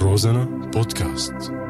Розана 0.00 0.46
подкаст. 0.72 1.65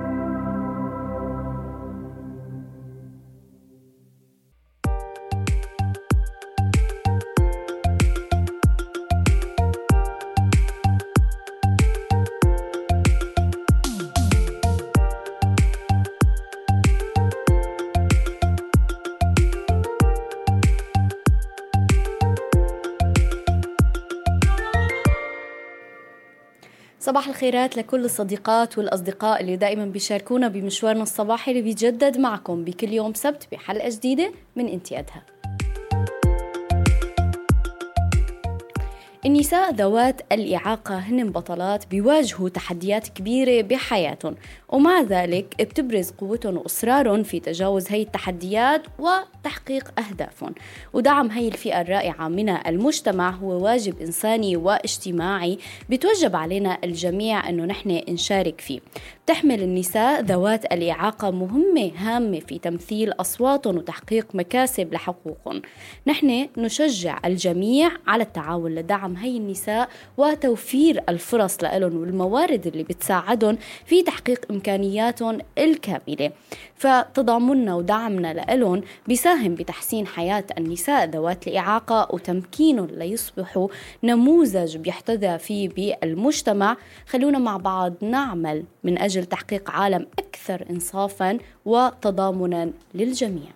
الخيرات 27.37 27.77
لكل 27.77 28.05
الصديقات 28.05 28.79
والأصدقاء 28.79 29.41
اللي 29.41 29.57
دائما 29.57 29.85
بيشاركونا 29.85 30.49
بمشوارنا 30.49 31.03
الصباحي 31.03 31.51
اللي 31.51 31.63
بيجدد 31.63 32.19
معكم 32.19 32.65
بكل 32.65 32.93
يوم 32.93 33.15
سبت 33.15 33.49
بحلقة 33.53 33.89
جديدة 33.89 34.33
من 34.57 34.69
انتي 34.69 35.01
النساء 39.27 39.73
ذوات 39.73 40.21
الإعاقة 40.33 40.99
هن 40.99 41.31
بطلات 41.31 41.87
بيواجهوا 41.87 42.49
تحديات 42.49 43.09
كبيرة 43.09 43.63
بحياتهم 43.63 44.35
ومع 44.69 45.01
ذلك 45.01 45.55
بتبرز 45.63 46.11
قوتهم 46.11 46.57
وإصرارهم 46.57 47.23
في 47.23 47.41
تجاوز 47.41 47.87
هي 47.93 48.03
التحديات 48.03 48.83
وتحقيق 48.99 50.01
أهدافهم. 50.01 50.55
ودعم 50.93 51.31
هي 51.31 51.49
الفئة 51.49 51.81
الرائعة 51.81 52.29
من 52.29 52.49
المجتمع 52.49 53.31
هو 53.31 53.65
واجب 53.65 54.01
إنساني 54.01 54.57
واجتماعي 54.57 55.59
بتوجب 55.91 56.37
علينا 56.37 56.79
الجميع 56.85 57.49
أنه 57.49 57.65
نحن 57.65 58.01
نشارك 58.09 58.61
فيه. 58.61 58.81
تحمل 59.27 59.63
النساء 59.63 60.21
ذوات 60.23 60.65
الإعاقة 60.65 61.31
مهمة 61.31 61.91
هامة 61.97 62.41
في 62.41 62.59
تمثيل 62.59 63.13
أصواتهم 63.13 63.77
وتحقيق 63.77 64.27
مكاسب 64.35 64.95
لحقوقهم 64.95 65.63
نحن 66.07 66.49
نشجع 66.57 67.21
الجميع 67.25 67.91
على 68.07 68.23
التعاون 68.23 68.75
لدعم 68.75 69.17
هي 69.17 69.37
النساء 69.37 69.89
وتوفير 70.17 71.03
الفرص 71.09 71.65
لهم 71.65 71.97
والموارد 71.97 72.67
اللي 72.67 72.83
بتساعدهم 72.83 73.59
في 73.87 74.03
تحقيق 74.03 74.47
إمكانياتهم 74.51 75.39
الكاملة. 75.59 76.31
فتضامننا 76.75 77.75
ودعمنا 77.75 78.33
لهم 78.33 78.83
بيساهم 79.07 79.55
بتحسين 79.55 80.07
حياة 80.07 80.45
النساء 80.59 81.11
ذوات 81.11 81.49
الإعاقة 81.49 82.09
وتمكينهم 82.15 82.87
ليصبحوا 82.87 83.69
نموذج 84.03 84.77
بيحتذى 84.77 85.39
فيه 85.39 85.69
بالمجتمع. 85.69 86.77
خلونا 87.07 87.39
مع 87.39 87.57
بعض 87.57 87.95
نعمل 88.01 88.65
من 88.87 88.99
أجل 88.99 89.25
تحقيق 89.25 89.71
عالم 89.71 90.07
أكثر 90.19 90.67
إنصافا 90.71 91.39
وتضامنا 91.65 92.71
للجميع. 92.95 93.51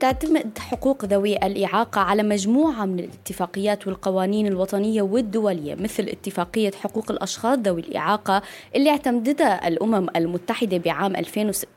تعتمد 0.00 0.58
حقوق 0.58 1.04
ذوي 1.04 1.36
الإعاقة 1.36 2.00
على 2.00 2.22
مجموعة 2.22 2.84
من 2.84 2.98
الاتفاقيات 2.98 3.86
والقوانين 3.86 4.46
الوطنية 4.46 5.02
والدولية 5.02 5.74
مثل 5.74 6.02
اتفاقية 6.02 6.70
حقوق 6.70 7.10
الأشخاص 7.10 7.58
ذوي 7.58 7.80
الإعاقة 7.80 8.42
اللي 8.76 8.90
اعتمدتها 8.90 9.68
الأمم 9.68 10.06
المتحدة 10.16 10.78
بعام 10.78 11.16
2006 11.16 11.68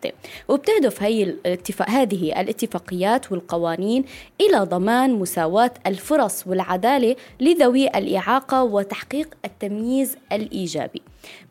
وبتهدف 0.48 1.04
هي 1.04 1.24
الاتفاق 1.24 1.90
هذه 1.90 2.42
الاتفاقيات 2.42 3.32
والقوانين 3.32 4.06
إلى 4.42 4.60
ضمان 4.60 5.14
مساواة 5.14 5.74
الفرص 5.88 6.48
والعدالة 6.48 7.16
لذوي 7.40 7.88
الإعاقة 7.88 8.64
وتحقيق 8.64 9.34
التمييز 9.46 10.18
الإيجابي. 10.32 11.02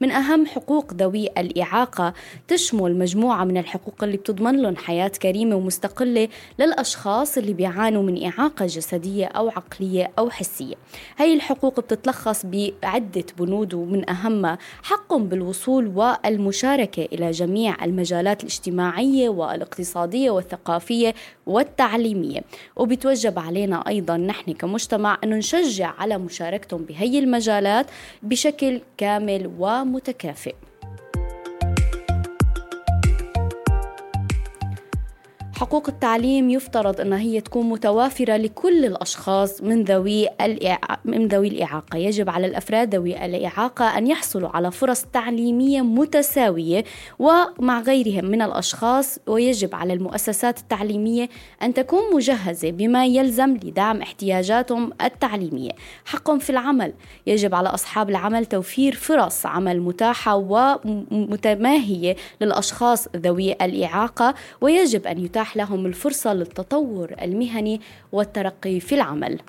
من 0.00 0.10
أهم 0.10 0.46
حقوق 0.46 0.94
ذوي 0.94 1.26
الإعاقة. 1.38 2.14
تشمل 2.48 2.98
مجموعة 2.98 3.44
من 3.44 3.56
الحقوق 3.56 4.04
اللي 4.04 4.16
بتضمن 4.16 4.62
لهم 4.62 4.76
حياة 4.76 5.08
كريمة 5.08 5.56
ومستقلة 5.56 6.28
للأشخاص 6.58 7.38
اللي 7.38 7.52
بيعانوا 7.52 8.02
من 8.02 8.24
إعاقة 8.24 8.66
جسدية 8.66 9.26
أو 9.26 9.48
عقلية 9.48 10.10
أو 10.18 10.30
حسية. 10.30 10.74
هاي 11.18 11.34
الحقوق 11.34 11.80
بتتلخص 11.80 12.46
بعدة 12.46 13.24
بنود 13.38 13.74
ومن 13.74 14.10
أهمها 14.10 14.58
حقهم 14.82 15.24
بالوصول 15.28 15.86
والمشاركة 15.86 17.08
إلى 17.12 17.30
جميع 17.30 17.84
المجالات 17.84 18.40
الاجتماعية 18.40 19.28
والاقتصادية 19.28 20.30
والثقافية 20.30 21.14
والتعليمية. 21.46 22.40
وبتوجب 22.76 23.38
علينا 23.38 23.88
أيضا 23.88 24.16
نحن 24.16 24.52
كمجتمع 24.52 25.18
أن 25.24 25.30
نشجع 25.30 25.94
على 25.98 26.18
مشاركتهم 26.18 26.84
بهي 26.84 27.18
المجالات 27.18 27.86
بشكل 28.22 28.80
كامل 28.96 29.46
ومتكافئ. 29.62 30.54
حقوق 35.56 35.88
التعليم 35.88 36.50
يفترض 36.50 37.00
أنها 37.00 37.18
هي 37.18 37.40
تكون 37.40 37.68
متوافرة 37.68 38.36
لكل 38.36 38.84
الأشخاص 38.84 39.62
من 39.62 39.84
ذوي 39.84 40.28
من 41.04 41.28
ذوي 41.28 41.48
الإعاقة. 41.48 41.98
يجب 41.98 42.30
على 42.30 42.46
الأفراد 42.46 42.94
ذوي 42.94 43.24
الإعاقة 43.24 43.98
أن 43.98 44.06
يحصلوا 44.06 44.48
على 44.48 44.70
فرص 44.70 45.04
تعليمية 45.12 45.80
متساوية 45.80 46.84
ومع 47.18 47.80
غيرهم 47.80 48.24
من 48.24 48.42
الأشخاص 48.42 49.18
ويجب 49.26 49.74
على 49.74 49.92
المؤسسات 49.92 50.58
التعليمية 50.58 51.28
أن 51.62 51.74
تكون 51.74 52.14
مجهزة 52.14 52.70
بما 52.70 53.06
يلزم 53.06 53.56
لدعم 53.56 54.02
احتياجاتهم 54.02 54.92
التعليمية. 55.04 55.70
حقهم 56.04 56.38
في 56.38 56.50
العمل. 56.50 56.92
يجب 57.26 57.54
على 57.54 57.68
أصحاب 57.68 58.10
العمل 58.10 58.46
توفير 58.46 58.94
فرص 58.94 59.46
عمل 59.46 59.80
متاحة 59.80 60.36
ومتماهية 60.36 62.16
للأشخاص 62.40 63.08
ذوي 63.16 63.52
الإعاقة 63.52 64.34
ويجب 64.60 65.06
أن 65.06 65.24
يتاح 65.24 65.41
لهم 65.56 65.86
الفرصة 65.86 66.34
للتطور 66.34 67.14
المهني 67.22 67.80
والترقي 68.12 68.80
في 68.80 68.94
العمل. 68.94 69.40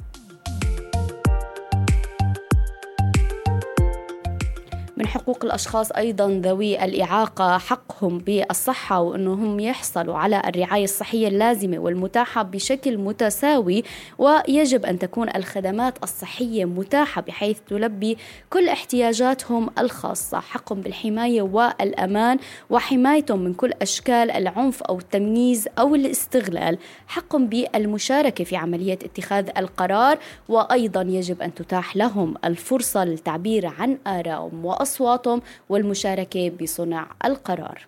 من 5.04 5.10
حقوق 5.10 5.46
الأشخاص 5.46 5.92
أيضا 5.92 6.42
ذوي 6.44 6.86
الإعاقة 6.86 7.58
حقهم 7.58 8.18
بالصحة 8.18 9.00
وأنهم 9.00 9.60
يحصلوا 9.60 10.18
على 10.18 10.42
الرعاية 10.48 10.84
الصحية 10.84 11.28
اللازمة 11.28 11.80
والمتاحة 11.80 12.44
بشكل 12.44 12.98
متساوي 12.98 13.84
ويجب 14.18 14.86
أن 14.86 15.00
تكون 15.00 15.30
الخدمات 15.36 16.04
الصحية 16.04 16.66
متاحة 16.66 17.22
بحيث 17.22 17.60
تلبي 17.68 18.18
كل 18.50 18.70
احتياجاتهم 18.70 19.70
الخاصة. 19.80 20.40
حقهم 20.40 20.82
بالحماية 20.82 21.42
والأمان 21.42 22.38
وحمايتهم 22.70 23.40
من 23.40 23.54
كل 23.54 23.72
أشكال 23.82 24.32
العنف 24.32 24.84
أو 24.84 24.98
التمييز 24.98 25.68
أو 25.80 25.96
الاستغلال. 25.96 26.78
حقهم 27.08 27.48
بالمشاركة 27.48 28.44
في 28.44 28.56
عملية 28.56 28.94
اتخاذ 28.94 29.50
القرار 29.58 30.18
وأيضا 30.50 31.02
يجب 31.02 31.42
أن 31.42 31.54
تتاح 31.54 31.98
لهم 31.98 32.36
الفرصة 32.46 33.04
للتعبير 33.04 33.68
عن 33.68 33.98
آرائهم 34.08 34.66
وأصواتهم 34.66 34.93
أصواتهم 34.94 35.42
والمشاركة 35.70 36.50
بصنع 36.50 37.08
القرار. 37.26 37.86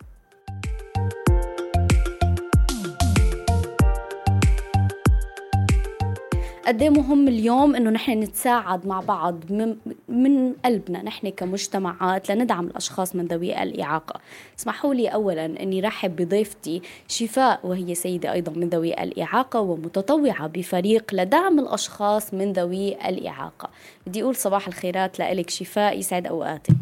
قد 6.65 6.81
إيه 6.81 6.89
مهم 6.89 7.27
اليوم 7.27 7.75
إنه 7.75 7.89
نحن 7.89 8.11
نتساعد 8.11 8.87
مع 8.87 8.99
بعض 8.99 9.51
من, 9.51 9.75
من 10.09 10.53
قلبنا 10.53 11.03
نحن 11.03 11.29
كمجتمعات 11.29 12.31
لندعم 12.31 12.67
الأشخاص 12.67 13.15
من 13.15 13.25
ذوي 13.25 13.63
الإعاقة. 13.63 14.19
اسمحوا 14.59 14.93
لي 14.93 15.07
اولا 15.07 15.45
إني 15.45 15.81
رحب 15.81 16.15
بضيفتي 16.15 16.81
شفاء 17.07 17.59
وهي 17.63 17.95
سيدة 17.95 18.33
أيضا 18.33 18.51
من 18.51 18.69
ذوي 18.69 19.03
الإعاقة 19.03 19.59
ومتطوعة 19.59 20.47
بفريق 20.47 21.13
لدعم 21.13 21.59
الأشخاص 21.59 22.33
من 22.33 22.53
ذوي 22.53 23.09
الإعاقة. 23.09 23.69
بدي 24.07 24.23
أقول 24.23 24.35
صباح 24.35 24.67
الخيرات 24.67 25.19
لك 25.19 25.49
شفاء 25.49 25.99
يسعد 25.99 26.27
أوقاتك. 26.27 26.75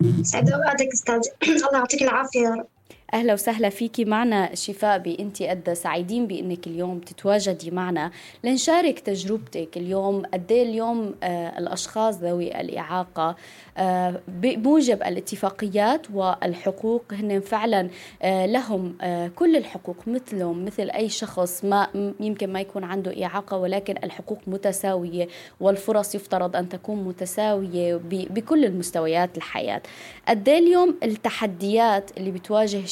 يسعد 0.00 0.50
أوقاتك 0.50 0.88
أستاذ. 0.92 1.20
الله 1.66 1.78
يعطيك 1.78 2.02
العافية. 2.02 2.40
يا 2.40 2.50
رب 2.50 2.71
أهلا 3.14 3.32
وسهلا 3.32 3.68
فيكي 3.68 4.04
معنا 4.04 4.54
شفاء 4.54 4.98
بإنتي 4.98 5.48
قد 5.48 5.72
سعيدين 5.72 6.26
بإنك 6.26 6.66
اليوم 6.66 6.98
تتواجدي 6.98 7.70
معنا. 7.70 8.10
لنشارك 8.44 8.98
تجربتك 9.00 9.68
اليوم 9.76 10.22
قد 10.34 10.52
اليوم 10.52 11.14
آه 11.22 11.58
الأشخاص 11.58 12.14
ذوي 12.18 12.60
الإعاقة 12.60 13.36
آه 13.78 14.20
بموجب 14.28 15.02
الاتفاقيات 15.02 16.06
والحقوق 16.14 17.02
هن 17.12 17.40
فعلا 17.40 17.88
آه 18.22 18.46
لهم 18.46 18.94
آه 19.02 19.28
كل 19.28 19.56
الحقوق 19.56 19.96
مثلهم 20.06 20.64
مثل 20.64 20.90
أي 20.90 21.08
شخص 21.08 21.64
ما 21.64 21.88
يمكن 22.20 22.52
ما 22.52 22.60
يكون 22.60 22.84
عنده 22.84 23.24
إعاقة 23.24 23.56
ولكن 23.56 23.94
الحقوق 24.04 24.38
متساوية 24.46 25.28
والفرص 25.60 26.14
يفترض 26.14 26.56
أن 26.56 26.68
تكون 26.68 27.04
متساوية 27.04 28.00
بكل 28.30 28.64
المستويات 28.64 29.36
الحياة. 29.36 29.82
قد 30.28 30.48
اليوم 30.48 30.94
التحديات 31.02 32.10
اللي 32.18 32.30
بتواجه 32.30 32.86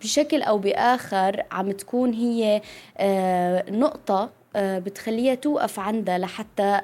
بشكل 0.00 0.42
أو 0.42 0.58
بآخر 0.58 1.42
عم 1.50 1.72
تكون 1.72 2.12
هي 2.12 2.62
آه، 2.98 3.70
نقطة 3.70 4.30
آه، 4.56 4.78
بتخليها 4.78 5.34
توقف 5.34 5.78
عندها 5.78 6.18
لحتى 6.18 6.80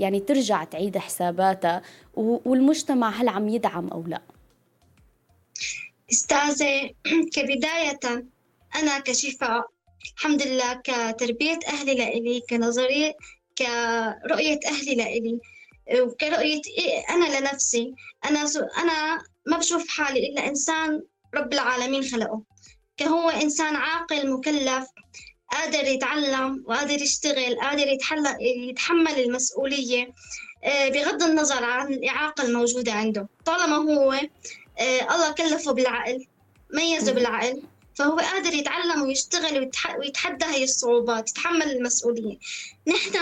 يعني 0.00 0.20
ترجع 0.20 0.64
تعيد 0.64 0.98
حساباتها. 0.98 1.82
والمجتمع 2.14 3.10
هل 3.10 3.28
عم 3.28 3.48
يدعم 3.48 3.88
أو 3.88 4.04
لا؟ 4.06 4.22
أستاذة 6.12 6.90
كبداية 7.34 8.00
أنا 8.74 8.98
كشفاء 8.98 9.66
الحمد 10.16 10.42
لله 10.42 10.74
كتربية 10.84 11.58
أهلي 11.68 11.94
لإلي 11.94 12.42
كنظرية 12.50 13.16
كرؤية 13.58 14.60
أهلي 14.66 14.94
لإلي 14.94 15.40
وكرؤية 16.00 16.62
إيه 16.78 17.04
أنا 17.10 17.40
لنفسي. 17.40 17.94
أنا 18.24 18.46
أنا 18.78 19.22
ما 19.46 19.58
بشوف 19.58 19.88
حالي 19.88 20.26
إلا 20.28 20.48
إنسان 20.48 21.02
رب 21.34 21.52
العالمين 21.52 22.02
خلقه. 22.04 22.42
كهو 22.96 23.30
إنسان 23.30 23.76
عاقل 23.76 24.30
مكلف 24.30 24.86
قادر 25.52 25.84
يتعلم 25.84 26.64
وقادر 26.66 27.02
يشتغل 27.02 27.60
قادر 27.60 27.98
يتحمل 28.40 29.20
المسؤولية 29.20 30.12
آه، 30.64 30.88
بغض 30.88 31.22
النظر 31.22 31.64
عن 31.64 31.92
الإعاقة 31.92 32.44
الموجودة 32.44 32.92
عنده. 32.92 33.28
طالما 33.44 33.76
هو 33.76 34.12
آه، 34.78 35.14
الله 35.14 35.32
كلفه 35.32 35.72
بالعقل 35.72 36.26
ميزه 36.74 37.12
بالعقل 37.12 37.62
فهو 37.94 38.16
قادر 38.16 38.54
يتعلم 38.54 39.02
ويشتغل 39.02 39.70
ويتحدى 39.98 40.44
هي 40.44 40.64
الصعوبات 40.64 41.30
يتحمل 41.30 41.70
المسؤولية. 41.70 42.38
نحن 42.86 43.18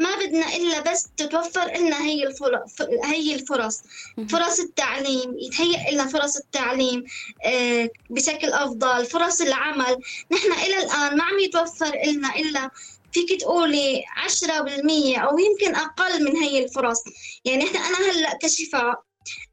ما 0.00 0.16
بدنا 0.16 0.56
إلا 0.56 0.80
بس 0.80 1.08
تتوفر 1.16 1.64
لنا 1.76 2.04
هي 2.04 2.26
الفرص 2.26 2.82
هي 3.04 3.34
الفرص. 3.34 3.82
فرص 4.30 4.60
التعليم 4.60 5.38
يتهيأ 5.38 5.90
لنا 5.90 6.06
فرص 6.06 6.36
التعليم 6.36 7.04
آه، 7.44 7.88
بشكل 8.10 8.52
أفضل. 8.52 9.06
فرص 9.06 9.40
العمل. 9.40 9.96
نحن 10.32 10.52
إلى 10.52 10.76
الآن 10.82 11.16
ما 11.16 11.24
عم 11.24 11.38
يتوفر 11.38 11.92
لنا 12.06 12.36
إلا 12.36 12.70
فيك 13.12 13.40
تقولي 13.40 14.04
عشرة 14.16 14.60
بالمية 14.60 15.18
أو 15.18 15.38
يمكن 15.38 15.74
أقل 15.74 16.24
من 16.24 16.36
هي 16.36 16.64
الفرص. 16.64 16.98
يعني 17.44 17.64
إحنا 17.64 17.80
أنا 17.80 17.98
هلأ 18.12 18.38
كشفاء 18.42 19.02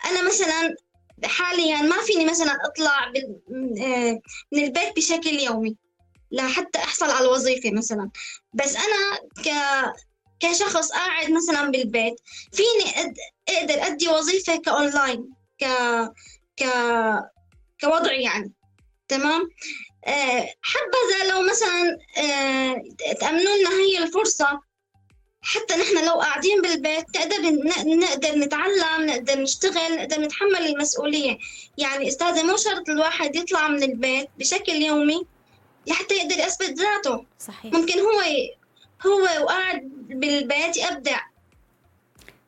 أنا 0.06 0.22
مثلا 0.28 0.76
حاليا 1.24 1.82
ما 1.82 1.96
فيني 2.06 2.26
مثلا 2.26 2.58
أطلع 2.66 3.12
آه، 3.82 4.20
من 4.52 4.64
البيت 4.64 4.96
بشكل 4.96 5.40
يومي. 5.40 5.76
لحتى 6.32 6.80
أحصل 6.80 7.10
على 7.10 7.26
الوظيفة 7.26 7.72
مثلا. 7.72 8.10
بس 8.54 8.76
أنا 8.76 9.18
ك 9.46 9.50
كشخص 10.40 10.92
قاعد 10.92 11.32
مثلا 11.32 11.72
بالبيت 11.72 12.16
فيني. 12.52 13.14
أقدر 13.50 13.88
أدي 13.88 14.08
وظيفة 14.08 14.56
كأونلاين 14.56 15.30
ك 15.60 15.66
ك 16.60 16.64
كوضعي 17.82 18.22
يعني 18.22 18.52
تمام؟ 19.08 19.50
أه 20.06 20.54
حبذا 20.62 21.32
لو 21.32 21.42
مثلا 21.42 21.98
أه 22.18 22.82
تأمنوا 23.20 23.58
لنا 23.58 23.70
هي 23.70 24.04
الفرصة 24.04 24.62
حتى 25.42 25.76
نحن 25.76 26.06
لو 26.06 26.14
قاعدين 26.14 26.62
بالبيت 26.62 27.06
نقدر 27.18 27.42
نقدر 27.96 28.36
نتعلم 28.36 29.06
نقدر 29.06 29.40
نشتغل 29.42 29.96
نقدر 29.96 30.22
نتحمل 30.22 30.68
المسؤولية. 30.68 31.38
يعني 31.78 32.08
أستاذة 32.08 32.44
مو 32.44 32.58
شرط 32.58 32.90
الواحد 32.90 33.36
يطلع 33.36 33.68
من 33.68 33.84
البيت 33.84 34.30
بشكل 34.38 34.74
يومي 34.74 35.26
لحتى 35.88 36.16
يقدر 36.16 36.40
يثبت 36.40 36.80
ذاته. 36.80 37.26
صحيح. 37.40 37.74
ممكن 37.74 38.00
هو 38.00 38.22
هو 39.06 39.44
وقاعد 39.44 39.92
بالبيت 40.10 40.78
يبدع. 40.78 41.20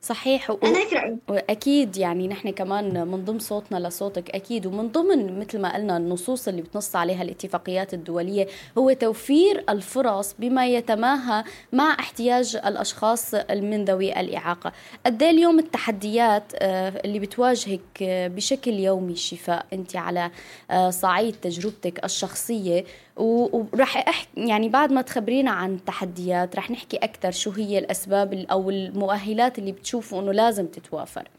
صحيح 0.02 0.50
و... 0.50 0.58
أنا 0.64 1.18
وأكيد 1.28 1.98
يعني 1.98 2.28
نحن 2.28 2.50
كمان 2.50 3.08
من 3.08 3.26
ضمن 3.26 3.40
صوتنا 3.40 3.88
لصوتك 3.88 4.30
أكيد 4.30 4.66
ومن 4.66 4.88
ضمن 4.88 5.40
مثل 5.40 5.62
ما 5.62 5.76
قلنا 5.76 5.98
النصوص 5.98 6.48
اللي 6.48 6.62
بتنص 6.62 6.96
عليها 6.96 7.22
الاتفاقيات 7.22 7.94
الدولية 7.94 8.48
هو 8.78 8.94
توفير 8.94 9.64
الفرص 9.70 10.36
بما 10.40 10.68
يتماهى 10.68 11.44
مع 11.74 11.94
احتياج 12.00 12.56
الأشخاص 12.56 13.36
من 13.52 13.86
ذوي 13.86 14.20
الإعاقة. 14.20 14.74
قد 15.06 15.24
إيه 15.24 15.30
اليوم 15.30 15.60
التحديات 15.60 16.44
آه، 16.56 17.02
اللي 17.06 17.20
بتواجهك 17.20 17.82
آه، 18.02 18.28
بشكل 18.28 18.72
يومي 18.74 19.16
شفاء 19.16 19.66
أنت 19.74 19.96
على 19.96 20.32
آه، 20.72 20.90
صعيد 20.90 21.36
تجربتك 21.42 22.06
الشخصية 22.06 22.86
وراح 23.20 23.98
أحكي 24.08 24.30
يعني 24.38 24.70
بعد 24.70 24.92
ما 24.92 25.02
تخبرينا 25.02 25.52
عن 25.52 25.74
التحديات 25.74 26.56
راح 26.56 26.72
نحكي 26.72 26.98
أكثر 26.98 27.32
شو 27.32 27.52
هي 27.52 27.80
الأسباب 27.80 28.34
أو 28.52 28.70
المؤهلات 28.70 29.60
اللي 29.60 29.72
بتشوفوا 29.72 30.22
إنه 30.22 30.32
لازم 30.32 30.68
تتوافر. 30.68 31.30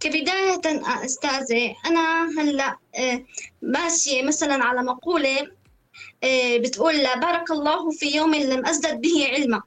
كبداية 0.00 0.60
أستاذة 1.04 1.74
أنا 1.86 2.28
هلأ 2.38 2.76
آه، 2.96 3.24
ماشية 3.62 4.22
مثلا 4.22 4.64
على 4.64 4.82
مقولة 4.82 5.50
آه، 6.24 6.56
بتقول 6.58 6.94
بارك 7.20 7.50
الله 7.50 7.90
في 7.90 8.16
يوم 8.16 8.34
لم 8.34 8.66
أزدد 8.66 9.00
به 9.00 9.28
علما. 9.32 9.62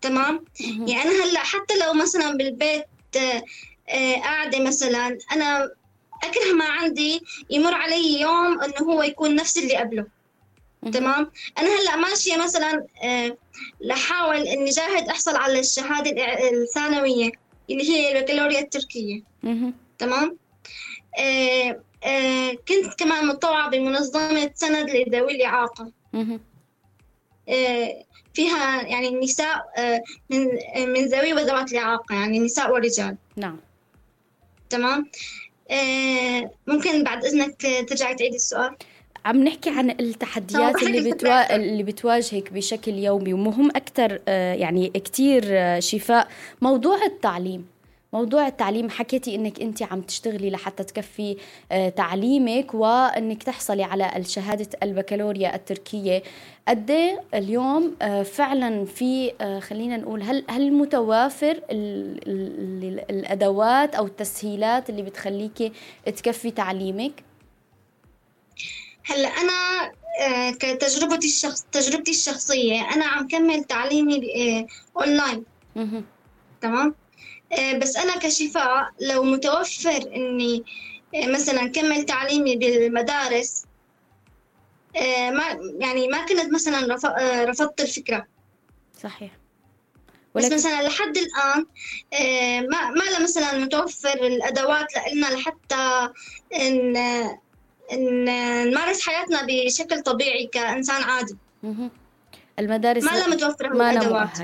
تمام؟ 0.00 0.44
يعني 0.60 1.02
أنا 1.02 1.24
هلأ 1.24 1.38
حتى 1.38 1.74
لو 1.86 1.92
مثلا 1.92 2.36
بالبيت 2.36 2.86
آه، 3.16 4.14
قاعدة 4.14 4.60
مثلا 4.60 5.18
أنا 5.32 5.70
أكره 6.22 6.52
ما 6.52 6.64
عندي 6.64 7.20
يمر 7.50 7.74
علي 7.74 8.20
يوم 8.20 8.62
إنه 8.62 8.92
هو 8.92 9.02
يكون 9.02 9.34
نفس 9.34 9.58
اللي 9.58 9.76
قبله. 9.76 10.06
تمام؟ 10.92 11.30
أنا 11.58 11.68
هلأ 11.68 11.96
ماشية 11.96 12.36
مثلا 12.36 12.86
آه، 13.04 13.36
لحاول 13.80 14.36
إني 14.36 14.70
جاهد 14.70 15.08
أحصل 15.08 15.36
على 15.36 15.60
الشهادة 15.60 16.10
الثانوية 16.50 17.30
اللي 17.70 17.90
هي 17.90 18.18
البكالوريا 18.18 18.60
التركية. 18.60 19.22
تمام؟ 19.98 20.36
آه، 21.18 21.80
آه، 22.04 22.52
كنت 22.68 22.94
كمان 22.98 23.26
متطوعة 23.26 23.70
بمنظمة 23.70 24.50
سند 24.54 24.90
لذوي 24.90 25.34
الإعاقة. 25.36 25.92
فيها 28.34 28.82
يعني 28.82 29.08
النساء 29.08 29.66
من 30.30 30.48
من 30.76 31.06
ذوي 31.06 31.32
وذوات 31.32 31.72
الإعاقة 31.72 32.14
يعني 32.14 32.38
نساء 32.38 32.72
ورجال. 32.72 33.16
نعم. 33.36 33.60
تمام؟ 34.70 35.10
ممكن 36.66 37.04
بعد 37.04 37.24
إذنك 37.24 37.62
ترجعي 37.88 38.14
تعيدي 38.14 38.36
السؤال. 38.36 38.76
عم 39.24 39.44
نحكي 39.44 39.70
عن 39.70 39.90
التحديات 39.90 40.82
اللي 40.82 41.00
بتوا... 41.12 41.56
اللي 41.56 41.82
بتواجهك 41.82 42.52
بشكل 42.52 42.92
يومي 42.92 43.32
ومهم 43.32 43.70
أكثر 43.70 44.20
آه، 44.28 44.54
يعني 44.54 44.88
كثير 44.88 45.42
آه، 45.46 45.80
شفاء. 45.80 46.28
موضوع 46.62 47.04
التعليم. 47.04 47.66
موضوع 48.16 48.46
التعليم 48.46 48.90
حكيتي 48.90 49.34
إنك 49.34 49.60
انت 49.60 49.82
عم 49.82 50.00
تشتغلي 50.00 50.50
لحتى 50.50 50.84
تكفي 50.84 51.36
تعليمك 51.96 52.74
وإنك 52.74 53.42
تحصلي 53.42 53.82
على 53.82 54.24
شهاده 54.24 54.68
البكالوريا 54.82 55.54
التركية. 55.54 56.22
قد 56.68 56.90
إيه 56.90 57.22
اليوم 57.34 57.96
آه، 58.02 58.22
فعلا 58.22 58.84
في 58.84 59.32
آه، 59.40 59.60
خلينا 59.60 59.96
نقول 59.96 60.22
هل 60.22 60.44
هل 60.48 60.72
متوافر 60.72 61.60
الأدوات 63.10 63.94
أو 63.94 64.06
التسهيلات 64.06 64.90
اللي 64.90 65.02
بتخليكي 65.02 65.72
تكفي 66.06 66.50
تعليمك؟ 66.50 67.12
هلأ 69.04 69.28
أنا 69.28 69.92
آه، 70.20 70.50
كتجربتي 70.50 71.26
الشخص 71.26 71.66
تجربتي 71.72 72.10
الشخصية 72.10 72.80
أنا 72.94 73.04
عم 73.04 73.28
كمل 73.28 73.64
تعليمي 73.64 74.20
اونلاين 74.96 75.44
تمام؟ 76.60 76.94
بس 77.74 77.96
أنا 77.96 78.18
كشفاء 78.18 78.90
لو 79.00 79.22
متوفر 79.22 80.14
إني 80.14 80.64
مثلا 81.14 81.66
كمل 81.66 82.02
تعليمي 82.04 82.56
بالمدارس 82.56 83.64
آه، 84.96 85.30
ما 85.30 85.44
يعني 85.78 86.08
ما 86.08 86.26
كنت 86.26 86.54
مثلا 86.54 86.96
آه، 87.18 87.44
رفضت 87.44 87.80
الفكرة. 87.80 88.26
صحيح. 89.02 89.30
ولكن... 90.34 90.48
بس 90.48 90.52
مثلا 90.52 90.82
لحد 90.82 91.16
الآن 91.16 91.66
آه، 92.12 92.60
ما 92.60 92.90
ما 92.90 93.18
مثلا 93.22 93.58
متوفر 93.58 94.26
الأدوات 94.26 94.86
لنا 95.12 95.26
لحتى 95.26 96.08
إن 96.54 96.96
إن 97.92 98.24
نمارس 98.70 99.08
حياتنا 99.08 99.46
بشكل 99.48 100.02
طبيعي 100.02 100.46
كإنسان 100.46 101.02
عادي. 101.02 101.36
المدارس 102.58 103.04
ما 103.04 103.10
لها 103.10 103.28
متوفرة 103.28 103.68
ما 103.68 103.90
الأدوات. 103.90 104.38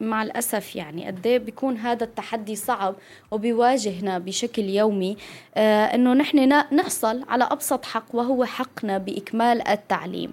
مع 0.00 0.22
الأسف 0.22 0.76
يعني 0.76 1.06
قد 1.06 1.26
إيه 1.26 1.38
بيكون 1.38 1.76
هذا 1.76 2.04
التحدي 2.04 2.56
صعب 2.56 2.94
وبيواجهنا 3.30 4.18
بشكل 4.18 4.62
يومي. 4.62 5.16
آه 5.54 5.84
إنه 5.84 6.14
نحن 6.14 6.48
نحصل 6.72 7.24
على 7.28 7.44
أبسط 7.44 7.84
حق 7.84 8.04
وهو 8.12 8.44
حقنا 8.44 8.98
بإكمال 8.98 9.68
التعليم. 9.68 10.32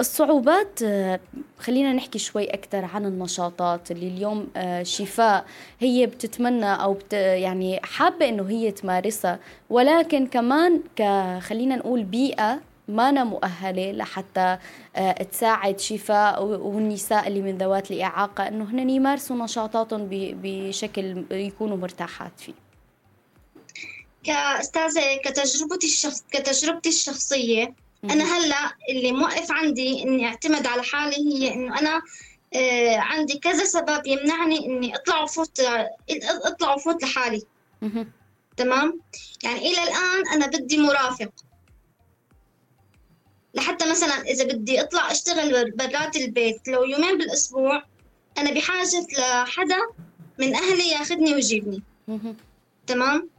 الصعوبات 0.00 0.82
آه، 0.82 1.20
خلينا 1.58 1.92
نحكي 1.92 2.18
شوي 2.18 2.44
أكثر 2.44 2.84
عن 2.84 3.06
النشاطات 3.06 3.90
اللي 3.90 4.08
اليوم 4.08 4.48
آه، 4.56 4.82
شفاء 4.82 5.44
هي 5.80 6.06
بتتمنى 6.06 6.74
أو 6.74 6.92
بت 6.94 7.12
يعني 7.12 7.80
حابة 7.82 8.28
إنه 8.28 8.50
هي 8.50 8.70
تمارسها. 8.70 9.38
ولكن 9.70 10.26
كمان 10.26 10.80
خلينا 11.40 11.76
نقول 11.76 12.02
بيئة 12.02 12.60
ما 12.90 13.08
أنا 13.08 13.24
مؤهلة 13.24 13.92
لحتى 13.92 14.58
آه، 14.96 15.12
تساعد 15.12 15.80
شفاء 15.80 16.44
والنساء 16.44 17.28
اللي 17.28 17.42
من 17.42 17.58
ذوات 17.58 17.90
الإعاقة 17.90 18.48
أنه 18.48 18.64
هن 18.64 18.90
يمارسوا 18.90 19.36
نشاطاتهم 19.36 20.08
بشكل 20.10 21.24
يكونوا 21.30 21.76
مرتاحات 21.76 22.32
فيه. 22.40 22.54
كأستاذة 24.24 25.16
كتجربتي 25.24 25.86
الشخص 25.86 26.24
كتجربتي 26.32 26.88
الشخصية 26.88 27.74
أنا 28.04 28.24
هلأ 28.24 28.72
اللي 28.90 29.12
موقف 29.12 29.52
عندي 29.52 30.02
إني 30.02 30.26
أعتمد 30.26 30.66
على 30.66 30.82
حالي 30.82 31.16
هي 31.16 31.54
إنه 31.54 31.78
أنا 31.78 32.02
آه 32.54 32.96
عندي 32.96 33.38
كذا 33.38 33.64
سبب 33.64 34.06
يمنعني 34.06 34.66
إني 34.66 34.96
أطلع 34.96 35.22
وفوت 35.22 35.60
أطلع 36.44 36.74
وفوت 36.74 37.02
لحالي. 37.02 37.42
تمام؟ 38.56 39.00
يعني 39.44 39.58
إلى 39.58 39.82
الآن 39.82 40.28
أنا 40.34 40.46
بدي 40.46 40.78
مرافق. 40.78 41.30
لحتى 43.54 43.90
مثلا 43.90 44.20
إذا 44.22 44.44
بدي 44.44 44.80
أطلع 44.80 45.10
أشتغل 45.10 45.70
برات 45.70 46.16
البيت 46.16 46.68
لو 46.68 46.84
يومين 46.84 47.18
بالأسبوع 47.18 47.82
أنا 48.38 48.50
بحاجة 48.50 49.06
لحدا 49.18 49.78
من 50.38 50.54
أهلي 50.54 50.90
ياخذني 50.90 51.34
ويجيبني. 51.34 51.82
تمام؟ 52.86 53.30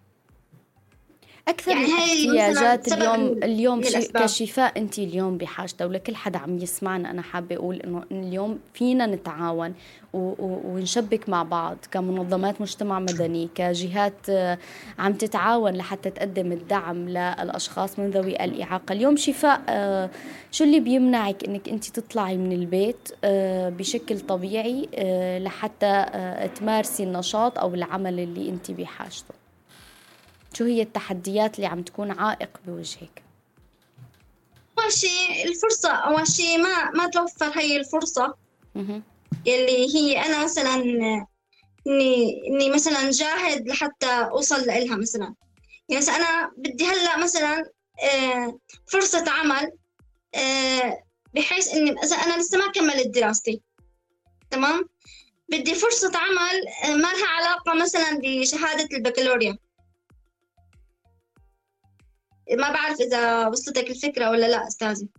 أكثر 1.48 1.71
يعني 1.71 1.86
الاحتياجات 1.86 2.93
اليوم 2.93 3.39
اليوم 3.43 3.81
كشفاء 4.13 4.77
انت 4.77 5.00
اليوم 5.00 5.38
بحاجته 5.38 5.88
ولكل 5.88 6.15
حدا 6.15 6.39
عم 6.39 6.57
يسمعنا 6.57 7.12
أنا 7.12 7.21
حابة 7.21 7.55
أقول 7.55 7.75
إنه 7.75 8.03
اليوم 8.12 8.60
فينا 8.74 9.05
نتعاون 9.05 9.74
ونشبك 10.13 11.29
مع 11.29 11.43
بعض 11.43 11.77
كمنظمات 11.91 12.62
مجتمع 12.62 13.00
مدني 13.00 13.50
كجهات 13.55 14.29
آه، 14.29 14.57
عم 15.00 15.13
تتعاون 15.13 15.74
لحتى 15.74 16.10
تقدم 16.10 16.51
الدعم 16.51 17.10
للأشخاص 17.10 18.00
من 18.00 18.10
ذوي 18.10 18.43
الإعاقة. 18.43 18.93
اليوم 18.93 19.15
شفاء 19.15 19.62
آه، 19.69 20.10
شو 20.51 20.63
اللي 20.63 20.79
بيمنعك 20.79 21.43
إنك 21.43 21.69
انت 21.69 21.89
تطلعي 22.00 22.38
من 22.38 22.51
البيت 22.51 23.10
آه، 23.24 23.69
بشكل 23.69 24.19
طبيعي 24.19 24.89
لحتى 25.39 26.05
تمارسي 26.55 27.03
النشاط 27.03 27.60
أو 27.60 27.74
العمل 27.74 28.19
اللي 28.19 28.50
انت 28.50 28.71
بحاجته؟ 28.71 29.40
شو 30.53 30.63
هي 30.65 30.81
التحديات 30.81 31.55
اللي 31.55 31.67
عم 31.67 31.81
تكون 31.84 32.12
عائق 32.12 32.50
بوجهك؟ 32.65 33.24
أول 34.79 34.91
شيء 34.91 35.48
الفرصة 35.48 35.91
أول 35.91 36.27
شيء 36.27 36.58
ما 36.58 36.91
ما 36.91 37.08
توفر 37.08 37.60
هي 37.60 37.77
الفرصة. 37.77 38.36
يلي 39.46 39.96
هي 39.96 40.25
أنا 40.25 40.43
مثلا 40.43 40.75
إني 41.88 42.41
إني 42.48 42.70
مثلا 42.70 43.12
جاهد 43.12 43.67
لحتى 43.67 44.08
أوصل 44.08 44.62
لإلها 44.62 44.98
مثلا. 44.98 45.34
يعني 45.89 46.01
مثلا 46.01 46.15
أنا 46.15 46.51
بدي 46.58 46.86
هلأ 46.86 47.17
مثلا 47.17 47.63
آه، 48.03 48.60
فرصة 48.91 49.31
عمل 49.31 49.72
آه، 50.36 51.03
بحيث 51.34 51.74
إني 51.74 51.91
مثلا 52.03 52.17
أنا 52.17 52.41
لسه 52.41 52.58
ما 52.58 52.72
كملت 52.72 53.08
دراستي. 53.08 53.62
تمام؟ 54.51 54.89
بدي 55.50 55.75
فرصة 55.75 56.12
عمل 56.15 56.67
آه، 56.84 56.96
ما 56.96 57.08
لها 57.08 57.27
علاقة 57.27 57.74
مثلا 57.74 58.20
بشهادة 58.24 58.98
البكالوريا. 58.98 59.58
ما 62.51 62.72
بعرف 62.72 63.01
إذا 63.01 63.48
وصلتك 63.48 63.89
الفكرة 63.89 64.29
ولا 64.29 64.46
لا 64.46 64.67
أستاذي. 64.67 65.10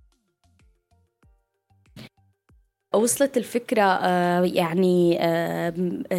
وصلت 2.94 3.36
الفكرة 3.36 3.82
آه، 3.82 4.42
يعني 4.44 5.18
آه، 5.20 5.72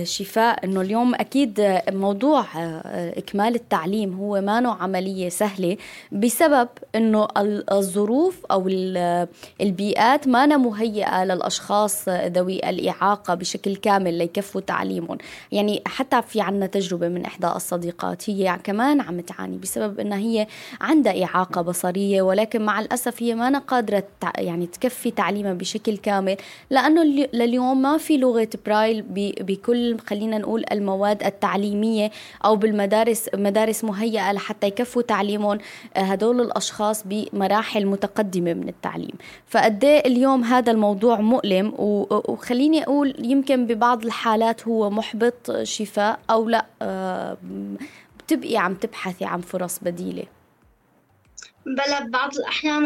شفاء 0.03 0.65
أنه 0.65 0.81
اليوم 0.81 1.15
أكيد 1.15 1.81
موضوع 1.89 2.45
آه، 2.57 3.17
إكمال 3.17 3.55
التعليم 3.55 4.13
هو 4.13 4.41
ما 4.41 4.59
نوع 4.59 4.83
عملية 4.83 5.29
سهلة 5.29 5.77
بسبب 6.11 6.69
أنه 6.95 7.27
الظروف 7.71 8.45
أو 8.51 8.67
البيئات 9.61 10.27
ما 10.27 10.45
مهيئة 10.45 11.23
للأشخاص 11.23 12.09
ذوي 12.09 12.69
الإعاقة 12.69 13.33
بشكل 13.33 13.75
كامل 13.75 14.13
ليكفوا 14.13 14.61
تعليمهم. 14.61 15.17
يعني 15.51 15.81
حتى 15.85 16.21
في 16.21 16.41
عنا 16.41 16.65
تجربة 16.65 17.07
من 17.07 17.25
إحدى 17.25 17.47
الصديقات 17.47 18.29
هي 18.29 18.59
كمان 18.63 19.01
عم 19.01 19.19
تعاني 19.19 19.57
بسبب 19.57 19.99
أنها 19.99 20.17
هي 20.17 20.47
عندها 20.81 21.23
إعاقة 21.23 21.61
بصرية 21.61 22.21
ولكن 22.21 22.61
مع 22.61 22.79
الأسف 22.79 23.23
هي 23.23 23.35
ما 23.35 23.59
قادرة 23.59 24.03
يعني 24.37 24.67
تكفي 24.67 25.11
تعليمها 25.11 25.53
بشكل 25.53 25.97
كامل. 25.97 26.37
لأنه 26.69 27.03
لليوم 27.33 27.81
ما 27.81 27.97
في 27.97 28.17
لغة 28.17 28.49
برايل 28.65 29.01
بكل 29.41 29.99
خلينا 29.99 30.37
نقول 30.37 30.63
المواد 30.71 31.23
التعليمية 31.23 32.11
أو 32.45 32.55
بالمدارس 32.55 33.29
مدارس 33.33 33.83
مهيئة 33.83 34.31
لحتى 34.31 34.67
يكفوا 34.67 35.01
تعليمهم 35.01 35.57
آه، 35.95 35.99
هدول 35.99 36.41
الأشخاص 36.41 37.03
بمراحل 37.05 37.85
متقدمة 37.85 38.53
من 38.53 38.69
التعليم. 38.69 39.13
فقد 39.47 39.83
إيه 39.83 40.05
اليوم 40.05 40.43
هذا 40.43 40.71
الموضوع 40.71 41.21
مؤلم 41.21 41.73
وخليني 41.77 42.83
أقول 42.83 43.15
يمكن 43.19 43.65
ببعض 43.67 44.05
الحالات 44.05 44.67
هو 44.67 44.89
محبط 44.89 45.51
شفاء 45.63 46.19
أو 46.29 46.49
لا 46.49 46.65
آه، 46.81 47.37
بتبقي 48.19 48.57
عم 48.57 48.73
تبحثي 48.73 49.25
عن 49.25 49.41
فرص 49.41 49.79
بديلة. 49.79 50.23
بلا 51.65 52.07
بعض 52.07 52.35
الأحيان 52.35 52.83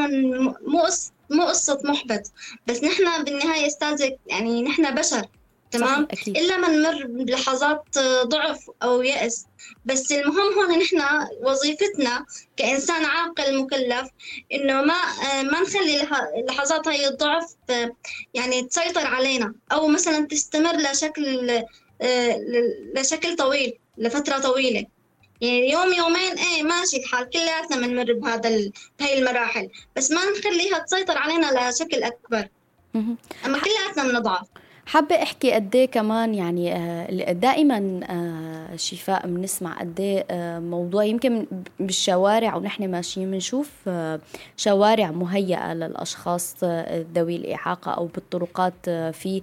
مو 0.68 0.84
مو 1.30 1.44
قصة 1.44 1.80
محبط 1.84 2.32
بس 2.68 2.84
نحن 2.84 3.24
بالنهاية 3.24 3.68
استاذك 3.68 4.18
يعني 4.28 4.62
نحن 4.62 4.96
بشر 4.96 5.28
تمام؟ 5.72 6.08
أكيد. 6.12 6.38
إلا 6.38 6.58
ما 6.58 6.68
نمر 6.68 7.06
بلحظات 7.08 8.00
ضعف 8.24 8.70
أو 8.84 9.02
يأس. 9.02 9.46
بس 9.86 10.12
المهم 10.12 10.54
هون 10.54 10.80
نحن 10.80 11.02
وظيفتنا 11.44 12.26
كإنسان 12.58 13.06
عاقل 13.06 13.58
مكلف 13.58 14.08
إنه 14.54 14.82
ما 14.82 14.96
ما 15.42 15.62
نخلي 15.62 16.08
لحظات 16.50 16.88
هاي 16.88 17.08
الضعف 17.08 17.56
يعني 18.34 18.62
تسيطر 18.62 19.08
علينا 19.08 19.54
أو 19.72 19.88
مثلا 19.88 20.28
تستمر 20.28 20.76
لشكل 20.78 21.62
لشكل 22.96 23.36
طويل 23.36 23.74
لفترة 23.98 24.38
طويلة. 24.38 24.86
يعني 25.42 25.72
يوم 25.72 25.94
يومين 25.94 26.34
إيه 26.38 26.64
ماشي 26.64 26.98
الحال 26.98 27.30
كلياتنا 27.30 27.88
بنمر 27.88 28.14
بهذا 28.14 28.50
ال... 28.50 28.72
بهي 29.00 29.20
المراحل 29.20 29.70
بس 29.96 30.12
ما 30.12 30.22
نخليها 30.40 30.80
تسيطر 30.80 31.18
علينا 31.18 31.70
لشكل 31.70 32.04
أكبر. 32.04 32.48
أما 33.46 33.60
كلياتنا 33.60 34.04
بنضعف 34.04 34.48
حابة 34.88 35.16
أحكي 35.16 35.52
قد 35.52 35.76
إيه 35.76 35.86
كمان 35.86 36.36
يعني 36.36 36.76
آه، 36.76 37.32
دائما 37.32 38.00
آه، 38.10 38.76
شفاء 38.76 39.28
بنسمع 39.28 39.80
قد 39.80 40.00
إيه 40.00 40.26
آه، 40.32 40.60
موضوع 40.60 41.04
يمكن 41.04 41.46
بالشوارع 41.80 42.56
ونحن 42.56 42.92
ماشيين 42.92 43.32
بنشوف 43.32 43.90
شوارع 44.58 45.12
مهيئة 45.12 45.74
للأشخاص 45.74 46.56
ذوي 47.16 47.36
الإعاقة 47.36 47.92
أو 47.92 48.06
بالطرقات 48.06 48.90
في 48.90 49.42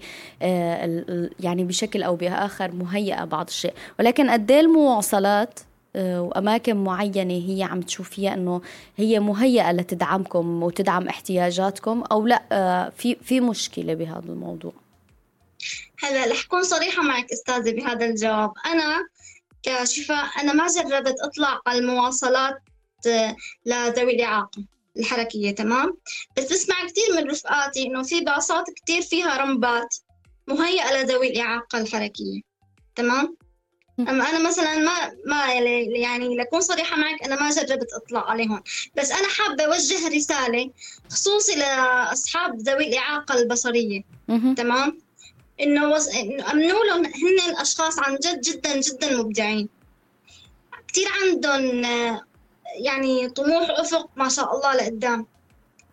يعني 1.40 1.64
بشكل 1.64 2.02
أو 2.02 2.16
بآخر 2.16 2.72
مهيئة 2.72 3.24
بعض 3.24 3.46
الشيء. 3.46 3.74
ولكن 3.98 4.30
قد 4.30 4.50
إيه 4.50 4.60
المواصلات 4.60 5.60
وأماكن 5.96 6.76
معينة 6.76 7.34
هي 7.34 7.62
عم 7.62 7.80
تشوفيها 7.80 8.34
إنه 8.34 8.60
هي 8.96 9.20
مهيئة 9.20 9.72
لتدعمكم 9.72 10.62
وتدعم 10.62 11.08
احتياجاتكم 11.08 12.02
أو 12.12 12.26
لأ 12.26 12.42
آه، 12.52 12.92
في 12.96 13.14
في 13.14 13.40
مشكلة 13.40 13.94
بهذا 13.94 14.28
الموضوع. 14.28 14.72
هلا 16.02 16.26
رح 16.32 16.44
أكون 16.44 16.62
صريحة 16.62 17.02
معك 17.02 17.32
أستاذة 17.32 17.70
بهذا 17.70 18.06
الجواب. 18.06 18.52
أنا 18.66 19.06
كشفاء 19.62 20.24
أنا 20.40 20.52
ما 20.52 20.66
جربت 20.66 21.14
اطلع 21.20 21.60
على 21.66 21.78
المواصلات 21.78 22.58
آه، 23.06 23.36
لذوي 23.66 24.14
الإعاقة 24.14 24.64
الحركية 24.96 25.50
تمام؟ 25.50 25.96
بس 26.36 26.52
بسمع 26.52 26.76
كثير 26.86 27.16
من 27.16 27.30
رفقاتي 27.30 27.86
إنه 27.86 28.02
في 28.02 28.20
باصات 28.20 28.64
كثير 28.70 29.02
فيها 29.02 29.36
رمبات 29.36 29.96
مهيئة 30.48 31.02
لذوي 31.02 31.30
الإعاقة 31.30 31.78
الحركية 31.78 32.40
تمام؟ 32.96 33.36
أما 33.98 34.30
أنا 34.30 34.48
مثلا 34.48 34.76
ما 34.78 35.12
ما 35.26 35.52
يعني 35.96 36.36
لأكون 36.36 36.60
صريحة 36.60 36.96
معك 36.96 37.22
أنا 37.22 37.40
ما 37.42 37.50
جربت 37.50 37.92
أطلع 37.92 38.30
عليهم 38.30 38.62
بس 38.96 39.10
أنا 39.10 39.28
حابة 39.28 39.64
أوجه 39.64 40.08
رسالة 40.08 40.70
خصوصي 41.10 41.54
لأصحاب 41.54 42.58
ذوي 42.58 42.88
الإعاقة 42.88 43.34
البصرية. 43.34 44.02
تمام؟ 44.56 44.98
إنه 45.60 45.90
وز... 45.90 46.08
إنه 46.08 46.52
أمنوا 46.52 46.84
لهم 46.84 47.06
هن 47.06 47.50
الأشخاص 47.50 47.98
عن 47.98 48.16
جد 48.16 48.40
جدا 48.40 48.80
جدا 48.80 49.16
مبدعين. 49.16 49.68
كثير 50.88 51.08
عندهم 51.22 51.82
يعني 52.74 53.28
طموح 53.28 53.70
أفق 53.70 54.10
ما 54.16 54.28
شاء 54.28 54.56
الله 54.56 54.74
لقدام. 54.74 55.26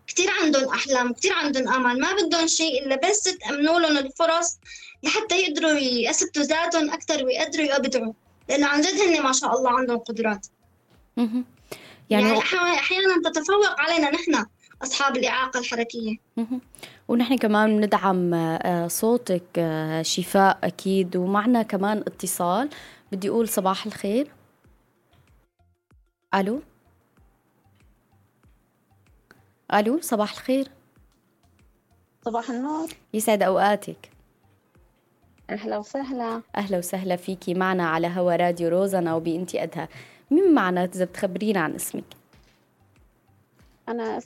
كثير 0.08 0.29
عندهم 0.41 0.70
أحلام 0.74 1.13
كثير 1.13 1.34
عندهم 1.34 1.67
أمل 1.74 2.00
ما 2.00 2.13
بدهم 2.13 2.48
شيء 2.48 2.86
إلا 2.86 2.96
بس 2.96 3.24
تأمنوا 3.24 3.79
لهم 3.79 3.98
الفرص 3.98 4.58
لحتى 5.03 5.41
يقدروا 5.41 5.72
يثبتوا 6.10 6.43
ذاتهم 6.43 6.91
أكثر 6.91 7.25
ويقدروا 7.25 7.65
يبدعوا 7.65 8.13
لأنه 8.50 8.67
عن 8.67 8.81
جد 8.81 9.01
هن 9.01 9.24
ما 9.24 9.31
شاء 9.31 9.58
الله 9.58 9.72
عندهم 9.72 9.98
قدرات. 9.98 10.48
يعني, 11.17 11.46
يعني 12.10 12.39
أحيانا 12.74 13.29
تتفوق 13.29 13.79
علينا 13.79 14.10
نحن 14.12 14.46
أصحاب 14.84 15.17
الإعاقة 15.17 15.60
الحركية. 15.60 16.15
ونحن 17.08 17.38
كمان 17.38 17.81
بندعم 17.81 18.34
آه، 18.34 18.88
صوتك 18.88 19.43
آه، 19.58 20.01
شفاء 20.01 20.60
أكيد 20.63 21.15
ومعنا 21.15 21.63
كمان 21.63 21.98
اتصال. 21.98 22.70
بدي 23.12 23.29
أقول 23.29 23.50
صباح 23.50 23.86
الخير. 23.86 24.31
ألو؟ 26.36 26.62
ألو 29.74 30.01
صباح 30.01 30.31
الخير. 30.31 30.67
صباح 32.25 32.50
النور. 32.50 32.89
يسعد 33.13 33.43
أوقاتك. 33.43 34.12
أهلا 35.51 35.77
وسهلا. 35.77 36.41
أهلا 36.55 36.77
وسهلا 36.77 37.15
فيكي 37.15 37.53
معنا 37.53 37.89
على 37.89 38.08
هوا 38.08 38.36
راديو 38.36 38.70
روزنا 38.70 39.15
وبإنتي 39.15 39.63
أدها 39.63 39.88
مين 40.31 40.53
معنا 40.53 40.84
إذا 40.84 41.05
بتخبرينا 41.05 41.60
عن 41.60 41.75
اسمك؟ 41.75 42.03
أنا 43.89 44.20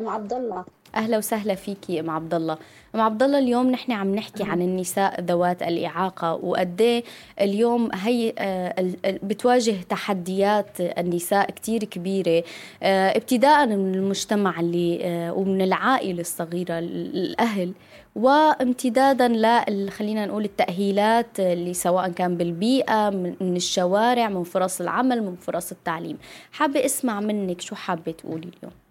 أم 0.00 0.08
عبد 0.08 0.32
الله. 0.32 0.64
أهلا 0.94 1.18
وسهلا 1.18 1.54
فيكي 1.54 2.00
أم 2.00 2.10
عبد 2.10 2.34
الله 2.34 2.58
أم 2.94 3.00
عبد 3.00 3.22
الله 3.22 3.38
اليوم 3.38 3.70
نحن 3.70 3.92
عم 3.92 4.14
نحكي 4.14 4.42
عن 4.42 4.62
النساء 4.62 5.20
ذوات 5.20 5.62
الإعاقة 5.62 6.34
وقد 6.34 6.80
إيه 6.80 7.04
اليوم 7.40 7.88
هي 7.94 8.34
آه، 8.38 8.74
بتواجه 9.22 9.74
تحديات 9.88 10.80
النساء 10.80 11.50
كثير 11.50 11.84
كبيرة 11.84 12.44
آه، 12.82 13.16
ابتداء 13.16 13.66
من 13.66 13.94
المجتمع 13.94 14.60
اللي 14.60 15.00
آه، 15.02 15.32
ومن 15.32 15.62
العائلة 15.62 16.20
الصغيرة 16.20 16.78
الأهل 16.78 17.72
وامتدادا 18.16 19.28
ل 19.28 19.90
خلينا 19.90 20.26
نقول 20.26 20.44
التأهيلات 20.44 21.40
اللي 21.40 21.74
سواء 21.74 22.08
كان 22.08 22.36
بالبيئة 22.36 23.10
من 23.40 23.56
الشوارع 23.56 24.28
من 24.28 24.44
فرص 24.44 24.80
العمل 24.80 25.22
من 25.22 25.36
فرص 25.36 25.72
التعليم. 25.72 26.18
حابة 26.52 26.84
أسمع 26.84 27.20
منك 27.20 27.60
شو 27.60 27.74
حابة 27.74 28.12
تقولي 28.12 28.50
اليوم؟ 28.58 28.87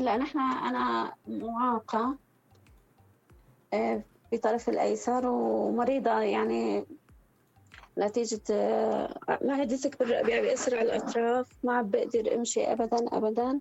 هلا 0.00 0.16
نحن 0.16 0.38
أنا 0.38 1.12
معاقة 1.28 2.18
آه، 3.74 4.02
في 4.30 4.38
طرف 4.38 4.68
الأيسر 4.68 5.26
ومريضة 5.26 6.20
يعني 6.20 6.86
نتيجة 7.98 8.40
آه، 8.50 9.18
الرئبة 10.00 10.40
بيأثر 10.40 10.78
على 10.78 10.96
الأطراف 10.96 11.50
ما 11.62 11.82
بقدر 11.82 12.34
أمشي 12.34 12.72
أبدا 12.72 13.16
أبدا. 13.16 13.60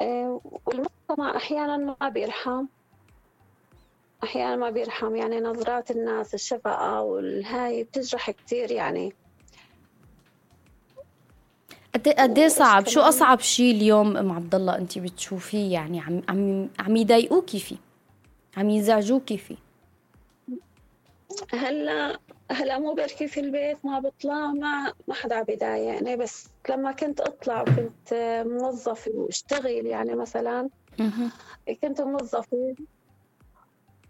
آه، 0.00 0.40
والمجتمع 0.66 1.36
أحيانا 1.36 1.76
ما 1.76 2.08
بيرحم. 2.08 2.66
أحيانا 4.24 4.56
ما 4.56 4.70
بيرحم 4.70 5.16
يعني 5.16 5.40
نظرات 5.40 5.90
الناس 5.90 6.34
الشفقة 6.34 7.02
والهاي 7.02 7.84
بتجرح 7.84 8.30
كتير 8.30 8.70
يعني. 8.70 9.12
قد 11.94 12.08
قد 12.08 12.38
إيه 12.38 12.48
صعب؟ 12.48 12.86
شو 12.86 13.00
أصعب 13.00 13.40
شيء 13.40 13.74
اليوم 13.74 14.16
أم 14.16 14.32
عبد 14.32 14.54
الله 14.54 14.78
انت 14.78 14.98
بتشوفيه؟ 14.98 15.72
يعني 15.72 16.00
عم 16.00 16.22
عم 16.28 16.68
عم 16.78 16.96
يضايقوكي 16.96 17.58
فيه 17.58 17.76
عم 18.56 18.70
يزعجوكي 18.70 19.38
فيه 19.38 19.56
هلا 21.52 22.18
هلا 22.50 22.78
مو 22.78 22.94
بركي 22.94 23.28
في 23.28 23.40
البيت 23.40 23.84
ما 23.84 23.98
بطلع 23.98 24.46
ما 24.46 24.92
ما 25.08 25.14
حدا 25.14 25.34
عم 25.36 25.44
يضايقني 25.48 26.16
بس 26.16 26.48
لما 26.70 26.92
كنت 26.92 27.20
أطلع 27.20 27.62
وكنت 27.62 28.42
موظفه 28.46 29.10
واشتغل 29.14 29.86
يعني 29.86 30.14
مثلا 30.14 30.68
كنت 31.82 32.00
موظفه 32.00 32.74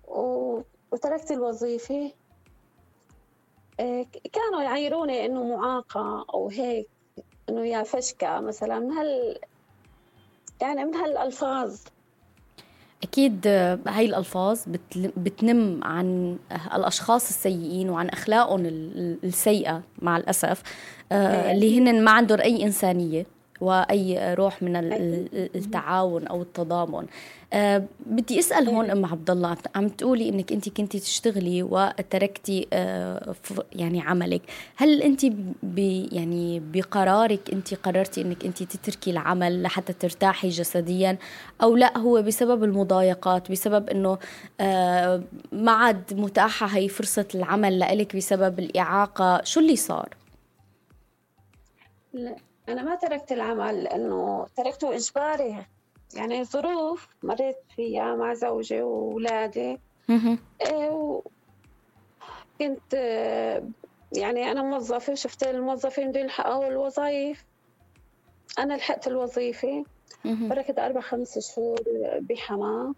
و... 0.08 0.60
وتركت 0.92 1.30
الوظيفة. 1.30 2.12
إيه، 3.80 4.06
كانوا 4.32 4.62
يعيروني 4.62 5.26
إنه 5.26 5.56
معاقة 5.56 6.26
أو 6.34 6.48
هيك. 6.48 6.88
إنه 7.48 7.66
يا 7.66 7.82
فشكة 7.82 8.40
مثلا 8.40 8.78
من 8.78 8.92
هال 8.92 9.38
يعني 10.60 10.84
من 10.84 10.94
هالألفاظ. 10.94 11.76
أكيد 13.02 13.46
هاي 13.86 14.06
الألفاظ 14.06 14.60
بتنم 14.96 15.84
عن 15.84 16.38
الأشخاص 16.74 17.28
السيئين 17.28 17.90
وعن 17.90 18.08
أخلاقهم 18.08 18.66
السيئة 19.24 19.82
مع 20.02 20.16
الأسف 20.16 20.62
آه، 21.12 21.52
اللي 21.52 21.78
هن 21.78 22.04
ما 22.04 22.10
عندهم 22.10 22.40
أي 22.40 22.64
إنسانية. 22.64 23.26
وأي 23.64 24.34
روح 24.34 24.62
من 24.62 24.76
التعاون 24.76 26.26
أو 26.26 26.42
التضامن. 26.42 27.06
أه 27.52 27.84
بدي 28.06 28.38
أسأل 28.38 28.68
هون 28.68 28.90
أم 28.90 29.06
عبد 29.06 29.30
الله 29.30 29.56
عم 29.74 29.88
تقولي 29.88 30.28
إنك 30.28 30.52
أنت 30.52 30.68
كنتي 30.68 30.98
تشتغلي 30.98 31.62
وتركتي 31.62 32.66
أه 32.72 33.34
يعني 33.72 34.00
عملك. 34.00 34.42
هل 34.76 35.02
أنت 35.02 35.24
يعني 36.12 36.60
بقرارك 36.60 37.50
أنت 37.52 37.74
قررتي 37.74 38.20
إنك 38.20 38.44
أنت 38.44 38.62
تتركي 38.62 39.10
العمل 39.10 39.62
لحتى 39.62 39.92
ترتاحي 39.92 40.48
جسديا؟ 40.48 41.18
أو 41.62 41.76
لا 41.76 41.98
هو 41.98 42.22
بسبب 42.22 42.64
المضايقات 42.64 43.50
بسبب 43.50 43.90
إنه 43.90 44.18
أه 44.60 45.22
ما 45.52 45.72
عاد 45.72 46.14
متاحة 46.14 46.66
هي 46.66 46.88
فرصة 46.88 47.26
العمل 47.34 47.78
لإلك 47.78 48.16
بسبب 48.16 48.58
الإعاقة؟ 48.58 49.40
شو 49.44 49.60
اللي 49.60 49.76
صار؟ 49.76 50.08
لا. 52.12 52.36
أنا 52.68 52.82
ما 52.82 52.94
تركت 52.94 53.32
العمل 53.32 53.84
لأنه 53.84 54.46
تركته 54.56 54.96
إجباري. 54.96 55.66
يعني 56.16 56.44
ظروف 56.44 57.08
مريت 57.22 57.56
فيها 57.76 58.14
مع 58.16 58.34
زوجي 58.34 58.82
وأولادي 58.82 59.78
إيه 60.60 61.20
كنت 62.58 62.94
يعني 64.12 64.50
أنا 64.50 64.62
موظفة 64.62 65.14
شفت 65.14 65.42
الموظفين 65.42 66.10
بدهم 66.10 66.24
يلحقوا 66.24 66.66
الوظائف 66.68 67.44
أنا 68.58 68.74
لحقت 68.74 69.06
الوظيفة. 69.06 69.84
بركت 70.48 70.78
أربع 70.78 71.00
خمس 71.00 71.38
شهور 71.38 71.78
بحماة 72.20 72.94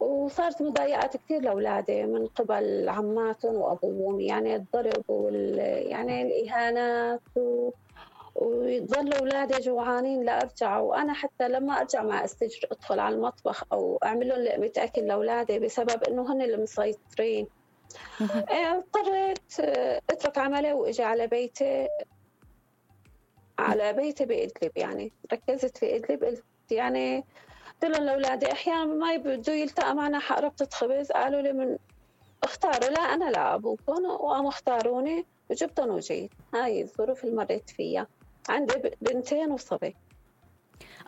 وصارت 0.00 0.62
مضايقات 0.62 1.16
كثير 1.16 1.40
لأولادي 1.42 2.02
من 2.02 2.26
قبل 2.26 2.88
عماتهم 2.88 3.54
وأبوهم. 3.54 4.20
يعني 4.20 4.56
الضرب 4.56 5.04
وال 5.08 5.58
يعني 5.88 6.22
الإهانات 6.22 7.20
و... 7.36 7.70
ويضل 8.38 9.12
أولادي 9.12 9.58
جوعانين 9.58 10.24
لأرجع 10.24 10.78
وأنا 10.78 11.12
حتى 11.12 11.48
لما 11.48 11.80
أرجع 11.80 12.02
ما 12.02 12.24
أستجر 12.24 12.68
أدخل 12.72 13.00
على 13.00 13.14
المطبخ 13.14 13.64
أو 13.72 13.98
أعمل 14.04 14.28
لهم 14.28 14.38
لقمة 14.38 14.72
أكل 14.76 15.06
لأولادي 15.06 15.58
بسبب 15.58 16.04
إنه 16.04 16.32
هن 16.32 16.42
اللي 16.42 16.56
مسيطرين. 16.56 17.46
إيه، 18.50 18.78
اضطريت 18.78 19.60
آه، 19.60 20.00
أترك 20.10 20.38
عملي 20.38 20.72
وأجي 20.72 21.02
على 21.02 21.26
بيتي. 21.26 21.88
على 23.58 23.92
بيتي 23.92 24.24
بإدلب 24.24 24.72
يعني. 24.76 25.12
ركزت 25.32 25.78
في 25.78 25.96
إدلب 25.96 26.24
قلت 26.24 26.44
يعني 26.70 27.24
قلت 27.82 27.92
لهم 27.92 28.04
لأولادي 28.04 28.52
أحيانا 28.52 28.84
ما 28.84 29.12
يبدوا 29.12 29.54
يلتقى 29.54 29.94
معنا 29.94 30.18
حق 30.18 30.40
ربطة 30.40 30.68
خبز 30.72 31.12
قالوا 31.12 31.40
لي 31.40 31.52
من 31.52 31.78
اختاروا 32.44 32.90
لا 32.90 33.00
أنا 33.00 33.30
لا 33.30 33.54
أبوكم 33.54 34.04
وقاموا 34.04 34.48
اختاروني 34.48 35.26
وجبتهم 35.50 35.90
وجيت. 35.90 36.30
هاي 36.54 36.82
الظروف 36.82 37.24
اللي 37.24 37.36
مريت 37.36 37.70
فيها. 37.70 38.06
عندي 38.48 38.74
بنتين 39.00 39.52
وصبي. 39.52 39.96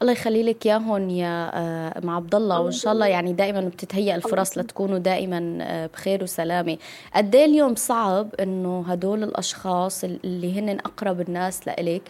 الله 0.03 0.13
يخلي 0.13 0.43
لك 0.43 0.67
اياهم 0.67 1.11
يا 1.11 1.51
آه، 1.55 1.99
ام 1.99 2.11
عبد 2.11 2.35
الله. 2.35 2.61
وإن 2.61 2.73
شاء 2.73 2.93
الله 2.93 3.07
يعني 3.07 3.33
دائما 3.33 3.61
بتتهيأ 3.61 4.17
الفرص 4.17 4.59
لتكونوا 4.59 4.99
دائما 4.99 5.59
آه، 5.63 5.87
بخير 5.87 6.23
وسلامة. 6.23 6.79
قد 7.15 7.35
إيه 7.35 7.45
اليوم 7.45 7.75
صعب 7.75 8.35
إنه 8.41 8.85
هدول 8.89 9.23
الأشخاص 9.25 10.05
اللي 10.05 10.59
هن 10.61 10.69
أقرب 10.79 11.21
الناس 11.21 11.67
لإلك 11.67 12.03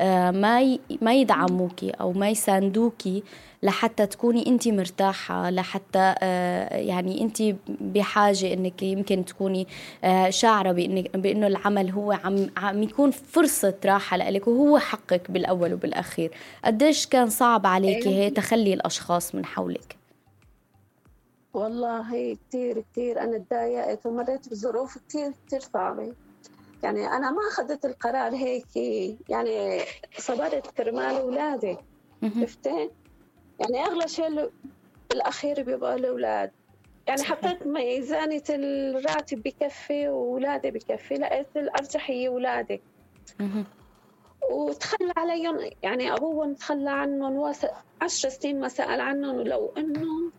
آه، 0.00 0.30
ما 0.30 0.78
ما 1.02 1.14
يدعموكي 1.14 1.90
أو 1.90 2.12
ما 2.12 2.28
يساندوكي 2.28 3.22
لحتى 3.62 4.06
تكوني 4.06 4.46
انت 4.46 4.68
مرتاحة 4.68 5.50
لحتى 5.50 6.14
آه، 6.22 6.76
يعني 6.76 7.20
انت 7.20 7.42
بحاجة 7.68 8.52
إنك 8.52 8.82
يمكن 8.82 9.24
تكوني 9.24 9.66
آه، 10.04 10.30
شاعرة 10.30 10.72
بإنك 10.72 11.16
بإنه 11.16 11.46
العمل 11.46 11.90
هو 11.90 12.12
عم 12.12 12.50
عم 12.56 12.82
يكون 12.82 13.10
فرصة 13.10 13.74
راحة 13.84 14.16
لك 14.16 14.48
وهو 14.48 14.78
حقك 14.78 15.30
بالأول 15.30 15.72
وبالأخير. 15.72 16.30
قديش 16.64 17.06
كان 17.06 17.28
صعب 17.38 17.66
عليكي 17.66 18.08
هي 18.08 18.30
تخلي 18.30 18.74
الأشخاص 18.74 19.34
من 19.34 19.44
حولك. 19.46 19.96
والله 21.54 22.36
كثير 22.48 22.84
كثير 22.92 23.20
أنا 23.20 23.38
تضايقت 23.38 24.06
ومريت 24.06 24.48
بظروف 24.48 24.98
كثير 25.08 25.32
كثير 25.46 25.60
صعبة. 25.60 26.12
يعني 26.82 27.06
أنا 27.06 27.30
ما 27.30 27.40
أخذت 27.52 27.84
القرار 27.84 28.34
هيك 28.34 28.76
يعني 29.28 29.80
صبرت 30.18 30.66
كرمال 30.66 31.16
أولادي. 31.16 31.76
عرفتي؟ 32.22 32.90
يعني 33.60 33.84
أغلى 33.86 34.08
شيء 34.08 34.50
بالأخير 35.10 35.62
بيبقى 35.62 35.94
الأولاد. 35.94 36.50
يعني 37.06 37.22
حطيت 37.22 37.66
ميزانية 37.66 38.42
الراتب 38.50 39.42
بكفي 39.42 40.08
وولادي 40.08 40.70
بكفي 40.70 41.14
لقيت 41.14 41.56
الأرجح 41.56 42.10
هي 42.10 42.28
ولادي 42.28 42.80
وتخلى 44.50 45.12
عليهم. 45.16 45.70
يعني 45.82 46.14
أبوهم 46.14 46.54
تخلى 46.54 46.90
عنهم 46.90 47.36
وس... 47.36 47.66
عشر 48.00 48.28
سنين 48.28 48.60
ما 48.60 48.68
سأل 48.68 49.00
عنهم 49.00 49.36
ولو 49.36 49.72
إنهم 49.76 50.32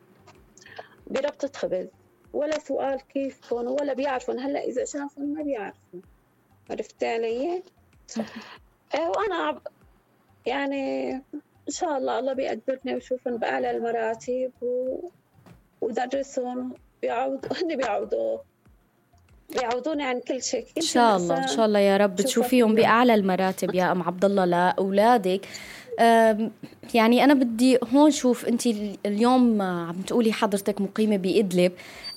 بربطة 1.08 1.52
خبز 1.56 1.88
ولا 2.34 2.60
سؤال 2.60 3.02
كيفهم 3.02 3.67
ولا 3.67 3.93
بيعرفون. 3.93 4.39
هلأ 4.39 4.63
إذا 4.63 4.86
شافهم 4.86 5.34
ما 5.34 5.43
بيعرفوا 5.43 6.00
عرفت 6.69 7.04
علي؟ 7.04 7.63
إيه، 8.95 9.08
وأنا 9.08 9.62
يعني 10.45 11.12
إن 11.69 11.74
شاء 11.74 11.98
الله 11.98 12.19
الله 12.19 12.34
بيقدرني 12.34 12.95
وشوفهم 12.95 13.38
بأعلى 13.38 13.72
المراتب 13.72 14.52
و... 14.62 15.00
ودرسهم 15.82 16.74
بيعود 17.02 17.45
هن 17.54 17.78
بيعودوا 17.78 18.38
بيعودوني 19.56 20.04
عن 20.04 20.20
كل 20.28 20.44
شيء. 20.44 20.66
إن 20.78 20.82
شاء 20.82 21.18
الله 21.18 21.38
إن 21.38 21.48
شاء 21.48 21.66
الله 21.66 21.80
يا 21.80 21.98
رب. 21.98 22.16
تشوفيهم 22.16 22.76
بأعلى 22.76 23.16
المراتب 23.16 23.76
يا 23.76 23.92
أم 23.92 24.02
عبد 24.04 24.26
الله 24.26 24.46
لأولادك. 24.46 25.42
يعني 26.94 27.24
أنا 27.24 27.34
بدي 27.34 27.78
هون 27.94 28.12
شوف 28.12 28.46
أنت 28.46 28.68
اليوم 29.06 29.62
عم 29.62 30.02
تقولي 30.08 30.34
حضرتك 30.34 30.82
مقيمة 30.82 31.18
بإدلب. 31.18 31.72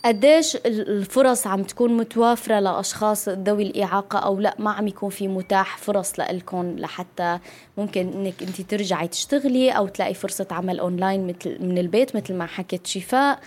قديش 0.04 0.56
الفرص 0.66 1.46
عم 1.46 1.62
تكون 1.62 1.96
متوافرة 1.96 2.60
لأشخاص 2.60 3.28
ذوي 3.28 3.62
الإعاقة 3.62 4.18
أو 4.18 4.40
لأ؟ 4.40 4.54
ما 4.58 4.70
عم 4.70 4.88
يكون 4.88 5.10
في 5.10 5.28
متاح 5.28 5.78
فرص 5.78 6.18
لإلكم 6.18 6.76
لحتى 6.78 7.38
ممكن 7.78 8.12
إنك 8.12 8.42
أنت 8.42 8.60
ترجعي 8.60 9.08
تشتغلي 9.08 9.70
أو 9.70 9.86
تلاقي 9.86 10.14
فرصة 10.14 10.46
عمل 10.50 10.80
أونلاين 10.80 11.26
مثل 11.26 11.64
من 11.64 11.78
البيت 11.78 12.16
مثل 12.16 12.34
ما 12.34 12.46
حكت 12.46 12.86
شفاء. 12.86 13.38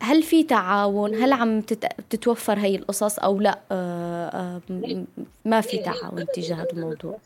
هل 0.00 0.22
في 0.22 0.44
تعاون؟ 0.44 1.14
هل 1.14 1.32
عم 1.32 1.60
تتوفر 2.10 2.58
هي 2.58 2.76
القصص 2.76 3.18
أو 3.18 3.40
لا؟ 3.40 3.58
آه، 3.72 4.60
ما 5.44 5.60
في 5.60 5.78
تعاون 5.78 6.26
تجاه 6.34 6.56
هذا 6.56 6.72
الموضوع. 6.72 7.18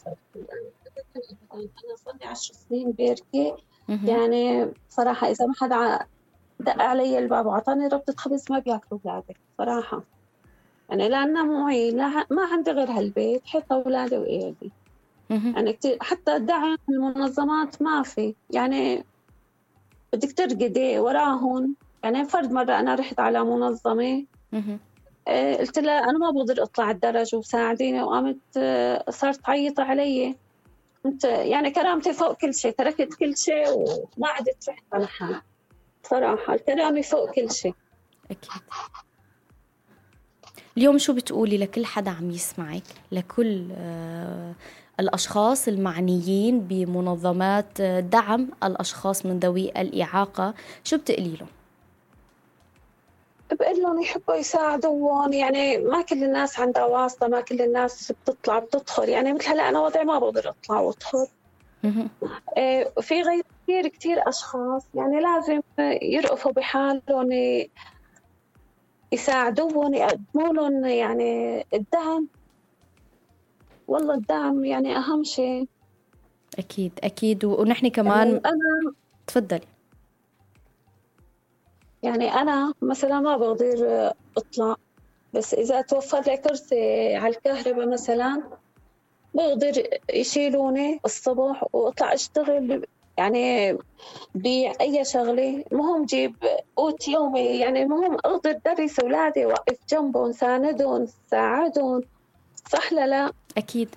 أنا 1.54 1.96
صار 2.04 2.14
لي 2.20 2.26
10 2.26 2.54
سنين 2.68 2.92
بيركي 2.92 3.54
يعني 3.88 4.68
صراحة 4.90 5.30
إذا 5.30 5.46
ما 5.46 5.54
حدا 5.61 6.06
دق 6.61 6.82
علي 6.82 7.18
الباب 7.18 7.46
وعطاني 7.46 7.87
ربطة 7.87 8.14
خبز 8.16 8.44
ما 8.50 8.59
بياكلوا 8.59 9.00
أولادي 9.06 9.37
صراحة. 9.59 10.02
يعني 10.88 11.09
لأنه 11.09 11.44
معي 11.44 11.90
لا 11.90 12.26
ما 12.30 12.42
عندي 12.52 12.70
غير 12.70 12.90
هالبيت 12.90 13.42
حتى 13.46 13.74
أولادي 13.74 14.16
وإيدي 14.16 14.72
يعني 15.30 15.72
كتير 15.72 15.98
حتى 16.00 16.38
دعم 16.38 16.78
المنظمات 16.88 17.82
ما 17.82 18.02
في. 18.02 18.35
يعني 18.50 19.04
بدك 20.12 20.32
ترقدي 20.32 20.98
وراهم 20.98 21.74
يعني 22.07 22.25
فرد 22.25 22.53
مرة 22.53 22.81
أنا 22.81 22.95
رحت 22.95 23.21
على 23.21 23.45
منظمة 23.45 24.25
آه، 25.29 25.57
قلت 25.57 25.79
لها 25.79 25.99
أنا 25.99 26.19
ما 26.19 26.31
بقدر 26.31 26.62
أطلع 26.62 26.90
الدرج 26.90 27.35
وساعديني 27.35 28.03
وقامت 28.03 28.37
آه، 28.57 29.11
صارت 29.11 29.37
تعيط 29.37 29.81
علي. 29.81 30.37
كنت 31.03 31.25
يعني 31.25 31.71
كرامتي 31.71 32.12
فوق 32.12 32.33
كل 32.33 32.55
شيء 32.55 32.73
تركت 32.73 33.14
كل 33.14 33.37
شيء 33.37 33.69
وما 33.69 34.29
عدت 34.29 34.69
رحت 34.69 34.85
على 34.92 35.07
حالي 35.07 35.40
صراحة 36.03 36.55
الكلام 36.55 37.03
فوق 37.03 37.31
كل 37.31 37.51
شيء. 37.51 37.75
أكيد. 38.31 38.62
اليوم 40.77 40.99
شو 40.99 41.12
بتقولي 41.12 41.59
لكل 41.59 41.87
حدا 41.87 42.11
عم 42.11 42.31
يسمعك؟ 42.31 42.83
لكل 43.12 43.69
آه 43.73 44.55
الأشخاص 45.01 45.69
المعنيين 45.69 46.61
بمنظمات 46.61 47.83
دعم 47.83 48.49
الأشخاص 48.64 49.27
من 49.27 49.38
ذوي 49.38 49.69
الإعاقة. 49.69 50.55
شو 50.85 50.97
بتقولي 50.97 51.37
لهم؟ 51.37 51.49
بقول 53.52 53.82
لهم 53.82 54.02
يحبوا 54.02 54.35
يساعدون. 54.35 55.32
يعني 55.32 55.78
ما 55.78 56.02
كل 56.02 56.24
الناس 56.24 56.61
عندها 56.61 56.85
واسطة 56.85 57.28
ما 57.28 57.40
كل 57.40 57.62
الناس 57.62 58.12
بتطلع 58.12 58.59
بتدخل. 58.59 59.09
يعني 59.09 59.32
مثل 59.32 59.48
هلا 59.48 59.68
أنا 59.68 59.80
وضعي 59.80 60.04
ما 60.04 60.18
بقدر 60.18 60.48
أطلع 60.48 60.80
وأدخل. 60.80 61.26
آه، 62.59 62.92
في 63.00 63.22
غير 63.22 63.44
كثير 63.62 63.88
كثير 63.88 64.28
أشخاص 64.28 64.82
يعني 64.94 65.20
لازم 65.20 65.61
يرقفوا 66.02 66.52
بحالهم 66.52 67.28
يساعدوهم 69.12 69.94
يقدموا 69.94 70.52
لهم 70.52 70.85
يعني 70.85 71.66
الدعم. 71.74 72.28
والله 73.88 74.14
الدعم 74.14 74.64
يعني 74.64 74.96
أهم 74.96 75.24
شيء. 75.24 75.68
أكيد 76.59 76.92
أكيد. 77.04 77.44
ونحن 77.44 77.88
كمان 77.88 78.26
يعني 78.26 78.38
أنا 78.38 78.94
تفضلي. 79.26 79.75
يعني 82.07 82.35
أنا 82.35 82.73
مثلا 82.83 83.21
ما 83.21 83.37
بقدر 83.37 84.12
أطلع 84.37 84.77
بس 85.35 85.55
إذا 85.55 85.81
توفر 85.81 86.21
لي 86.21 86.37
كرسي 86.37 87.14
على 87.16 87.35
الكهرباء 87.37 87.88
مثلا 87.88 88.42
بقدر 89.35 89.83
يشيلوني 90.14 91.01
الصبح 91.05 91.64
وأطلع 91.73 92.14
أشتغل 92.14 92.87
يعني 93.19 93.79
بأي 94.35 95.05
شغلة. 95.05 95.64
المهم 95.73 96.05
جيب 96.05 96.37
قوت 96.77 97.09
يومي 97.09 97.40
يعني 97.40 97.83
المهم 97.83 98.14
أقدر 98.14 98.61
درس 98.66 99.01
أولادي 99.01 99.47
وقف 99.47 99.77
جنبهم 99.88 100.33
ساندهم 100.33 101.07
ساعدهم 101.31 102.01
صح 102.73 102.92
لا 102.92 103.07
لا؟ 103.07 103.33
أكيد 103.57 103.88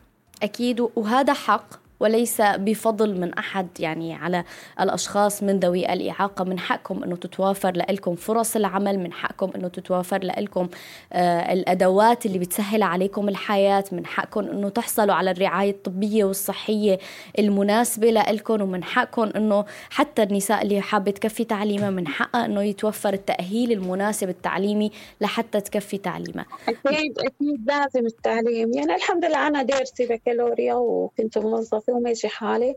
أكيد 0.43 0.87
وهذا 0.95 1.33
حق. 1.33 1.88
وليس 1.99 2.41
بفضل 2.41 3.19
من 3.19 3.33
أحد 3.33 3.67
يعني 3.79 4.13
على 4.13 4.43
الأشخاص 4.79 5.43
من 5.43 5.59
ذوي 5.59 5.93
الإعاقة. 5.93 6.43
من 6.45 6.59
حقكم 6.59 7.03
أنه 7.03 7.15
تتوافر 7.15 7.71
لكم 7.89 8.15
فرص 8.15 8.55
العمل 8.55 8.99
من 8.99 9.13
حقكم 9.13 9.51
أنه 9.55 9.67
تتوافر 9.67 10.19
لكم 10.23 10.69
آه 11.13 11.53
الأدوات 11.53 12.25
اللي 12.25 12.39
بتسهل 12.39 12.83
عليكم 12.83 13.29
الحياة. 13.29 13.83
من 13.91 14.05
حقكم 14.05 14.39
أنه 14.39 14.69
تحصلوا 14.69 15.13
على 15.13 15.31
الرعاية 15.31 15.71
الطبية 15.71 16.23
والصحية 16.23 16.99
المناسبة 17.39 18.09
لكم 18.11 18.61
ومن 18.61 18.83
حقكم 18.83 19.21
أنه 19.35 19.65
حتى 19.89 20.23
النساء 20.23 20.61
اللي 20.61 20.81
حابة 20.81 21.11
تكفي 21.11 21.43
تعليمها 21.43 21.89
من 21.89 22.07
حقها 22.07 22.45
أنه 22.45 22.61
يتوفر 22.63 23.13
التأهيل 23.13 23.71
المناسب 23.71 24.29
التعليمي 24.29 24.91
لحتى 25.21 25.61
تكفي 25.61 25.97
تعليمها. 25.97 26.45
أكيد 26.69 27.19
أكيد 27.19 27.65
لازم 27.67 28.05
التعليم. 28.05 28.73
يعني 28.73 28.95
الحمد 28.95 29.25
لله 29.25 29.47
أنا 29.47 29.63
ديرتي 29.63 30.05
بكالوريا 30.05 30.73
وكنت 30.73 31.37
موظفة 31.37 31.88
وما 31.91 31.99
وماشي 31.99 32.27
حالي. 32.27 32.75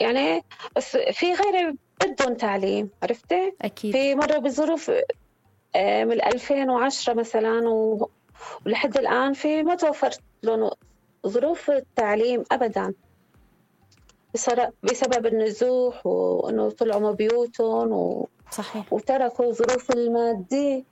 يعني 0.00 0.44
بس 0.76 0.96
في 0.96 1.32
غيري 1.32 1.78
بدهم 2.02 2.34
تعليم 2.34 2.90
عرفتي؟ 3.02 3.52
أكيد. 3.62 3.92
في 3.92 4.14
مرة 4.14 4.38
بظروف 4.38 4.90
آه، 5.74 6.04
من 6.04 6.22
2010 6.24 7.14
مثلا 7.14 7.68
ولحد 8.66 8.96
الآن 8.96 9.32
في 9.32 9.62
ما 9.62 9.74
توفرت 9.74 10.20
لهم 10.42 10.70
ظروف 11.26 11.70
التعليم 11.70 12.44
أبدا. 12.52 12.94
بسبب 14.82 15.26
النزوح 15.26 16.06
وإنه 16.06 16.70
طلعوا 16.70 17.00
من 17.00 17.12
بيوتهم 17.12 17.92
و... 17.92 18.28
صحيح. 18.50 18.92
وتركوا 18.92 19.44
الظروف 19.44 19.90
الماديه 19.90 20.84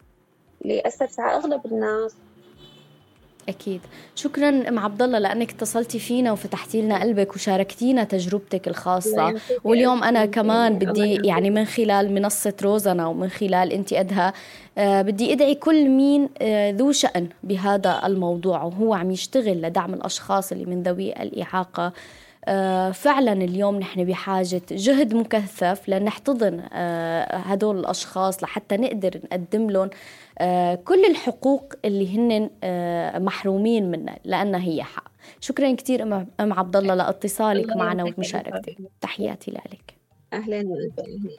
اللي 0.63 0.83
اثرت 0.87 1.21
على 1.21 1.37
أغلب 1.37 1.67
الناس. 1.67 2.17
أكيد. 3.49 3.81
شكرا 4.15 4.49
أم 4.69 4.79
عبد 4.79 5.03
الله 5.03 5.19
لأنك 5.19 5.51
اتصلتي 5.51 5.99
فينا 5.99 6.33
وفتحتي 6.33 6.83
لنا 6.83 7.01
قلبك 7.01 7.35
وشاركتينا 7.35 8.05
تجربتك 8.05 8.69
الخاصة. 8.69 9.35
واليوم 9.65 10.05
أنا 10.05 10.27
كمان 10.27 10.79
بدي 10.79 11.15
يعني 11.15 11.51
من 11.51 11.65
خلال 11.65 12.15
منصة 12.15 12.55
روزنا 12.63 13.07
ومن 13.07 13.29
خلال 13.29 13.73
انت 13.73 13.93
أدها 13.93 14.33
آه 14.79 15.03
بدي 15.03 15.33
أدعي 15.33 15.55
كل 15.55 15.89
مين 15.89 16.29
آه 16.43 16.71
ذو 16.71 16.93
شأن 16.93 17.29
بهذا 17.43 18.01
الموضوع 18.05 18.63
وهو 18.63 18.95
عم 18.95 19.11
يشتغل 19.11 19.63
لدعم 19.63 19.95
الأشخاص 19.95 20.53
اللي 20.53 20.65
من 20.65 20.83
ذوي 20.83 21.13
الإعاقة. 21.13 21.93
آه، 22.45 22.91
فعلا 22.91 23.33
اليوم 23.33 23.79
نحن 23.79 24.05
بحاجة 24.05 24.63
جهد 24.71 25.15
مكثف 25.15 25.89
لنحتضن 25.89 26.61
هدول 27.31 27.79
الأشخاص 27.79 28.43
لحتى 28.43 28.77
نقدر 28.77 29.21
نقدم 29.25 29.71
لهم 29.71 29.91
كل 30.85 31.05
الحقوق 31.11 31.75
اللي 31.85 32.17
هن 32.17 32.51
محرومين 33.25 33.91
منها 33.91 34.19
لأنها 34.25 34.61
هي 34.61 34.83
حق. 34.83 35.09
شكرا 35.41 35.75
كثير 35.75 36.03
أم 36.03 36.53
عبد 36.53 36.77
الله 36.77 36.95
لإتصالك 36.95 37.77
معنا 37.77 38.05
ومشاركتك. 38.05 38.77
تحياتي 39.01 39.51
لك. 39.51 39.95
أهلا 40.33 40.59
وسهلا. 40.59 41.37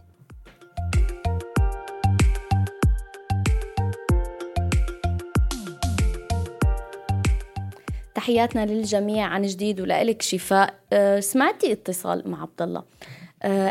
تحياتنا 8.15 8.65
للجميع 8.65 9.25
عن 9.25 9.41
جديد 9.41 9.81
ولك 9.81 10.21
شفاء. 10.21 10.73
أه، 10.93 11.19
سمعتي 11.19 11.71
اتصال 11.71 12.29
مع 12.29 12.41
عبد 12.41 12.61
الله 12.61 12.83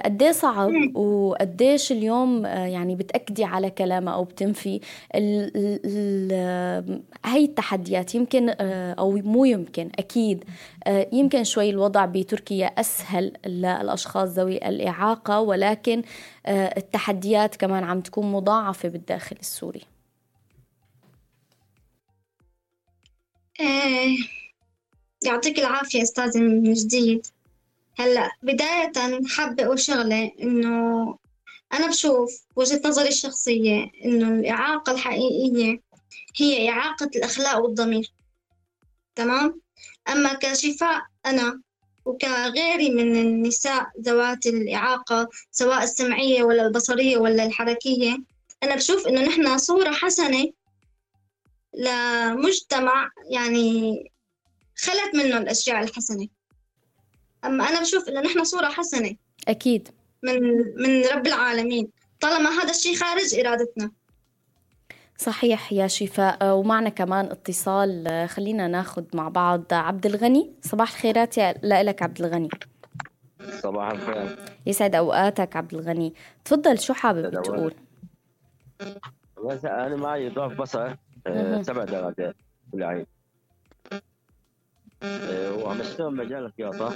قديه 0.04 0.32
صعب 0.32 0.96
وقديش 0.96 1.92
اليوم 1.92 2.46
أه، 2.46 2.66
يعني 2.66 2.94
بتأكدي 2.94 3.44
على 3.44 3.70
كلامه 3.70 4.14
أو 4.14 4.24
بتنفي 4.24 4.80
ال 5.14 5.52
ال 5.84 7.02
هاي 7.24 7.44
التحديات. 7.44 8.14
يمكن 8.14 8.48
أو 8.98 9.10
مو 9.12 9.44
يمكن 9.44 9.90
أكيد. 9.98 10.44
يمكن 11.12 11.44
شوي 11.44 11.70
الوضع 11.70 12.04
بتركيا 12.06 12.66
أسهل 12.66 13.32
للأشخاص 13.46 14.28
ذوي 14.28 14.56
الإعاقة 14.68 15.40
ولكن 15.40 16.02
التحديات 16.48 17.56
كمان 17.56 17.84
عم 17.84 18.00
تكون 18.00 18.32
مضاعفة 18.32 18.88
بالداخل 18.88 19.36
السوري. 19.40 19.82
يعطيك 25.24 25.58
العافية 25.58 26.02
أستاذة 26.02 26.40
من 26.40 26.72
جديد. 26.72 27.26
هلا 27.98 28.30
بداية 28.42 28.92
حابة 29.28 29.64
أقول 29.64 29.80
شغلة 29.80 30.32
إنه 30.42 31.16
أنا 31.72 31.86
بشوف 31.88 32.30
وجهة 32.56 32.80
نظري 32.84 33.08
الشخصية 33.08 33.90
إنه 34.04 34.28
الإعاقة 34.28 34.92
الحقيقية 34.92 35.80
هي 36.36 36.70
إعاقة 36.70 37.10
الأخلاق 37.16 37.58
والضمير 37.58 38.12
تمام؟ 39.14 39.60
أما 40.08 40.34
كشفاء 40.34 41.02
أنا 41.26 41.60
وكغيري 42.04 42.90
من 42.90 43.16
النساء 43.16 43.86
ذوات 44.00 44.46
الإعاقة 44.46 45.28
سواء 45.50 45.82
السمعية 45.82 46.42
ولا 46.42 46.66
البصرية 46.66 47.16
ولا 47.16 47.44
الحركية 47.46 48.18
أنا 48.62 48.74
بشوف 48.74 49.06
إنه 49.06 49.20
نحن 49.20 49.58
صورة 49.58 49.90
حسنة 49.90 50.52
لمجتمع 51.74 53.10
يعني 53.30 54.04
خلت 54.76 55.14
منه 55.14 55.38
الأشياء 55.38 55.82
الحسنة. 55.82 56.28
أما 57.44 57.68
أنا 57.68 57.80
بشوف 57.80 58.08
إنه 58.08 58.20
نحن 58.20 58.44
صورة 58.44 58.66
حسنة 58.66 59.14
أكيد. 59.48 59.88
من 60.22 60.42
من 60.76 61.04
رب 61.04 61.26
العالمين. 61.26 61.90
طالما 62.20 62.50
هذا 62.50 62.70
الشيء 62.70 62.96
خارج 62.96 63.34
إرادتنا. 63.34 63.90
صحيح 65.16 65.72
يا 65.72 65.86
شفاء. 65.86 66.56
ومعنا 66.56 66.88
كمان 66.88 67.24
اتصال. 67.24 68.26
خلينا 68.28 68.68
ناخذ 68.68 69.04
مع 69.14 69.28
بعض 69.28 69.64
عبد 69.72 70.06
الغني. 70.06 70.52
صباح 70.62 70.90
الخيرات 70.90 71.38
يا 71.38 71.54
لك 71.62 72.02
عبد 72.02 72.20
الغني. 72.20 72.48
صباح 73.62 73.90
الخير. 73.90 74.38
يسعد 74.66 74.94
أوقاتك 74.94 75.56
عبد 75.56 75.74
الغني. 75.74 76.14
تفضل 76.44 76.78
شو 76.80 76.94
حابب 76.94 77.42
تقول؟ 77.42 77.74
أنا 79.64 79.96
معي 79.96 80.28
ضعف 80.28 80.52
بصر. 80.52 80.94
آه، 81.26 81.62
سبع 81.62 81.84
درجات 81.84 82.36
بالعين 82.72 83.00
آه، 83.00 83.17
وعم 85.02 85.80
اشتغل 85.80 86.16
مجال 86.16 86.44
الخياطه 86.44 86.94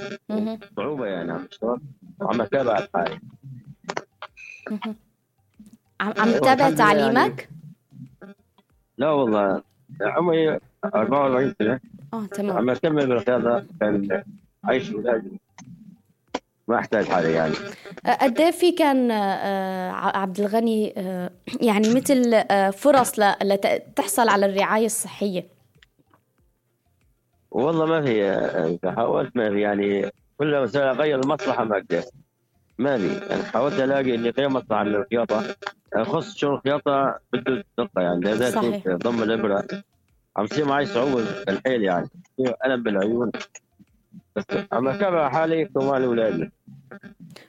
صعوبة 0.76 1.06
يعني 1.06 1.32
عم 1.32 1.46
اشتغل 1.50 1.80
وعم 2.20 2.40
أتابع 2.40 2.78
الحالي 2.78 3.20
عم 6.00 6.12
عم 6.18 6.32
تتابع 6.32 6.70
تعليمك؟ 6.70 7.48
يعني. 8.22 8.34
لا 8.98 9.10
والله. 9.10 9.62
عمري 10.00 10.58
44 10.84 11.54
سنة. 11.58 11.80
آه 12.14 12.26
تمام. 12.26 12.56
عم 12.56 12.70
أكمل 12.70 13.06
بالخياطه 13.06 13.66
كان 13.80 14.22
عيش 14.64 14.90
ولادي 14.90 15.40
ما 16.68 16.78
أحتاج 16.78 17.04
حدا 17.04 17.30
يعني. 17.30 17.54
قد 18.20 18.40
إيه 18.40 18.50
في 18.50 18.72
كان 18.72 19.10
آه، 19.10 19.90
عبد 19.92 20.40
الغني 20.40 20.94
آه، 20.96 21.30
يعني 21.60 21.94
مثل 21.94 22.34
آه، 22.34 22.70
فرص 22.70 23.18
لتحصل 23.42 24.28
على 24.28 24.46
الرعاية 24.46 24.86
الصحية؟ 24.86 25.46
والله 27.52 27.86
ما 27.86 28.02
في 28.02 28.78
حاولت 28.96 29.36
ما 29.36 29.50
في 29.50 29.60
يعني 29.60 30.10
كل 30.38 30.50
ما 30.50 30.90
أغير 30.90 31.20
المصلحة 31.20 31.64
ما 31.64 31.76
أقدر. 31.76 32.02
ما 32.78 32.98
في 32.98 33.26
يعني 33.30 33.42
حاولت 33.42 33.80
ألاقي 33.80 34.14
إني 34.14 34.30
غير 34.30 34.48
مصلحة 34.48 34.84
للخياطه 34.84 35.56
خص 36.02 36.36
شغل 36.36 36.54
الخياطة 36.54 37.18
بده 37.32 37.64
دقة 37.78 38.02
يعني 38.02 38.20
لازم 38.20 38.80
ضم 38.88 39.22
الإبرة. 39.22 39.64
عم 40.36 40.46
تصير 40.46 40.64
معي 40.64 40.86
صعوبة 40.86 41.24
بالحيل 41.46 41.82
يعني. 41.82 42.08
الم 42.66 42.82
بالعيون. 42.82 43.30
بس 44.36 44.44
عم 44.72 44.88
اتابع 44.88 45.28
حالي 45.28 45.64
كمان 45.64 46.04
اولادي 46.04 46.50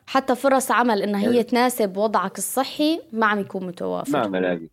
حتى 0.08 0.36
فرص 0.36 0.72
عمل 0.72 1.02
إنها 1.02 1.22
هي 1.22 1.26
يعني 1.26 1.44
تناسب 1.44 1.98
وضعك 1.98 2.38
الصحي 2.38 3.02
ما 3.14 3.26
عم 3.26 3.40
يكون 3.40 3.68
متوافر. 3.68 4.12
ما 4.12 4.20
عم 4.20 4.36
ألاقي. 4.36 4.68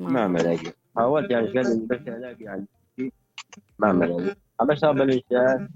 ما 0.00 0.20
عم 0.20 0.36
ألاقي. 0.36 0.72
حاولت 0.96 1.30
يعني 1.30 1.52
كان 1.52 1.86
بس 1.86 1.98
ألاقي 2.08 2.44
يعني. 2.44 2.64
ما 3.80 3.88
عم 3.88 4.02
الاقي 4.02 4.36
عم 4.60 4.70
اشتغل 4.70 4.94
بالانشاء 4.94 5.68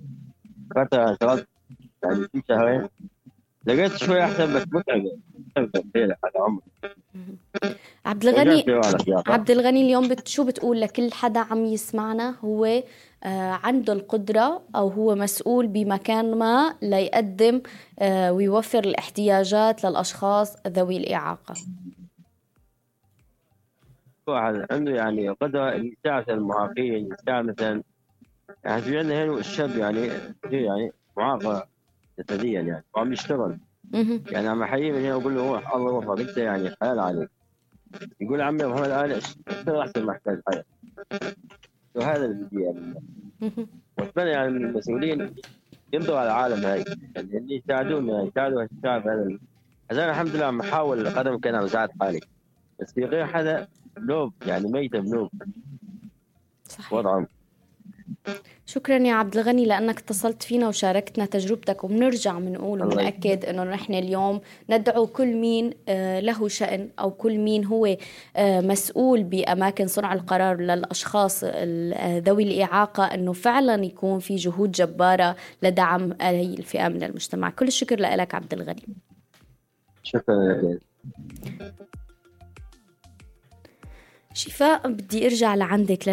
فتره 0.77 1.13
اشتغلت 1.13 1.49
يعني 2.05 2.29
في 2.33 2.43
شهرين 2.49 2.89
لقيت 3.67 3.97
شوي 3.97 4.25
احسن 4.25 4.55
بس 4.55 4.65
متعبه 4.73 5.19
متعبه 5.57 6.17
على 6.25 6.33
عمري 6.37 6.63
عبد 8.07 8.27
الغني 8.27 8.65
عبد 9.27 9.51
الغني 9.51 9.83
اليوم 9.83 10.09
بت 10.09 10.29
شو 10.29 10.45
بتقول 10.45 10.81
لكل 10.81 11.13
حدا 11.13 11.41
عم 11.41 11.65
يسمعنا 11.65 12.35
هو 12.45 12.65
آه 12.65 13.61
عنده 13.65 13.93
القدرة 13.93 14.63
أو 14.77 14.89
هو 14.89 15.15
مسؤول 15.15 15.67
بمكان 15.67 16.39
ما 16.39 16.75
ليقدم 16.83 17.61
آه 17.99 18.33
ويوفر 18.33 18.79
الاحتياجات 18.79 19.85
للأشخاص 19.85 20.57
ذوي 20.67 20.97
الإعاقة. 20.97 21.55
واحد 24.27 24.67
عنده 24.71 24.93
يعني 24.93 25.29
قدرة 25.29 25.75
يساعد 25.75 26.31
المعاقين 26.31 27.09
يساعد 27.13 27.45
مثلا 27.45 27.83
يعني 28.65 28.83
في 28.83 28.99
عندنا 28.99 29.25
هنا 29.25 29.39
الشاب 29.39 29.77
يعني 29.77 30.11
يعني 30.45 30.93
معاق 31.17 31.69
جسديا 32.19 32.61
يعني 32.61 32.85
وعم 32.95 33.13
يشتغل. 33.13 33.59
يعني 34.31 34.49
عم 34.49 34.63
احييه 34.63 34.93
من 34.93 34.99
هنا 34.99 35.15
واقول 35.15 35.35
له 35.35 35.53
روح 35.53 35.75
الله 35.75 35.95
يوفقك 35.95 36.21
انت 36.29 36.37
يعني 36.37 36.77
حلال 36.83 36.99
عليك. 36.99 37.31
يقول 38.21 38.41
عمي 38.41 38.65
محمد 38.65 38.91
أنا 38.91 39.19
اشتغل 39.19 39.81
احسن 39.81 40.05
ما 40.05 40.13
احتاج 40.13 40.41
حياه 40.49 40.65
وهذا 41.95 42.25
اللي 42.25 42.45
بدي 42.45 42.63
يعني 42.63 42.95
وأتمنى 43.99 44.31
يعني 44.31 44.51
من 44.51 44.65
المسؤولين 44.65 45.35
يرضوا 45.93 46.19
على 46.19 46.27
العالم 46.27 46.65
هاي. 46.65 46.85
يعني 47.17 47.55
يساعدونا 47.57 48.23
يساعدوا 48.23 48.63
الشعب 48.63 49.09
هذا. 49.09 49.39
أنا 49.93 50.11
الحمد 50.11 50.29
لله 50.29 50.45
عم 50.45 50.61
احاول 50.61 51.09
قدر 51.09 51.37
كان 51.37 51.55
عم 51.55 51.65
أساعد 51.65 51.91
حالي. 52.01 52.21
بس 52.81 52.93
في 52.93 53.05
غير 53.05 53.27
حدا 53.27 53.69
بنوب 53.97 54.33
يعني 54.47 54.69
ميتة 54.69 54.99
بنوب. 54.99 55.31
صحيح. 56.65 56.93
وضعهم. 56.93 57.27
شكرا 58.67 58.99
يا 58.99 59.15
عبد 59.15 59.37
الغني 59.37 59.65
لأنك 59.65 59.99
اتصلت 59.99 60.43
فينا 60.43 60.69
وشاركتنا 60.69 61.27
تجربتك 61.27 61.85
وبنرجع 61.85 62.39
بنقول 62.39 62.83
وبنأكد 62.83 63.45
إنه 63.45 63.65
نحن 63.65 63.95
اليوم 63.95 64.41
ندعو 64.71 65.07
كل 65.07 65.37
مين 65.37 65.71
آه، 65.89 66.21
له 66.21 66.49
شأن 66.49 66.91
أو 66.99 67.11
كل 67.11 67.39
مين 67.39 67.65
هو 67.65 67.97
آه، 68.37 68.61
مسؤول 68.61 69.23
بأماكن 69.23 69.87
صنع 69.87 70.13
القرار 70.13 70.61
للأشخاص 70.61 71.45
ذوي 72.05 72.43
الإعاقة 72.43 73.05
إنه 73.05 73.33
فعلا 73.33 73.85
يكون 73.85 74.19
في 74.19 74.37
جهود 74.37 74.73
جبارة 74.73 75.37
لدعم 75.63 76.17
هذه 76.21 76.55
الفئة 76.55 76.89
من 76.89 77.03
المجتمع. 77.03 77.51
كل 77.51 77.67
الشكر 77.67 78.01
لك 78.01 78.35
عبد 78.35 78.53
الغني. 78.53 78.87
شكرا 80.03 80.79
شفاء 84.35 84.89
بدي 84.89 85.27
أرجع 85.27 85.55
لعندك 85.55 86.09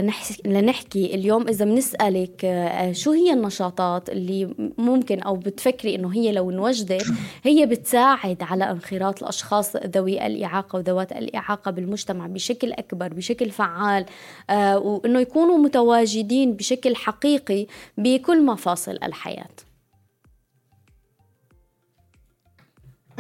لنحكي, 0.46 1.16
اليوم 1.16 1.48
إذا 1.48 1.66
بنسألك 1.66 2.46
آه، 2.46 2.92
شو 2.92 3.12
هي 3.12 3.34
النشاطات 3.34 4.10
اللي 4.10 4.56
ممكن 4.78 5.20
أو 5.20 5.36
بتفكري 5.36 5.96
إنه 5.96 6.14
هي 6.14 6.32
لو 6.32 6.52
انوجدت 6.52 7.06
هي 7.44 7.66
بتساعد 7.66 8.44
على 8.44 8.72
انخراط 8.72 9.24
الأشخاص 9.24 9.76
ذوي 9.76 10.26
الإعاقة 10.28 10.78
وذوات 10.78 11.12
الإعاقة 11.12 11.72
بالمجتمع 11.72 12.28
بشكل 12.28 12.72
أكبر 12.72 13.14
بشكل 13.14 13.52
فعال 13.52 14.06
آه، 14.50 14.78
وإنه 14.78 15.20
يكونوا 15.20 15.58
متواجدين 15.58 16.54
بشكل 16.54 16.96
حقيقي 16.96 17.68
بكل 17.98 18.46
مفاصل 18.46 19.00
الحياة. 19.04 19.56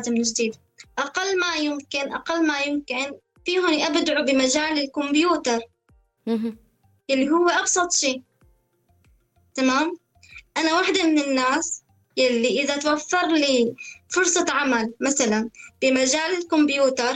جديد. 0.08 0.56
أقل 0.98 1.40
ما 1.40 1.56
يمكن 1.56 2.14
أقل 2.14 2.48
ما 2.48 2.60
يمكن 2.60 3.12
فيهم 3.46 3.74
يبدعوا 3.74 4.26
بمجال 4.26 4.80
الكمبيوتر 4.80 5.60
اللي 7.10 7.30
هو 7.30 7.50
أبسط 7.50 7.94
شيء. 7.94 8.22
تمام؟ 9.54 9.98
أنا 10.58 10.74
واحدة 10.74 11.04
من 11.04 11.20
الناس 11.20 11.84
يلي 12.18 12.62
إذا 12.62 12.78
توفر 12.78 13.28
لي 13.28 13.76
فرصة 14.10 14.46
عمل 14.50 14.94
مثلا 15.00 15.50
بمجال 15.82 16.38
الكمبيوتر 16.38 17.14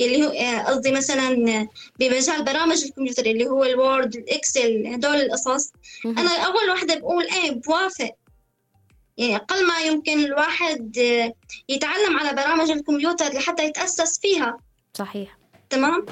اللي 0.00 0.26
هو 0.26 0.30
آه، 0.30 0.62
قصدي 0.62 0.92
مثلا 0.92 1.68
بمجال 1.98 2.44
برامج 2.44 2.84
الكمبيوتر 2.84 3.26
اللي 3.26 3.46
هو 3.46 3.64
الوورد 3.64 4.16
الإكسل 4.16 4.86
هدول 4.86 5.16
القصص 5.16 5.72
أنا 6.06 6.30
أول 6.30 6.70
واحدة 6.70 6.94
بقول 6.94 7.24
إيه 7.24 7.50
بوافق. 7.50 8.10
يعني 9.16 9.36
أقل 9.36 9.66
ما 9.66 9.78
يمكن 9.78 10.24
الواحد 10.24 10.98
آه، 10.98 11.32
يتعلم 11.68 12.18
على 12.18 12.42
برامج 12.42 12.70
الكمبيوتر 12.70 13.32
لحتى 13.32 13.64
يتأسس 13.64 14.18
فيها. 14.20 14.58
صحيح. 14.94 15.37
تمام؟ 15.70 16.06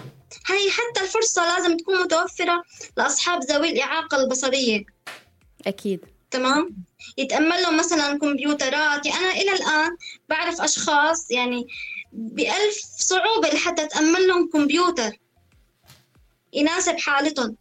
هاي 0.49 0.71
حتى 0.71 1.01
الفرصة 1.01 1.57
لازم 1.57 1.77
تكون 1.77 2.03
متوفرة 2.03 2.62
لأصحاب 2.97 3.42
ذوي 3.42 3.71
الإعاقة 3.71 4.23
البصرية. 4.23 4.85
أكيد. 5.66 6.01
تمام؟ 6.31 6.77
يتأمل 7.19 7.62
لهم 7.62 7.77
مثلا 7.77 8.19
كمبيوترات. 8.19 9.07
يعني 9.07 9.19
أنا 9.19 9.33
إلى 9.33 9.53
الآن 9.53 9.97
بعرف 10.29 10.61
أشخاص 10.61 11.31
يعني 11.31 11.66
بألف 12.12 12.77
صعوبة 12.99 13.49
لحتى 13.49 13.83
أتأمل 13.83 14.27
لهم 14.27 14.51
كمبيوتر 14.51 15.12
يناسب 16.53 16.99
حالتهم. 16.99 17.57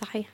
صحيح. 0.00 0.28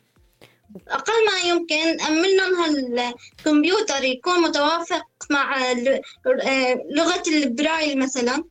أقل 0.89 1.27
ما 1.33 1.49
يمكن 1.49 2.01
أمن 2.01 2.37
لهم 2.37 2.55
هالكمبيوتر 2.55 4.05
يكون 4.05 4.43
متوافق 4.43 5.05
مع 5.31 5.71
آه، 5.71 6.83
لغة 6.91 7.23
البرايل 7.29 7.99
مثلا. 7.99 8.45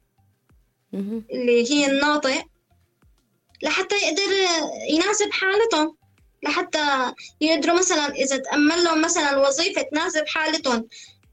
اللي 1.32 1.72
هي 1.72 1.86
الناطق 1.86 2.46
لحتى 3.64 3.96
يقدر 3.96 4.32
يناسب 4.90 5.32
حالتهم 5.32 5.96
لحتى 6.44 7.14
يقدروا 7.42 7.80
مثلا 7.80 8.16
إذا 8.16 8.38
تأمل 8.38 8.84
لهم 8.84 9.02
مثلا 9.02 9.38
وظيفة 9.38 9.82
تناسب 9.82 10.24
حالتهم 10.28 10.88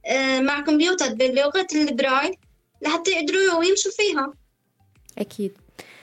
آه، 0.07 0.41
مع 0.41 0.61
كمبيوتر 0.61 1.15
بلغة 1.15 1.67
البرايل 1.75 2.37
لحتى 2.83 3.11
يقدروا 3.11 3.65
يمشوا 3.65 3.91
فيها. 3.91 4.33
أكيد. 5.19 5.59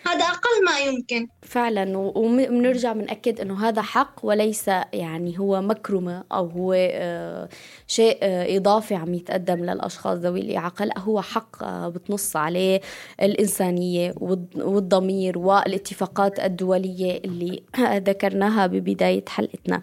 هذا 0.08 0.26
أقل 0.26 0.66
ما 0.66 0.80
يمكن. 0.80 1.28
فعلا 1.42 1.98
وبنرجع 1.98 2.94
بنأكد 2.94 3.40
أنه 3.40 3.68
هذا 3.68 3.82
حق 3.82 4.20
وليس 4.24 4.68
يعني 4.94 5.40
هو 5.40 5.62
مكرمة 5.62 6.24
أو 6.32 6.48
هو 6.48 6.74
آه، 6.74 7.50
شيء 7.88 8.18
آه، 8.22 8.58
إضافي 8.58 8.96
عم 8.96 9.14
يتقدم 9.14 9.66
للأشخاص 9.66 10.18
ذوي 10.18 10.40
الإعاقة. 10.40 10.86
لا 10.86 11.00
هو 11.00 11.22
حق 11.22 11.64
آه، 11.64 11.90
بتنص 11.90 12.36
عليه 12.36 12.82
الإنسانية 13.22 14.14
والضمير 14.56 15.38
والاتفاقات 15.38 16.40
الدولية 16.40 17.18
اللي 17.18 17.64
ذكرناها 18.08 18.68
ببداية 18.68 19.26
حلقتنا. 19.28 19.82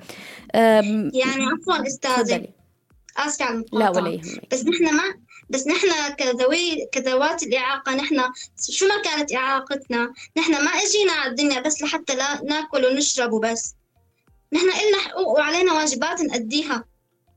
يعني 0.55 1.45
عفوا 1.53 1.87
أستاذة 1.87 2.47
آسفة 3.19 3.45
على 3.45 3.55
المقاطعة 3.55 3.79
لا 3.79 3.91
ولا 3.91 4.09
يهمك. 4.11 4.49
بس 4.53 4.65
نحن 4.65 4.85
ما 4.97 5.03
بس 5.51 5.67
نحن 5.67 6.15
كذوي 6.15 6.87
كذوات 6.93 7.43
الإعاقة 7.43 7.95
نحن 7.95 8.23
شو 8.71 8.89
ما 8.89 9.03
كانت 9.03 9.35
إعاقتنا 9.35 10.13
نحن 10.37 10.53
ما 10.65 10.71
إجينا 10.71 11.13
على 11.13 11.31
الدنيا 11.31 11.61
بس 11.61 11.83
لحتى 11.83 12.15
لا 12.15 12.43
ناكل 12.43 12.87
ونشرب 12.87 13.33
وبس. 13.33 13.75
نحن 14.53 14.65
إلنا 14.65 14.99
حقوق 14.99 15.29
وعلينا 15.29 15.73
واجبات 15.73 16.21
نأديها. 16.21 16.85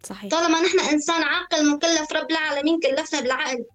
صحيح. 0.03 0.31
طالما 0.31 0.61
نحن 0.61 0.79
إنسان 0.79 1.23
عاقل 1.23 1.69
مكلف 1.69 2.11
رب 2.11 2.31
العالمين 2.31 2.79
كلفنا 2.79 3.19
بالعقل. 3.19 3.65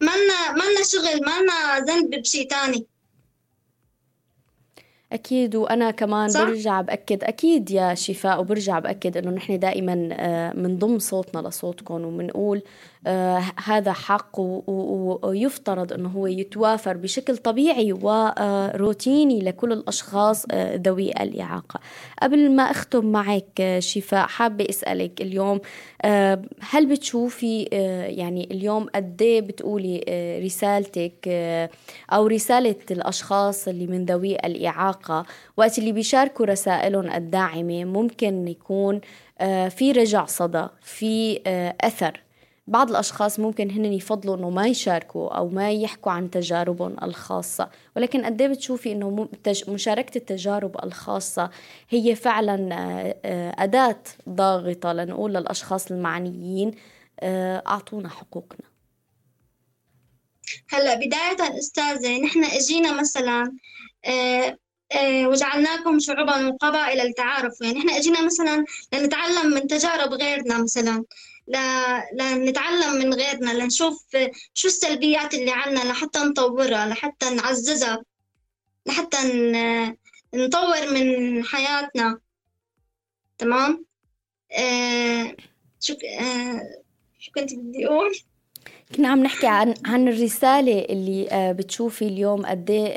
ما 0.00 0.10
لنا 0.16 0.52
ما 0.52 0.64
لنا 0.64 0.82
شغل 0.84 1.26
ما 1.26 1.40
لنا 1.40 1.78
ذنب 1.78 2.10
بشيء 2.10 2.50
تاني. 2.50 2.86
أكيد 5.12 5.56
وأنا 5.56 5.90
كمان 5.90 6.28
صح؟ 6.28 6.44
برجع 6.44 6.80
بأكد 6.80 7.24
أكيد 7.24 7.70
يا 7.70 7.94
شفاء 7.94 8.40
وبرجع 8.40 8.78
بأكد 8.78 9.16
إنه 9.16 9.30
نحن 9.30 9.58
دائما 9.58 9.94
بنضم 10.54 10.94
آه، 10.94 10.98
صوتنا 10.98 11.48
لصوتكم 11.48 12.04
وبنقول 12.04 12.62
هذا 13.64 13.92
حق 13.92 14.40
ويفترض 14.40 15.92
أنه 15.92 16.08
هو 16.08 16.26
يتوافر 16.26 16.96
بشكل 16.96 17.36
طبيعي 17.36 17.92
وروتيني 17.92 19.40
لكل 19.40 19.72
الأشخاص 19.72 20.46
آه 20.50 20.76
ذوي 20.76 21.10
الإعاقة. 21.10 21.80
قبل 22.22 22.50
ما 22.50 22.62
أختم 22.62 23.06
معك 23.06 23.60
آه، 23.60 23.78
شفاء 23.80 24.26
حابة 24.26 24.66
أسألك 24.70 25.20
اليوم 25.20 25.60
آه 26.02 26.42
هل 26.60 26.86
بتشوفي 26.86 27.68
آه 27.72 28.06
يعني 28.06 28.48
اليوم 28.50 28.86
قد 28.94 29.22
إيه 29.22 29.40
بتقولي 29.40 30.04
آه 30.08 30.40
رسالتك 30.40 31.14
آه 31.28 31.70
أو 32.12 32.26
رسالة 32.26 32.76
الأشخاص 32.90 33.68
اللي 33.68 33.86
من 33.86 34.04
ذوي 34.04 34.34
الإعاقة 34.36 35.24
وقت 35.56 35.78
اللي 35.78 35.92
بيشاركوا 35.92 36.46
رسائلهم 36.46 37.10
الداعمة 37.12 37.84
ممكن 37.84 38.48
يكون 38.48 39.00
آه 39.38 39.68
في 39.68 39.92
رجع 39.92 40.24
صدى 40.24 40.66
في 40.82 41.40
آه 41.46 41.76
أثر 41.80 42.20
بعض 42.70 42.90
الأشخاص 42.90 43.40
ممكن 43.40 43.70
هن 43.70 43.84
يفضلوا 43.84 44.36
إنه 44.36 44.50
ما 44.50 44.66
يشاركوا 44.66 45.36
أو 45.36 45.48
ما 45.48 45.72
يحكوا 45.72 46.12
عن 46.12 46.30
تجاربهم 46.30 46.96
الخاصة. 47.02 47.70
ولكن 47.96 48.24
قد 48.24 48.42
إيه 48.42 48.48
بتشوفي 48.48 48.92
إنه 48.92 49.28
مشاركة 49.68 50.18
التجارب 50.18 50.84
الخاصة 50.84 51.50
هي 51.88 52.14
فعلا 52.14 52.74
آه، 52.74 53.16
آه، 53.24 53.54
أداة 53.58 54.02
ضاغطة 54.28 54.92
لنقول 54.92 55.34
للأشخاص 55.34 55.90
المعنيين 55.90 56.70
آه، 57.20 57.62
أعطونا 57.66 58.08
حقوقنا. 58.08 58.70
هلأ 60.68 60.94
بداية 60.94 61.58
أستاذة 61.58 62.20
نحن 62.22 62.44
إجينا 62.44 62.92
مثلا 62.92 63.52
وجعلناكم 65.26 65.98
شعوبا 65.98 66.46
وقبائل 66.48 67.10
لتعارفوا 67.10 67.66
يعني 67.66 67.78
إحنا 67.78 67.96
إجينا 67.96 68.22
مثلا 68.24 68.64
لنتعلم 68.92 69.46
من 69.54 69.66
تجارب 69.66 70.12
غيرنا 70.12 70.62
مثلا. 70.62 71.04
لنتعلم 72.12 72.94
من 72.94 73.14
غيرنا 73.14 73.50
لنشوف 73.50 74.06
شو 74.54 74.68
السلبيات 74.68 75.34
اللي 75.34 75.50
عنا 75.50 75.78
لحتى 75.78 76.18
نطورها 76.18 76.86
لحتى 76.86 77.30
نعززها 77.30 78.04
لحتى 78.86 79.16
نطور 80.34 80.92
من 80.92 81.44
حياتنا. 81.44 82.20
تمام؟ 83.38 83.84
آه 84.52 85.36
شو 85.80 85.94
آه 86.20 86.82
شو 87.18 87.32
كنت 87.32 87.54
بدي 87.54 87.86
أقول؟ 87.86 88.12
كنا 88.96 89.08
عم 89.08 89.22
نحكي 89.22 89.46
عن 89.46 89.74
عن 89.84 90.08
الرسالة 90.08 90.80
اللي 90.80 91.28
آه، 91.30 91.52
بتشوفي 91.52 92.04
اليوم 92.04 92.46
قد 92.46 92.70
إيه 92.70 92.94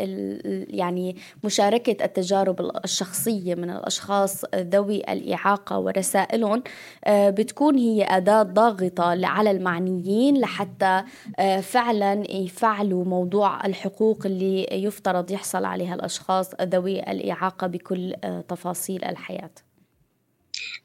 يعني 0.80 1.18
مشاركة 1.44 2.06
التجارب 2.06 2.72
الشخصية 2.86 3.56
من 3.56 3.70
الأشخاص 3.70 4.42
ذوي 4.56 4.98
الإعاقة 4.98 5.80
ورسائلهم 5.80 6.64
آه، 7.06 7.30
بتكون 7.30 7.78
هي 7.78 8.04
أداة 8.04 8.44
ضاغطة 8.44 9.26
على 9.26 9.52
المعنيين 9.52 10.38
لحتى 10.42 11.04
آه، 11.40 11.60
فعلا 11.60 12.32
يفعلوا 12.32 13.06
موضوع 13.06 13.66
الحقوق 13.66 14.26
اللي 14.26 14.68
يفترض 14.72 15.32
يحصل 15.32 15.66
عليها 15.66 15.96
الأشخاص 15.96 16.50
ذوي 16.62 17.00
الإعاقة 17.00 17.68
بكل 17.68 18.14
تفاصيل 18.50 19.04
الحياة. 19.04 19.52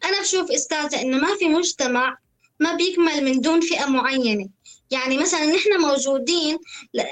أنا 0.04 0.20
بشوف 0.20 0.50
أستاذة 0.50 1.02
إنه 1.02 1.16
ما 1.16 1.28
في 1.38 1.48
مجتمع 1.48 2.18
ما 2.60 2.76
بيكمل 2.76 3.24
من 3.24 3.40
دون 3.40 3.60
فئة 3.60 3.86
معينة. 3.86 4.48
يعني 4.90 5.18
مثلا 5.18 5.46
نحن 5.46 5.80
موجودين 5.80 6.58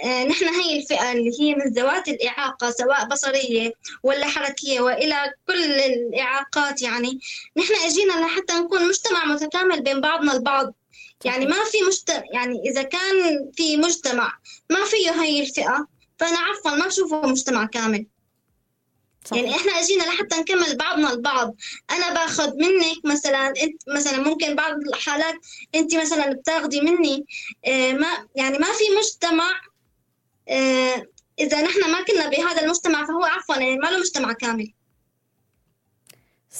آه، 0.05 0.25
نحن 0.25 0.45
هي 0.45 0.79
الفئة 0.79 1.13
اللي 1.13 1.31
هي 1.41 1.55
من 1.55 1.73
ذوات 1.73 2.09
الإعاقة 2.09 2.71
سواء 2.71 3.09
بصرية 3.09 3.73
ولا 4.03 4.27
حركية 4.27 4.81
وإلى 4.81 5.33
كل 5.47 5.65
الإعاقات 5.65 6.83
يعني 6.83 7.21
نحن 7.57 7.75
أجينا 7.87 8.13
لحتى 8.13 8.55
نكون 8.55 8.89
مجتمع 8.89 9.25
متكامل 9.25 9.83
بين 9.83 10.01
بعضنا 10.01 10.33
البعض. 10.33 10.75
يعني 11.25 11.47
ما 11.47 11.65
في 11.65 11.79
مجتمع 11.87 12.23
يعني 12.33 12.63
إذا 12.71 12.83
كان 12.83 13.51
في 13.55 13.77
مجتمع 13.77 14.39
ما 14.71 14.85
فيه 14.85 15.23
هي 15.23 15.43
الفئة 15.43 15.87
فأنا 16.19 16.39
عفوا 16.39 16.71
ما 16.71 16.87
بشوفه 16.87 17.27
مجتمع 17.27 17.67
كامل. 17.67 18.07
صحيح. 19.27 19.43
يعني 19.43 19.57
إحنا 19.57 19.73
اجينا 19.73 20.03
لحتى 20.03 20.37
نكمل 20.37 20.77
بعضنا 20.77 21.13
البعض 21.13 21.55
أنا 21.91 22.15
باخذ 22.15 22.57
منك 22.57 23.05
مثلا 23.05 23.47
إنت 23.49 23.83
مثلا 23.97 24.19
ممكن 24.19 24.55
بعض 24.57 24.73
الحالات 24.95 25.35
إنت 25.75 25.95
مثلا 25.97 26.33
بتاخذي 26.33 26.81
مني 26.81 27.25
آه 27.65 27.93
ما 27.93 28.09
يعني 28.35 28.59
ما 28.59 28.67
في 28.67 28.85
مجتمع 28.99 29.51
آه 30.49 31.07
إذا 31.39 31.63
نحن 31.63 31.91
ما 31.91 32.03
كنا 32.03 32.29
بهذا 32.29 32.63
المجتمع 32.63 33.07
فهو 33.07 33.25
عفوا 33.25 33.57
يعني 33.57 33.77
ما 33.79 33.89
له 33.89 33.99
مجتمع 33.99 34.33
كامل 34.33 34.73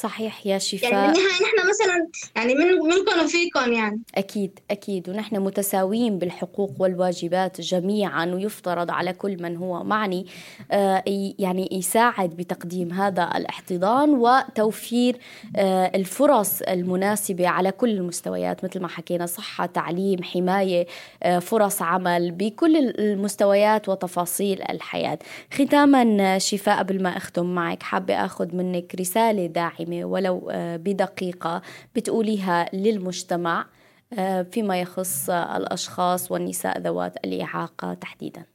صحيح 0.01 0.47
يا 0.47 0.59
شفاء. 0.59 0.93
يعني 0.93 1.07
بالنهاية 1.13 1.33
نحن 1.33 1.69
مثلا 1.69 2.09
يعني 2.37 2.55
من 2.55 2.67
منكم 2.67 3.25
وفيكم 3.25 3.73
يعني. 3.73 4.01
أكيد 4.15 4.59
أكيد. 4.71 5.09
ونحن 5.09 5.37
متساويين 5.41 6.19
بالحقوق 6.19 6.71
والواجبات 6.79 7.61
جميعا 7.61 8.27
ويفترض 8.27 8.91
على 8.91 9.13
كل 9.13 9.43
من 9.43 9.57
هو 9.57 9.85
معني 9.85 10.27
آه 10.71 11.03
يعني 11.39 11.69
يساعد 11.73 12.31
بتقديم 12.31 12.93
هذا 12.93 13.31
الاحتضان 13.37 14.11
وتوفير 14.11 15.17
آه 15.57 15.93
الفرص 15.95 16.63
المناسبة 16.63 17.49
على 17.49 17.73
كل 17.73 17.91
المستويات. 17.91 18.65
مثل 18.65 18.81
ما 18.81 18.89
حكينا 18.89 19.27
صحة 19.27 19.67
تعليم 19.67 20.23
حماية 20.23 20.87
آه 21.23 21.39
فرص 21.39 21.83
عمل 21.83 22.31
بكل 22.31 22.77
المستويات 22.77 23.89
وتفاصيل 23.89 24.63
الحياة. 24.71 25.19
ختاما 25.55 26.39
شفاء 26.39 26.79
قبل 26.79 27.03
ما 27.03 27.17
أختم 27.17 27.55
معك 27.55 27.83
حابة 27.83 28.15
أخذ 28.25 28.55
منك 28.57 28.95
رسالة 29.01 29.47
داعمة. 29.47 29.86
داعمة 29.87 30.05
ولو 30.05 30.51
آه، 30.51 30.77
بدقيقة 30.77 31.63
بتقوليها 31.95 32.71
للمجتمع 32.73 33.69
آه، 34.13 34.43
فيما 34.43 34.81
يخص 34.81 35.31
الأشخاص 35.31 36.31
والنساء 36.31 36.79
ذوات 36.81 37.17
الإعاقة 37.25 37.95
تحديدا. 37.95 38.47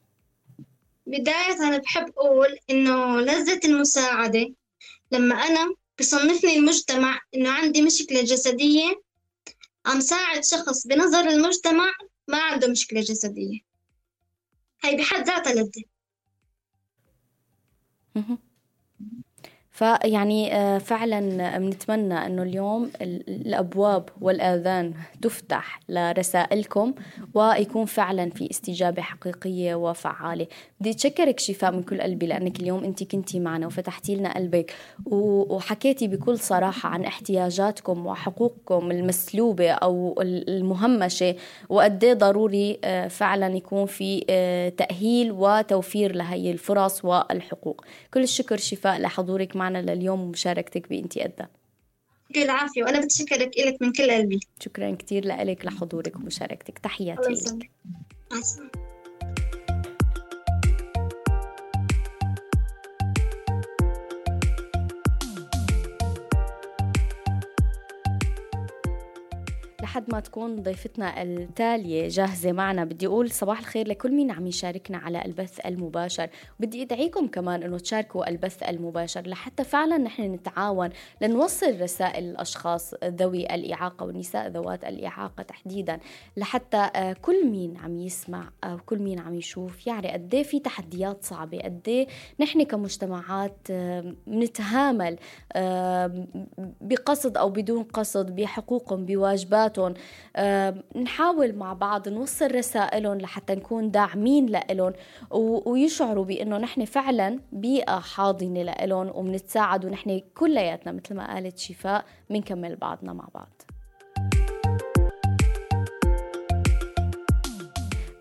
بداية 1.06 1.56
أنا 1.60 1.78
بحب 1.78 2.12
أقول 2.18 2.58
إنه 2.70 3.20
لذة 3.20 3.60
المساعدة. 3.64 4.54
لما 5.12 5.34
أنا 5.34 5.74
بصنفني 5.98 6.56
المجتمع 6.56 7.20
إنه 7.34 7.50
عندي 7.50 7.82
مشكلة 7.82 8.22
جسدية 8.22 9.02
عم 9.86 10.00
ساعد 10.00 10.44
شخص 10.44 10.86
بنظر 10.86 11.28
المجتمع 11.28 11.92
ما 12.28 12.38
عنده 12.38 12.68
مشكلة 12.68 13.00
جسدية. 13.00 13.60
هي 14.84 14.96
بحد 14.96 15.26
ذاتها 15.26 15.52
لذة. 15.54 15.84
فيعني 19.72 20.54
آه، 20.56 20.78
فعلا 20.78 21.58
بنتمنى 21.58 22.26
إنه 22.26 22.42
اليوم 22.42 22.90
الأبواب 23.02 24.08
والآذان 24.20 24.94
تفتح 25.22 25.80
لرسائلكم 25.88 26.94
ويكون 27.34 27.84
فعلا 27.84 28.30
في 28.30 28.50
استجابة 28.50 29.02
حقيقية 29.02 29.74
وفعالة. 29.74 30.46
بدي 30.80 30.90
أتشكرك 30.90 31.40
شفاء 31.40 31.72
من 31.72 31.82
كل 31.82 32.00
قلبي 32.00 32.26
لأنك 32.26 32.60
اليوم 32.60 32.84
أنت 32.84 33.04
كنتي 33.04 33.40
معنا 33.40 33.66
وفتحتي 33.66 34.14
لنا 34.14 34.34
قلبك 34.34 34.74
وحكيتي 35.06 36.08
بكل 36.08 36.38
صراحة 36.38 36.88
عن 36.88 37.04
احتياجاتكم 37.04 38.06
وحقوقكم 38.06 38.90
المسلوبة 38.90 39.70
أو 39.70 40.14
المهمشة 40.22 41.36
وقد 41.68 42.04
ضروري 42.18 42.78
آه، 42.84 43.08
فعلا 43.08 43.56
يكون 43.56 43.86
في 43.86 44.24
آه، 44.30 44.68
تأهيل 44.68 45.32
وتوفير 45.32 46.14
لهي 46.14 46.50
الفرص 46.50 47.04
والحقوق. 47.04 47.84
كل 48.14 48.22
الشكر 48.22 48.56
شفاء 48.56 49.00
لحضورك 49.00 49.56
معنا 49.56 49.71
لليوم 49.80 50.20
ومشاركتك 50.20 50.88
بانتي 50.88 51.22
قدها 51.22 51.48
يعطيك 52.30 52.50
العافية 52.50 52.82
وأنا 52.82 53.00
بتشكرك 53.00 53.58
لك 53.58 53.82
من 53.82 53.92
كل 53.92 54.10
قلبي. 54.10 54.40
شكرا 54.60 54.90
كثير 54.90 55.24
لك 55.24 55.64
لحضورك 55.64 56.16
ومشاركتك. 56.16 56.78
تحياتي 56.78 57.32
لك 57.32 57.70
لحد 69.92 70.12
ما 70.12 70.20
تكون 70.20 70.62
ضيفتنا 70.62 71.22
التالية 71.22 72.08
جاهزة 72.08 72.52
معنا. 72.52 72.84
بدي 72.84 73.06
أقول 73.06 73.30
صباح 73.30 73.58
الخير 73.58 73.88
لكل 73.88 74.12
مين 74.12 74.30
عم 74.30 74.46
يشاركنا 74.46 74.98
على 74.98 75.24
البث 75.24 75.66
المباشر. 75.66 76.28
بدي 76.60 76.82
أدعيكم 76.82 77.26
كمان 77.26 77.62
أنه 77.62 77.78
تشاركوا 77.78 78.28
البث 78.28 78.62
المباشر 78.62 79.20
لحتى 79.20 79.64
فعلا 79.64 79.98
نحن 79.98 80.22
نتعاون 80.22 80.90
لنوصل 81.20 81.80
رسائل 81.80 82.24
الأشخاص 82.24 82.94
ذوي 83.04 83.54
الإعاقة 83.54 84.06
والنساء 84.06 84.48
ذوات 84.48 84.84
الإعاقة 84.84 85.42
تحديدا 85.42 86.00
لحتى 86.36 86.90
آه، 86.96 87.12
كل 87.12 87.46
مين 87.46 87.76
عم 87.76 87.98
يسمع 87.98 88.50
أو 88.64 88.78
كل 88.78 88.98
مين 88.98 89.20
عم 89.20 89.34
يشوف 89.34 89.86
يعني 89.86 90.12
قد 90.12 90.34
إيه 90.34 90.42
في 90.42 90.60
تحديات 90.60 91.24
صعبة 91.24 91.58
قد 91.58 91.80
إيه 91.88 92.06
نحن 92.40 92.62
كمجتمعات 92.62 93.68
نتهامل 94.28 95.16
بقصد 96.80 97.36
أو 97.36 97.50
بدون 97.50 97.82
قصد 97.82 98.36
بحقوقهم 98.36 99.06
بواجباتهم 99.06 99.81
نحاول 100.96 101.54
مع 101.54 101.72
بعض 101.72 102.08
نوصل 102.08 102.54
رسائلهم 102.54 103.18
لحتى 103.18 103.54
نكون 103.54 103.90
داعمين 103.90 104.46
لهم 104.46 104.92
ويشعروا 105.66 106.24
بأنه 106.24 106.58
نحن 106.58 106.84
فعلا 106.84 107.40
بيئة 107.52 107.98
حاضنة 107.98 108.62
لهم 108.62 109.08
وبنتساعد 109.14 109.84
ونحن 109.84 110.20
كلياتنا 110.34 110.92
مثل 110.92 111.14
ما 111.14 111.34
قالت 111.34 111.58
شفاء 111.58 112.04
بنكمل 112.30 112.76
بعضنا 112.76 113.12
مع 113.12 113.28
بعض. 113.34 113.62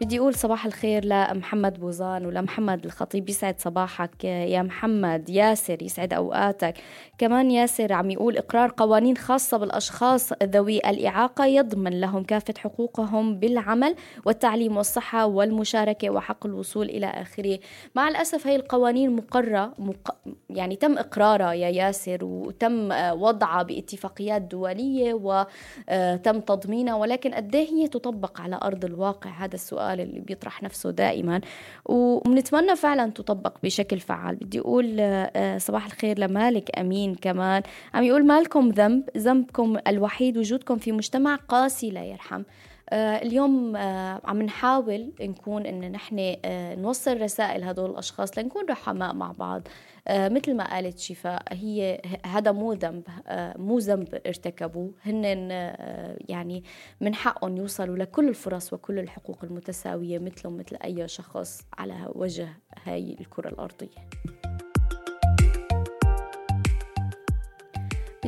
بدي 0.02 0.20
أقول 0.20 0.34
صباح 0.36 0.66
الخير 0.66 1.06
لمحمد 1.06 1.80
بوزان 1.80 2.26
ولمحمد 2.26 2.86
الخطيب 2.86 3.30
يسعد 3.30 3.60
صباحك 3.60 4.24
يا 4.24 4.62
محمد 4.62 5.30
ياسر 5.30 5.84
يسعد 5.84 6.14
أوقاتك. 6.14 6.74
كمان 7.18 7.52
ياسر 7.52 7.94
عم 7.94 8.10
يقول 8.12 8.38
إقرار 8.38 8.74
قوانين 8.78 9.18
خاصة 9.18 9.58
بالأشخاص 9.58 10.34
ذوي 10.44 10.78
الإعاقة 10.78 11.46
يضمن 11.46 12.02
لهم 12.02 12.24
كافة 12.24 12.54
حقوقهم 12.58 13.40
بالعمل 13.40 13.96
والتعليم 14.26 14.78
والصحة 14.78 15.26
والمشاركة 15.26 16.10
وحق 16.10 16.46
الوصول 16.46 16.90
إلى 16.90 17.06
آخره. 17.06 17.60
مع 17.96 18.08
الأسف 18.08 18.48
هي 18.48 18.56
القوانين 18.56 19.16
مقرة 19.16 19.74
مق... 19.80 20.16
يعني 20.50 20.76
تم 20.76 20.98
إقرارها 20.98 21.54
يا 21.54 21.70
ياسر 21.70 22.18
وتم 22.26 22.90
وضعها 23.12 23.64
باتفاقيات 23.64 24.42
دولية 24.42 25.14
وتم 25.14 26.40
تضمينها 26.40 26.96
ولكن 26.96 27.34
قد 27.34 27.56
إيه 27.56 27.70
هي 27.70 27.88
تطبق 27.88 28.42
على 28.42 28.60
أرض 28.64 28.86
الواقع؟ 28.86 29.30
هذا 29.30 29.56
السؤال. 29.56 29.91
اللي 30.00 30.20
بيطرح 30.20 30.64
نفسه 30.64 30.92
دائما. 30.92 31.42
وبنتمنى 31.86 32.76
فعلا 32.76 33.12
تطبق 33.12 33.58
بشكل 33.64 34.00
فعال. 34.00 34.36
بدي 34.36 34.60
أقول 34.60 34.98
آه، 35.00 35.58
صباح 35.58 35.86
الخير 35.86 36.20
لمالك 36.20 36.80
أمين 36.80 37.16
كمان. 37.16 37.62
عم 37.94 38.04
يقول 38.04 38.26
مالكم 38.26 38.70
ذنب 38.70 39.10
ذنبكم 39.18 39.78
الوحيد 39.88 40.38
وجودكم 40.38 40.78
في 40.78 40.92
مجتمع 40.92 41.36
قاسي 41.36 41.90
لا 41.90 42.04
يرحم. 42.04 42.44
آه، 42.90 43.22
اليوم 43.22 43.76
آه، 43.76 44.22
عم 44.26 44.42
نحاول 44.42 45.12
نكون 45.22 45.66
إن 45.66 45.92
نحن 45.92 46.36
نوصل 46.82 47.22
رسائل 47.22 47.64
هدول 47.64 47.90
الأشخاص 47.90 48.38
لنكون 48.38 48.66
رحماء 48.70 49.14
مع 49.14 49.32
بعض. 49.32 49.62
آه، 49.68 49.72
مثل 50.10 50.56
ما 50.56 50.74
قالت 50.74 51.00
شفاء 51.00 51.44
هي 51.52 52.02
هذا 52.26 52.52
مو 52.52 52.74
ذنب 52.74 53.04
آه، 53.28 53.58
مو 53.58 53.80
ذنب 53.80 54.22
ارتكبوه. 54.28 54.94
هن 55.04 55.50
آه، 55.52 56.18
يعني 56.30 56.64
من 57.02 57.16
حقهم 57.16 57.58
يوصلوا 57.58 57.98
لكل 57.98 58.30
الفرص 58.30 58.74
وكل 58.74 59.00
الحقوق 59.00 59.44
المتساوية 59.44 60.20
مثلهم 60.20 60.58
مثل 60.58 60.78
أي 60.84 61.08
شخص 61.08 61.62
على 61.78 62.12
وجه 62.16 62.50
هاي 62.84 63.18
الكرة 63.20 63.50
الأرضية. 63.50 64.10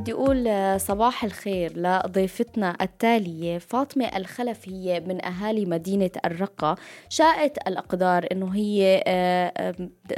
بدي 0.04 0.14
أقول 0.14 0.80
صباح 0.80 1.24
الخير 1.24 1.74
لضيفتنا 1.78 2.78
التالية 2.82 3.58
فاطمة 3.58 4.06
الخلف 4.06 4.70
هي 4.70 5.00
من 5.00 5.26
أهالي 5.26 5.66
مدينة 5.66 6.10
الرقة. 6.26 6.76
شاءت 7.10 7.68
الأقدار 7.68 8.28
أنه 8.32 8.56
هي 8.56 9.04
آه، 9.08 9.76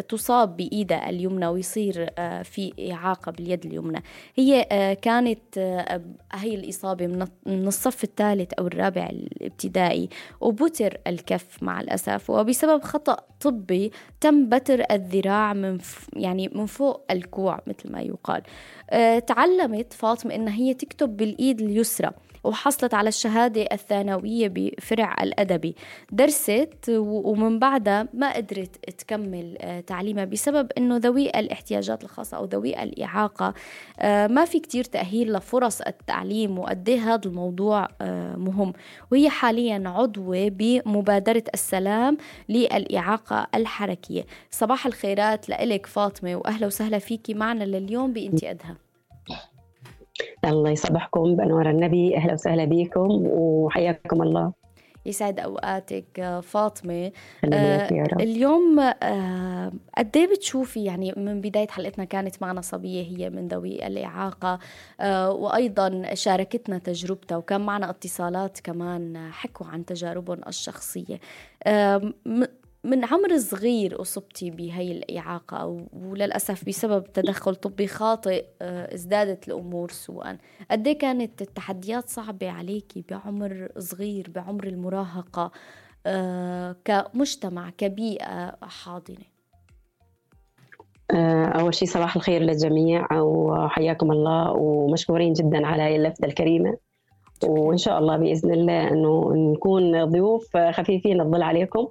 تصاب 0.10 0.58
بإيدها 0.58 1.10
اليمنى 1.10 1.48
ويصير 1.48 2.10
آه، 2.18 2.42
في 2.42 2.92
إعاقة 2.92 3.32
باليد 3.32 3.66
اليمنى. 3.66 4.04
هي 4.36 4.68
آه، 4.72 4.94
كانت 4.94 5.60
هي 6.34 6.56
الإصابة 6.56 7.08
من 7.46 7.68
الصف 7.68 8.04
الثالث 8.04 8.54
أو 8.54 8.68
الرابع 8.68 9.10
الابتدائي 9.10 10.10
وبتر 10.42 10.98
الكف 11.08 11.64
مع 11.64 11.82
الأسف. 11.82 12.30
وبسبب 12.30 12.84
خطأ 12.84 13.18
طبي 13.50 13.92
تم 14.22 14.50
بتر 14.50 14.84
الذراع 14.92 15.54
من 15.54 15.78
يعني 16.14 16.50
من 16.56 16.66
فوق 16.66 17.06
الكوع 17.12 17.60
مثل 17.68 17.92
ما 17.92 18.02
يقال. 18.02 18.42
تعلمت 19.28 19.94
فاطمة 19.94 20.36
إنها 20.36 20.56
هي 20.56 20.74
تكتب 20.74 21.18
بالإيد 21.18 21.62
اليسرى. 21.62 22.12
وحصلت 22.46 22.94
على 22.94 23.10
الشهادة 23.10 23.62
الثانوية 23.72 24.48
بفرع 24.48 25.16
الأدبي. 25.24 25.76
درست 26.12 26.90
ومن 27.00 27.60
بعدها 27.60 28.08
ما 28.14 28.34
قدرت 28.34 28.90
تكمل 28.90 29.58
آه، 29.62 29.80
تعليمها 29.80 30.26
بسبب 30.26 30.72
أنه 30.78 30.98
ذوي 30.98 31.30
الاحتياجات 31.30 32.04
الخاصة 32.04 32.38
أو 32.38 32.46
ذوي 32.46 32.84
الإعاقة 32.84 33.54
آه، 34.00 34.28
ما 34.28 34.46
في 34.46 34.60
كتير 34.60 34.84
تأهيل 34.84 35.34
لفرص 35.34 35.82
التعليم 35.82 36.60
وقد 36.60 36.90
إيه 36.90 37.14
هذا 37.14 37.22
الموضوع 37.26 37.88
آه، 38.02 38.36
مهم. 38.36 38.74
وهي 39.12 39.30
حاليا 39.30 39.84
عضوة 39.86 40.48
بمبادرة 40.50 41.44
السلام 41.54 42.18
للإعاقة 42.50 43.48
الحركية. 43.56 44.26
صباح 44.52 44.86
الخيرات 44.86 45.50
لإلك 45.50 45.86
فاطمة 45.86 46.36
وأهلا 46.36 46.68
وسهلا 46.68 47.00
فيكي 47.00 47.34
معنا 47.34 47.64
لليوم 47.64 48.14
بإنتي 48.14 48.52
أدهى 48.52 48.85
الله 50.46 50.70
يصبحكم 50.70 51.36
بأنوار 51.36 51.70
النبي. 51.70 52.18
أهلا 52.18 52.34
وسهلا 52.34 52.66
بكم 52.66 53.28
وحياكم 53.28 54.22
الله. 54.22 54.54
يسعد 55.06 55.40
أوقاتك 55.40 56.40
فاطمة. 56.44 57.12
آه 57.54 57.90
اليوم 58.20 58.80
آه 58.80 59.72
قد 59.98 60.18
إيه 60.18 60.28
بتشوفي 60.28 60.84
يعني 60.84 61.14
من 61.18 61.42
بداية 61.42 61.68
حلقتنا 61.68 62.06
كانت 62.06 62.42
معنا 62.42 62.62
صبية 62.62 63.04
هي 63.04 63.30
من 63.30 63.48
ذوي 63.48 63.88
الإعاقة 63.88 64.60
آه 65.00 65.32
وأيضا 65.32 66.14
شاركتنا 66.14 66.78
تجربتها 66.78 67.38
وكان 67.38 67.62
معنا 67.62 67.90
اتصالات 67.90 68.60
كمان 68.60 69.30
حكوا 69.32 69.68
عن 69.68 69.86
تجاربهم 69.86 70.42
الشخصية. 70.48 71.20
آه 71.64 72.14
من 72.86 73.06
عمر 73.06 73.38
صغير 73.38 74.02
أصبتي 74.02 74.52
بهي 74.52 74.92
الإعاقة 74.92 75.88
وللأسف 75.94 76.66
بسبب 76.68 77.04
تدخل 77.14 77.56
طبي 77.56 77.88
خاطئ 77.88 78.46
آه، 78.62 78.94
ازدادت 78.94 79.48
الأمور 79.48 79.92
سوءا. 79.92 80.38
قد 80.72 80.88
إيه 80.88 80.98
كانت 80.98 81.42
التحديات 81.42 82.10
صعبة 82.10 82.50
عليكي 82.50 83.04
بعمر 83.10 83.70
صغير 83.78 84.32
بعمر 84.36 84.68
المراهقة 84.68 85.52
آه، 86.06 86.76
كمجتمع 86.86 87.70
كبيئة 87.70 88.58
حاضنة؟ 88.62 89.26
آه، 91.12 91.46
أول 91.46 91.74
شيء 91.74 91.88
صباح 91.88 92.16
الخير 92.16 92.42
للجميع 92.42 93.08
وحياكم 93.14 94.12
الله 94.12 94.52
ومشكورين 94.52 95.34
جدا 95.34 95.68
على 95.68 95.96
اللفتة 95.96 96.26
الكريمة. 96.26 96.78
وإن 97.46 97.78
شاء 97.78 98.00
الله 98.00 98.18
بإذن 98.18 98.52
الله 98.54 98.88
إنه 98.88 99.34
نكون 99.36 100.06
ضيوف 100.06 100.58
خفيفين 100.58 101.22
الظل 101.22 101.44
عليكم. 101.44 101.88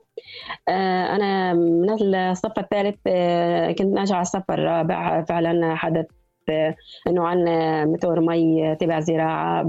آه، 0.69 1.17
أنا 1.17 1.53
من 1.53 1.91
الصف 2.15 2.59
الثالث 2.59 2.99
آه، 3.07 3.73
كنت 3.73 3.95
ناجحه 3.95 4.15
على 4.15 4.23
الصف 4.23 4.51
الرابع 4.51 5.25
فعلا 5.25 5.75
حدث 5.75 6.07
آه، 6.49 6.75
إنه 7.07 7.27
عن 7.27 7.45
متور 7.93 8.21
مي 8.21 8.77
تبع 8.77 9.01
زراعة 9.01 9.67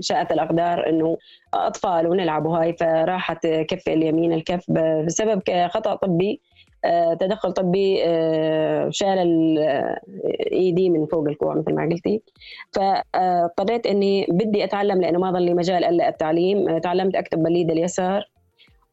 شاءت 0.00 0.32
الأقدار 0.32 0.88
إنه 0.88 1.16
أطفال 1.54 2.06
ونلعبوا 2.06 2.58
هاي 2.58 2.72
فراحت 2.72 3.46
كف 3.46 3.88
اليمين 3.88 4.32
الكف 4.32 4.70
بسبب 5.06 5.42
خطا 5.68 5.94
طبي 5.94 6.40
تدخل 7.20 7.52
طبي 7.52 8.02
آه، 8.04 8.88
شال 8.90 9.58
ايدي 10.52 10.90
من 10.90 11.06
فوق 11.06 11.28
الكوع 11.28 11.54
مثل 11.54 11.74
ما 11.74 11.82
قلتي. 11.82 12.22
فاضطريت 12.72 13.86
إني 13.86 14.26
بدي 14.28 14.64
أتعلم 14.64 15.00
لأنه 15.00 15.18
ما 15.18 15.30
ضل 15.30 15.42
لي 15.42 15.54
مجال 15.54 15.84
إلا 15.84 16.08
التعليم. 16.08 16.78
تعلمت 16.78 17.16
أكتب 17.16 17.42
باليد 17.42 17.70
اليسار 17.70 18.30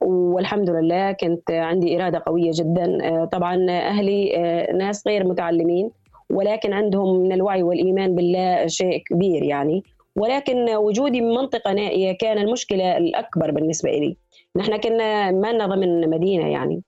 والحمد 0.01 0.69
لله 0.69 1.11
كنت 1.11 1.51
عندي 1.51 1.95
إرادة 1.95 2.23
قوية 2.25 2.51
جدا. 2.53 2.97
آه، 3.07 3.25
طبعا 3.25 3.65
أهلي 3.69 4.29
ناس 4.73 5.07
غير 5.07 5.27
متعلمين 5.27 5.91
ولكن 6.29 6.73
عندهم 6.73 7.19
من 7.19 7.31
الوعي 7.31 7.63
والإيمان 7.63 8.15
بالله 8.15 8.67
شيء 8.67 9.03
كبير 9.09 9.43
يعني. 9.43 9.83
ولكن 10.15 10.75
وجودي 10.75 11.21
بمنطقه 11.21 11.73
نائية 11.73 12.17
كان 12.17 12.38
المشكلة 12.38 12.97
الأكبر 12.97 13.51
بالنسبة 13.51 13.89
لي 13.89 14.17
نحن 14.55 14.77
كنا 14.77 15.31
ما 15.31 15.53
لنا 15.53 15.65
ضمن 15.65 16.09
مدينة 16.09 16.47
يعني. 16.47 16.81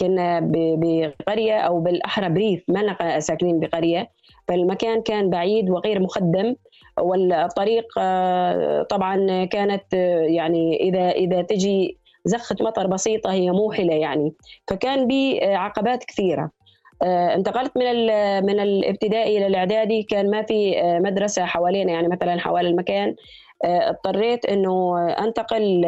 كنا 0.00 0.40
بقرية 0.52 1.58
أو 1.58 1.80
بالأحرى 1.80 2.28
بريف 2.28 2.64
ما 2.68 3.20
ساكنين 3.20 3.60
بقرية 3.60 4.10
فالمكان 4.48 5.02
كان 5.02 5.30
بعيد 5.30 5.70
وغير 5.70 6.00
مخدم 6.00 6.54
والطريق 7.00 7.86
آه، 7.98 8.82
طبعا 8.82 9.44
كانت 9.44 9.94
آه، 9.94 10.20
يعني 10.20 10.76
إذا 10.76 11.10
إذا 11.10 11.42
تجي 11.42 11.98
زخة 12.24 12.56
مطر 12.60 12.86
بسيطة 12.86 13.32
هي 13.32 13.50
موحلة 13.50 13.94
يعني. 13.94 14.34
فكان 14.68 15.06
بي 15.06 15.44
آه، 15.44 15.56
عقبات 15.56 16.04
كثيرة. 16.04 16.50
انتقلت 17.02 17.72
من 17.76 17.84
من 18.44 18.60
الابتدائي 18.60 19.38
إلى 19.38 19.46
الاعدادي 19.46 20.02
كان 20.02 20.30
ما 20.30 20.42
في 20.42 20.82
مدرسة 21.04 21.44
حوالينا 21.44 21.92
يعني 21.92 22.08
مثلا 22.08 22.40
حوالي 22.40 22.68
المكان 22.68 23.14
اضطريت 23.64 24.46
إنه 24.46 25.08
أنتقل 25.10 25.80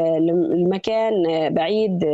لمكان 0.54 1.14
بعيد 1.54 2.04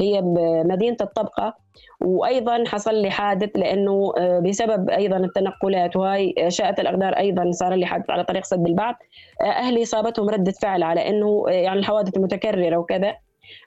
هي 0.00 0.22
بمدينة 0.22 0.96
الطبقة 1.00 1.54
وأيضا 2.00 2.64
حصل 2.66 2.94
لي 2.94 3.10
حادث 3.10 3.50
لأنه 3.56 4.12
بسبب 4.40 4.90
أيضا 4.90 5.16
التنقلات 5.16 5.96
وهي 5.96 6.34
شاءت 6.48 6.80
الأقدار 6.80 7.12
أيضا 7.12 7.50
صار 7.50 7.74
لي 7.74 7.86
حادث 7.86 8.10
على 8.10 8.24
طريق 8.24 8.44
سد 8.44 8.66
البعث 8.66 8.96
أهلي 9.42 9.84
صابتهم 9.84 10.28
ردة 10.28 10.52
فعل 10.52 10.82
على 10.82 11.08
إنه 11.08 11.44
يعني 11.48 11.78
الحوادث 11.78 12.16
المتكرره 12.16 12.76
وكذا. 12.76 13.14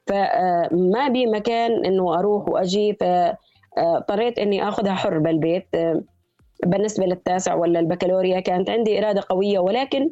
فما 0.07 1.07
بي 1.09 1.25
مكان 1.25 1.85
إنه 1.85 2.19
أروح 2.19 2.49
وأجي 2.49 2.97
فاضطريت 2.99 4.39
إني 4.39 4.67
آخذها 4.67 4.93
حر 4.93 5.19
بالبيت. 5.19 5.67
بالنسبة 6.65 7.05
للتاسع 7.05 7.53
ولا 7.55 7.79
البكالوريا 7.79 8.39
كانت 8.39 8.69
عندي 8.69 8.99
إرادة 8.99 9.23
قوية 9.29 9.59
ولكن 9.59 10.09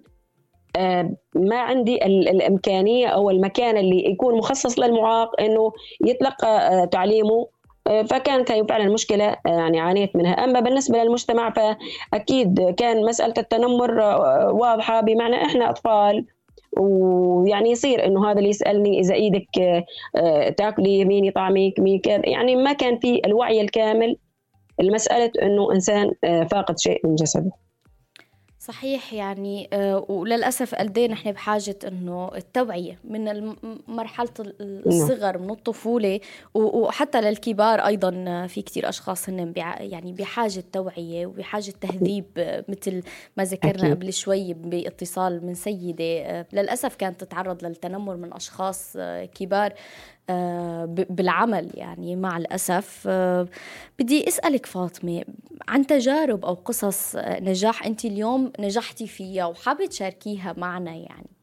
ما 1.36 1.60
عندي 1.60 2.06
الإمكانية 2.06 3.08
أو 3.08 3.30
المكان 3.30 3.78
اللي 3.78 4.10
يكون 4.10 4.38
مخصص 4.38 4.80
للمعاق 4.80 5.42
إنه 5.42 5.72
يتلقى 6.06 6.88
تعليمه. 6.88 7.48
فكانت 7.86 8.52
هي 8.52 8.66
فعلا 8.70 8.94
مشكلة 8.94 9.36
يعني 9.46 9.80
عانيت 9.80 10.16
منها. 10.16 10.32
أما 10.32 10.60
بالنسبة 10.60 11.04
للمجتمع 11.04 11.54
فأكيد 11.54 12.70
كان 12.78 13.06
مسألة 13.06 13.34
التنمر 13.38 14.00
واضحة. 14.52 15.02
بمعنى 15.02 15.36
إحنا 15.36 15.70
أطفال 15.70 16.26
ويعني 16.78 17.72
يصير 17.72 18.06
إنه 18.06 18.32
هذا 18.32 18.38
اللي 18.38 18.50
يسألني 18.50 19.00
إذا 19.00 19.14
إيدك 19.14 19.48
آه، 20.16 20.50
تاكلي 20.50 21.06
مين 21.06 21.26
يطعمك 21.26 21.80
مين 21.80 22.00
كذا. 22.00 22.22
يعني 22.30 22.56
ما 22.56 22.74
كان 22.74 23.00
في 23.00 23.22
الوعي 23.26 23.62
الكامل 23.62 24.18
المساله 24.82 25.32
إنه 25.42 25.72
إنسان 25.72 26.12
آه، 26.24 26.44
فاقد 26.44 26.80
شيء 26.80 27.08
من 27.08 27.16
جسده. 27.16 27.52
صحيح 28.68 29.14
يعني 29.14 29.70
آه، 29.74 30.06
وللأسف 30.10 30.76
قد 30.76 31.00
نحن 31.00 31.32
بحاجة 31.32 31.76
إنه 31.88 32.32
التوعية 32.36 33.00
من 33.04 33.56
مرحلة 33.88 34.30
الصغر 34.60 35.38
من 35.38 35.50
الطفولة 35.50 36.20
وحتى 36.54 37.22
للكبار 37.22 37.80
أيضا 37.80 38.12
في 38.48 38.62
كتير 38.62 38.90
أشخاص 38.90 39.30
هن 39.30 39.54
يعني 39.80 40.14
بحاجة 40.14 40.64
توعية 40.74 41.26
وبحاجة 41.26 41.74
تهذيب 41.82 42.26
مثل 42.68 43.04
ما 43.38 43.44
ذكرنا 43.44 43.84
أكيد. 43.84 43.96
قبل 43.96 44.14
شوي 44.14 44.54
باتصال 44.54 45.46
من 45.46 45.54
سيدة 45.54 46.20
آه، 46.22 46.46
للأسف 46.54 46.96
كانت 46.96 47.24
تتعرض 47.24 47.66
للتنمر 47.66 48.16
من 48.16 48.34
أشخاص 48.34 48.94
آه، 48.98 49.26
كبار 49.26 49.72
آه، 49.72 49.76
بالعمل 51.10 51.72
يعني 51.74 52.16
مع 52.16 52.38
الأسف. 52.38 53.08
بدي 54.00 54.28
أسألك 54.28 54.66
فاطمة 54.66 55.24
عن 55.68 55.88
تجارب 55.88 56.46
أو 56.46 56.54
قصص 56.54 57.16
نجاح 57.18 57.86
أنت 57.86 58.06
اليوم 58.06 58.52
نجحتي 58.60 59.08
فيها 59.08 59.46
وحابة 59.46 59.86
تشاركيها 59.86 60.54
معنا 60.58 60.92
يعني. 60.96 61.35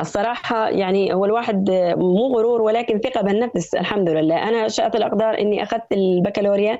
الصراحة 0.00 0.68
يعني 0.68 1.14
هو 1.14 1.24
الواحد 1.24 1.70
مو 1.96 2.36
غرور 2.36 2.62
ولكن 2.62 2.98
ثقة 2.98 3.22
بالنفس 3.22 3.74
الحمد 3.74 4.08
لله. 4.10 4.48
أنا 4.48 4.68
شاءت 4.68 4.96
الأقدار 4.96 5.38
أني 5.40 5.62
أخذت 5.62 5.92
البكالوريا 5.92 6.78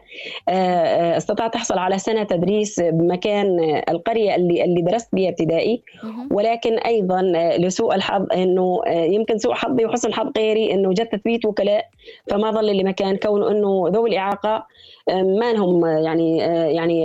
آه، 0.49 0.53
آه، 0.53 1.17
استطعت 1.17 1.55
أحصل 1.57 1.79
على 1.79 1.99
سنة 1.99 2.23
تدريس 2.23 2.81
بمكان 2.81 3.81
القرية 3.89 4.35
اللي 4.35 4.65
اللي 4.65 4.83
درست 4.83 5.09
بها 5.13 5.29
ابتدائي. 5.29 5.83
ولكن 6.31 6.79
أيضا 6.79 7.23
لسوء 7.59 7.95
الحظ 7.95 8.27
أنه 8.33 8.81
يمكن 8.87 9.39
سوء 9.39 9.55
حظي 9.55 9.85
وحسن 9.85 10.15
حظ 10.15 10.33
غيري 10.39 10.75
أنه 10.75 10.93
جت 10.93 11.13
تثبيت 11.13 11.45
وكلاء 11.45 11.85
فما 12.31 12.51
ظل 12.51 12.77
لي 12.77 12.85
مكان 12.85 13.17
كونه 13.17 13.51
أنه 13.51 13.89
ذوي 13.89 14.11
الإعاقة 14.11 14.67
ما 15.09 15.51
إنهم 15.51 15.87
يعني 15.87 16.39
يعني 16.77 17.03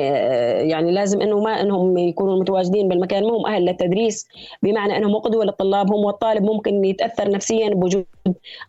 يعني 0.70 0.91
لازم 0.91 1.22
إنه 1.22 1.39
ما 1.39 1.61
إنهم 1.61 1.97
يكونوا 1.97 2.39
متواجدين 2.39 2.88
بالمكان 2.88 3.24
ما 3.24 3.38
هم 3.38 3.45
أهل 3.45 3.66
للتدريس 3.66 4.28
بمعنى 4.63 4.97
إنهم 4.97 5.16
قدوه 5.16 5.43
للطلاب 5.56 5.93
هم 5.93 6.06
والطالب 6.06 6.43
ممكن 6.43 6.86
يتأثر 6.86 7.30
نفسيا 7.32 7.70
بوجود 7.70 8.06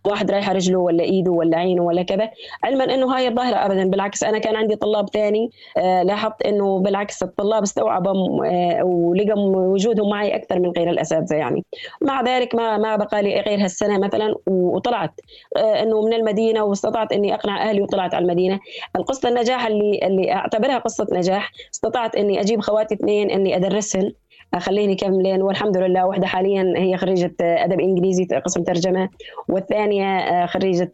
واحد 0.05 0.31
رايحة 0.31 0.53
رجله 0.53 0.79
ولا 0.79 1.05
إيده 1.05 1.31
ولا 1.31 1.57
عينه 1.57 1.83
ولا 1.83 2.03
كذا. 2.03 2.31
علما 2.65 2.85
إنه 2.85 3.17
هاي 3.17 3.29
الظاهرة 3.29 3.57
ابدا 3.67 3.91
بالعكس 3.91 4.25
أنا 4.25 4.39
كان 4.39 4.57
عندي 4.57 4.77
طلاب 4.77 5.11
ثاني 5.11 5.51
آه، 5.77 6.03
لاحظت 6.03 6.43
إنه 6.43 6.79
بالعكس 6.79 7.23
الطلاب 7.23 7.63
استوعبوا 7.63 8.47
آه، 8.47 8.85
ولقوا 8.85 9.57
وجودهم 9.57 10.11
معي 10.11 10.37
أكثر 10.37 10.59
من 10.59 10.71
غير 10.71 10.91
الأساتذة 10.91 11.35
يعني. 11.37 11.65
مع 12.03 12.23
ذلك 12.23 12.55
ما 12.55 12.79
ما 12.79 12.97
بقى 12.97 13.23
لي 13.23 13.41
غير 13.41 13.65
هالسنة 13.65 13.99
مثلا 13.99 14.35
وطلعت 14.47 15.21
آه، 15.57 15.83
إنه 15.83 16.03
من 16.03 16.13
المدينة 16.13 16.65
واستطعت 16.65 17.13
إني 17.13 17.35
أقنع 17.35 17.71
أهلي 17.71 17.83
وطلعت 17.83 18.15
على 18.15 18.23
المدينة. 18.23 18.61
القصة 18.97 19.29
النجاح 19.29 19.67
اللي 19.67 20.01
اللي 20.03 20.33
أعتبرها 20.33 20.79
قصة 20.79 21.07
نجاح 21.13 21.53
استطعت 21.75 22.17
إني 22.17 22.41
أجيب 22.41 22.61
خواتي 22.61 22.95
اثنين 22.95 23.31
إني 23.31 23.57
أدرسهن. 23.57 24.13
اخليني 24.55 24.95
كملين 24.95 25.43
والحمد 25.43 25.77
لله 25.77 26.07
واحدة 26.07 26.27
حاليا 26.27 26.75
هي 26.77 26.97
خريجة 26.97 27.35
أدب 27.41 27.81
إنجليزي 27.81 28.25
قسم 28.25 28.63
ترجمة. 28.63 29.09
والثانية 29.49 30.47
خريجة 30.47 30.93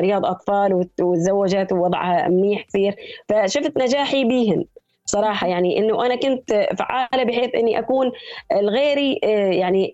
رياض 0.00 0.26
أطفال 0.26 0.86
وتزوجت 1.00 1.72
ووضعها 1.72 2.28
منيح 2.28 2.62
كثير. 2.62 2.96
فشفت 3.28 3.78
نجاحي 3.78 4.24
بيهن 4.24 4.64
صراحة. 5.04 5.46
يعني 5.46 5.78
إنه 5.78 6.06
أنا 6.06 6.16
كنت 6.16 6.68
فعالة 6.78 7.24
بحيث 7.24 7.54
إني 7.54 7.78
أكون 7.78 8.12
الغيري 8.52 9.20
يعني 9.58 9.92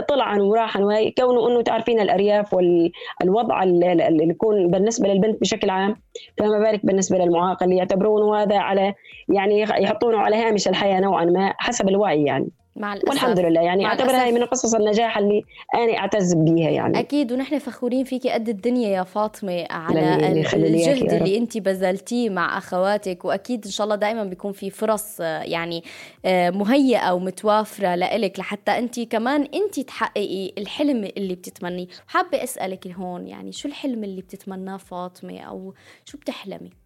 طلعا 0.00 0.38
وراحا 0.38 0.80
كونه 1.18 1.48
إنه 1.48 1.62
تعرفين 1.62 2.00
الأرياف 2.00 2.54
والوضع 2.54 3.62
اللي 3.62 4.28
يكون 4.30 4.70
بالنسبة 4.70 5.08
للبنت 5.08 5.40
بشكل 5.40 5.70
عام 5.70 5.96
فما 6.38 6.58
بالك 6.58 6.86
بالنسبة 6.86 7.18
للمعاق 7.18 7.62
اللي 7.62 7.76
يعتبرونه 7.76 8.42
هذا 8.42 8.58
على 8.58 8.94
يعني 9.28 9.60
يحطونه 9.60 10.18
على 10.18 10.36
هامش 10.36 10.68
الحياة 10.68 11.00
نوعا 11.00 11.24
ما 11.24 11.54
حسب 11.58 11.88
الوعي 11.88 12.24
يعني. 12.24 12.48
مع 12.76 12.92
الأسف. 12.92 13.08
والحمد 13.08 13.38
لله. 13.40 13.60
يعني 13.60 13.86
أعتبرها 13.86 14.30
من 14.30 14.44
قصص 14.44 14.74
النجاح 14.74 15.18
اللي 15.18 15.42
أنا 15.74 15.98
أعتز 15.98 16.34
بيها 16.34 16.70
يعني. 16.70 16.98
أكيد. 16.98 17.32
ونحن 17.32 17.58
فخورين 17.58 18.04
فيكي 18.04 18.30
قد 18.30 18.48
الدنيا 18.48 18.88
يا 18.88 19.02
فاطمة 19.02 19.66
على 19.70 20.16
الجهد 20.32 21.12
اللي 21.12 21.36
أنت 21.38 21.58
بذلتيه 21.58 22.30
مع 22.30 22.58
أخواتك. 22.58 23.24
وأكيد 23.24 23.64
إن 23.64 23.70
شاء 23.70 23.84
الله 23.84 23.96
دائما 23.96 24.24
بيكون 24.24 24.52
في 24.52 24.70
فرص 24.70 25.20
يعني 25.20 25.84
آه، 26.24 26.50
مهيئة 26.50 27.12
ومتوافره 27.12 27.94
لإلك 27.94 28.38
لحتى 28.38 28.70
أنت 28.78 29.00
كمان 29.00 29.42
أنت 29.54 29.80
تحققي 29.80 30.52
الحلم 30.58 31.04
اللي 31.16 31.34
بتتمنيه. 31.34 31.86
حابة 32.06 32.42
أسألك 32.42 32.86
هون 32.86 33.28
يعني 33.28 33.52
شو 33.52 33.68
الحلم 33.68 34.04
اللي 34.04 34.22
بتتمناه 34.22 34.76
فاطمة؟ 34.76 35.40
أو 35.40 35.74
شو 36.04 36.18
بتحلمي؟ 36.18 36.83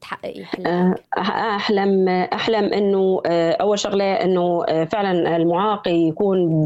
تحققي؟ 0.00 0.44
آه، 0.66 0.94
أحلم 1.18 2.08
أحلم 2.08 2.64
إنه 2.72 3.20
آه، 3.26 3.52
أول 3.52 3.78
شغلة 3.78 4.04
إنه 4.04 4.64
آه، 4.68 4.84
فعلا 4.84 5.36
المعاق 5.36 5.88
يكون 5.88 6.64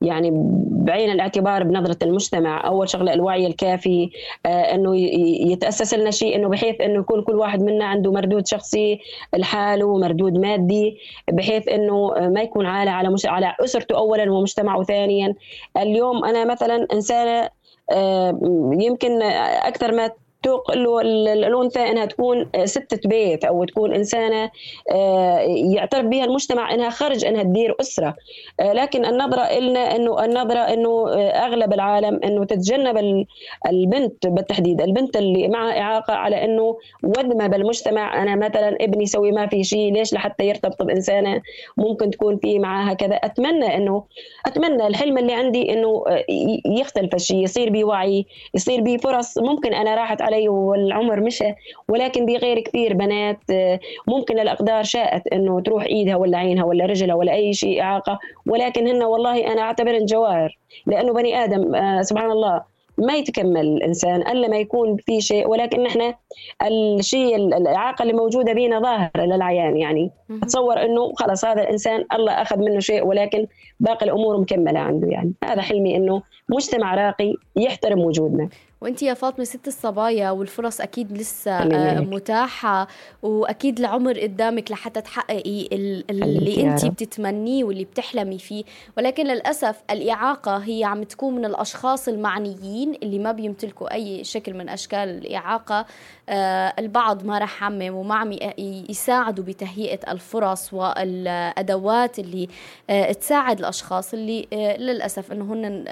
يعني 0.00 0.30
بعين 0.70 1.10
الاعتبار 1.10 1.64
بنظرة 1.64 1.98
المجتمع 2.02 2.66
أول 2.66 2.88
شغلة 2.88 3.12
الوعي 3.12 3.46
الكافي 3.46 4.10
إنه 4.46 4.96
يتأسس 5.52 5.94
لنا 5.94 6.10
شيء 6.10 6.36
إنه 6.36 6.48
بحيث 6.48 6.80
إنه 6.80 7.00
يكون 7.00 7.22
كل 7.22 7.34
واحد 7.34 7.62
منا 7.62 7.84
عنده 7.84 8.12
مردود 8.12 8.46
شخصي 8.46 9.00
لحاله 9.36 9.98
مردود 9.98 10.38
مادي 10.38 10.98
بحيث 11.32 11.68
إنه 11.68 12.14
ما 12.18 12.42
يكون 12.42 12.66
عالة 12.66 12.90
على 12.90 13.10
مش 13.10 13.26
على 13.26 13.54
أسرته 13.60 13.96
اولا 13.96 14.32
ومجتمعه 14.32 14.82
ثانيا 14.82 15.34
اليوم 15.76 16.24
أنا 16.24 16.44
مثلا 16.44 16.86
إنسانة 16.92 17.48
يمكن 18.72 19.22
أكثر 19.62 19.92
ما 19.92 20.10
تقل 20.44 21.00
الأنثى 21.28 21.80
إنها 21.80 22.04
تكون 22.04 22.50
ستة 22.64 23.08
بيت 23.08 23.44
أو 23.44 23.64
تكون 23.64 23.94
إنسانة 23.94 24.50
آه، 24.92 25.38
يعترف 25.74 26.04
بها 26.04 26.24
المجتمع 26.24 26.74
إنها 26.74 26.90
خرج 26.90 27.24
إنها 27.24 27.42
تدير 27.42 27.76
أسرة. 27.80 28.14
آه، 28.60 28.72
لكن 28.72 29.04
النظرة 29.04 29.58
لنا 29.58 29.96
إنه 29.96 30.24
النظرة 30.24 30.58
إنه 30.58 31.08
آه، 31.08 31.30
أغلب 31.46 31.72
العالم 31.72 32.20
إنه 32.24 32.44
تتجنب 32.44 33.26
البنت 33.68 34.26
بالتحديد. 34.26 34.80
البنت 34.80 35.16
اللي 35.16 35.48
معها 35.48 35.80
إعاقة 35.80 36.14
على 36.14 36.44
إنه 36.44 36.76
وذمة 37.02 37.46
بالمجتمع. 37.46 38.22
أنا 38.22 38.36
مثلا 38.36 38.76
ابني 38.80 39.02
يسوي 39.02 39.32
ما 39.32 39.46
في 39.46 39.64
شيء 39.64 39.92
ليش 39.92 40.14
لحتى 40.14 40.44
يرتبط 40.48 40.82
بانسانه 40.82 41.42
ممكن 41.76 42.10
تكون 42.10 42.38
في 42.38 42.58
معها 42.58 42.94
كذا؟ 42.94 43.14
أتمنى 43.14 43.76
إنه 43.76 44.04
أتمنى 44.46 44.86
الحلم 44.86 45.18
اللي 45.18 45.32
عندي 45.32 45.72
إنه 45.72 46.04
يختلف 46.66 47.14
الشيء 47.14 47.44
يصير 47.44 47.70
بي 47.70 47.84
وعي 47.84 48.26
يصير 48.54 48.80
بي 48.80 48.98
فرص 48.98 49.38
ممكن 49.38 49.74
أنا 49.74 49.94
راحت 49.94 50.22
على 50.22 50.33
علي 50.34 50.48
والعمر 50.48 51.20
مشى 51.20 51.54
ولكن 51.88 52.26
بغير 52.26 52.60
كثير 52.60 52.94
بنات 52.94 53.38
آه، 53.50 53.80
ممكن 54.08 54.38
الأقدار 54.38 54.82
شاءت 54.82 55.26
أنه 55.26 55.60
تروح 55.60 55.84
إيدها 55.84 56.16
ولا 56.16 56.38
عينها 56.38 56.64
ولا 56.64 56.86
رجلها 56.86 57.14
ولا 57.14 57.32
أي 57.32 57.52
شيء 57.52 57.82
إعاقة 57.82 58.18
ولكن 58.46 58.88
هن 58.88 59.02
والله 59.02 59.52
أنا 59.52 59.62
أعتبرهن 59.62 60.04
جواهر 60.04 60.58
لأنه 60.86 61.12
بني 61.12 61.44
آدم 61.44 61.74
آه، 61.74 62.02
سبحان 62.02 62.30
الله 62.30 62.74
ما 62.98 63.14
يتكمل 63.14 63.60
الإنسان 63.60 64.20
ألا 64.20 64.48
ما 64.48 64.56
يكون 64.56 64.96
في 64.96 65.20
شيء 65.20 65.48
ولكن 65.48 65.82
نحن 65.82 66.14
الشيء 66.66 67.36
الإعاقة 67.36 68.02
اللي 68.02 68.12
موجودة 68.12 68.52
بينا 68.52 68.80
ظاهرة 68.80 69.24
للعيان 69.24 69.76
يعني. 69.76 70.10
أتصور 70.42 70.82
إنه 70.84 71.12
خلص 71.12 71.44
هذا 71.44 71.62
الإنسان 71.62 72.04
الله 72.12 72.32
أخذ 72.32 72.58
منه 72.58 72.80
شيء 72.80 73.06
ولكن 73.06 73.46
باقي 73.80 74.06
الأمور 74.06 74.40
مكملة 74.40 74.80
عنده 74.80 75.08
يعني. 75.08 75.32
هذا 75.44 75.62
حلمي 75.62 75.96
إنه 75.96 76.22
مجتمع 76.48 76.94
راقي 76.94 77.34
يحترم 77.56 78.00
وجودنا. 78.00 78.48
وانت 78.84 79.02
يا 79.02 79.14
فاطمة 79.14 79.44
ست 79.44 79.68
الصبايا 79.68 80.30
والفرص 80.30 80.80
أكيد 80.80 81.12
لسه 81.12 81.50
آه، 81.50 82.00
متاحة. 82.00 82.88
وأكيد 83.22 83.78
العمر 83.78 84.18
قدامك 84.18 84.70
لحتى 84.70 85.00
تحققي 85.00 85.68
اللي 85.72 86.62
انت 86.62 86.86
بتتمنيه 86.86 87.64
واللي 87.64 87.84
بتحلمي 87.84 88.38
فيه. 88.38 88.64
ولكن 88.98 89.26
للأسف 89.26 89.82
الإعاقة 89.90 90.56
هي 90.56 90.84
عم 90.84 91.02
تكون 91.02 91.34
من 91.34 91.44
الأشخاص 91.44 92.08
المعنيين 92.08 92.94
اللي 93.02 93.18
ما 93.18 93.32
بيمتلكوا 93.32 93.94
أي 93.94 94.24
شكل 94.24 94.54
من 94.54 94.68
أشكال 94.68 95.08
الإعاقة. 95.08 95.86
آه، 96.28 96.74
البعض 96.78 97.24
ما 97.24 97.38
رح 97.38 97.64
عمم 97.64 97.94
وما 97.94 98.14
عم 98.14 98.32
يساعدوا 98.88 99.44
بتهيئة 99.44 100.12
الفرص 100.12 100.74
والأدوات 100.74 102.18
اللي 102.18 102.48
آه، 102.90 103.12
تساعد 103.12 103.58
الأشخاص 103.58 104.14
اللي 104.14 104.46
للأسف 104.78 105.32
انه 105.32 105.44
هن 105.54 105.84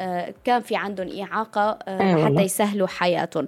كان 0.44 0.60
في 0.60 0.76
عندهم 0.76 1.20
إعاقة 1.20 1.78
أيوة 1.88 2.24
حتى 2.24 2.42
يسهلوا 2.42 2.81
له 2.82 2.86
حياتهم 2.86 3.46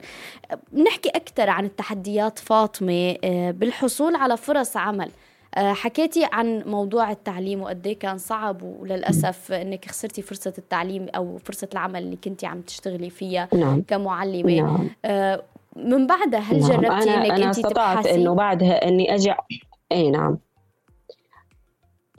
نحكي 0.87 1.09
أكثر 1.09 1.51
عن 1.51 1.65
التحديات 1.65 2.39
فاطمة 2.39 3.17
آه، 3.25 3.51
بالحصول 3.51 4.17
على 4.17 4.37
فرص 4.37 4.77
عمل 4.77 5.11
آه، 5.57 5.73
حكيتي 5.73 6.29
عن 6.33 6.63
موضوع 6.67 7.11
التعليم 7.11 7.63
وقد 7.63 7.87
إيه 7.87 7.99
كان 7.99 8.19
صعب 8.19 8.63
وللأسف 8.63 9.53
إنك 9.53 9.91
خسرتي 9.91 10.23
فرصة 10.23 10.53
التعليم 10.59 11.07
أو 11.17 11.39
فرصة 11.39 11.69
العمل 11.73 12.03
اللي 12.03 12.17
كنتي 12.17 12.47
عم 12.47 12.61
تشتغلي 12.61 13.11
فيها 13.11 13.49
نعم. 13.55 13.83
كمعلمة 13.89 14.61
نعم. 14.61 14.89
آه، 15.05 15.43
من 15.77 16.07
بعدها 16.07 16.41
هل 16.41 16.61
نعم. 16.61 16.71
جربتي 16.71 17.15
إنك 17.15 17.31
انت 17.31 17.59
استطعت 17.59 18.07
إنه 18.07 18.35
بعدها 18.35 18.89
إني 18.89 19.15
أجي 19.15 19.35
اي 19.93 20.11
نعم 20.11 20.39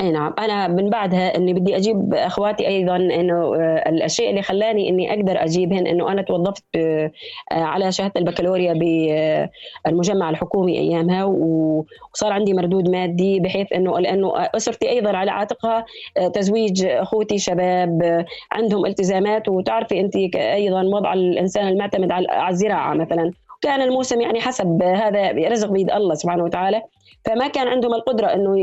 أي 0.01 0.11
نعم. 0.11 0.33
أنا 0.39 0.67
من 0.67 0.89
بعدها 0.89 1.37
إني 1.37 1.53
بدي 1.53 1.75
أجيب 1.75 2.13
أخواتي 2.13 2.67
أيضا 2.67 2.95
إنه 2.95 3.55
آه، 3.55 3.89
الشيء 3.89 4.29
اللي 4.29 4.41
خلاني 4.41 4.89
إني 4.89 5.13
أقدر 5.13 5.43
أجيبهن 5.43 5.87
إنه 5.87 6.11
أنا 6.11 6.21
توظفت 6.21 6.63
آه، 6.75 7.11
على 7.51 7.91
شهادة 7.91 8.13
البكالوريا 8.19 8.73
بالمجمع 8.73 10.29
الحكومي 10.29 10.79
أيامها 10.79 11.23
وصار 11.23 12.33
عندي 12.33 12.53
مردود 12.53 12.89
مادي 12.89 13.39
بحيث 13.39 13.73
إنه 13.73 13.99
لأنه 13.99 14.33
أسرتي 14.37 14.89
أيضا 14.89 15.17
على 15.17 15.31
عاتقها 15.31 15.85
آه، 16.17 16.27
تزويج 16.27 16.85
أخوتي 16.85 17.37
شباب 17.37 18.25
عندهم 18.51 18.85
التزامات. 18.85 19.49
وتعرفي 19.49 19.99
أنت 19.99 20.15
أيضا 20.35 20.83
وضع 20.83 21.13
الإنسان 21.13 21.67
المعتمد 21.67 22.11
على 22.11 22.49
الزراعة 22.49 22.93
مثلا. 22.93 23.31
كان 23.61 23.81
الموسم 23.81 24.21
يعني 24.21 24.41
حسب 24.41 24.83
هذا 24.83 25.31
رزق 25.31 25.71
بيد 25.71 25.91
الله 25.91 26.13
سبحانه 26.15 26.43
وتعالى. 26.43 26.81
فما 27.25 27.47
كان 27.47 27.67
عندهم 27.67 27.93
القدرة 27.93 28.27
إنه 28.27 28.59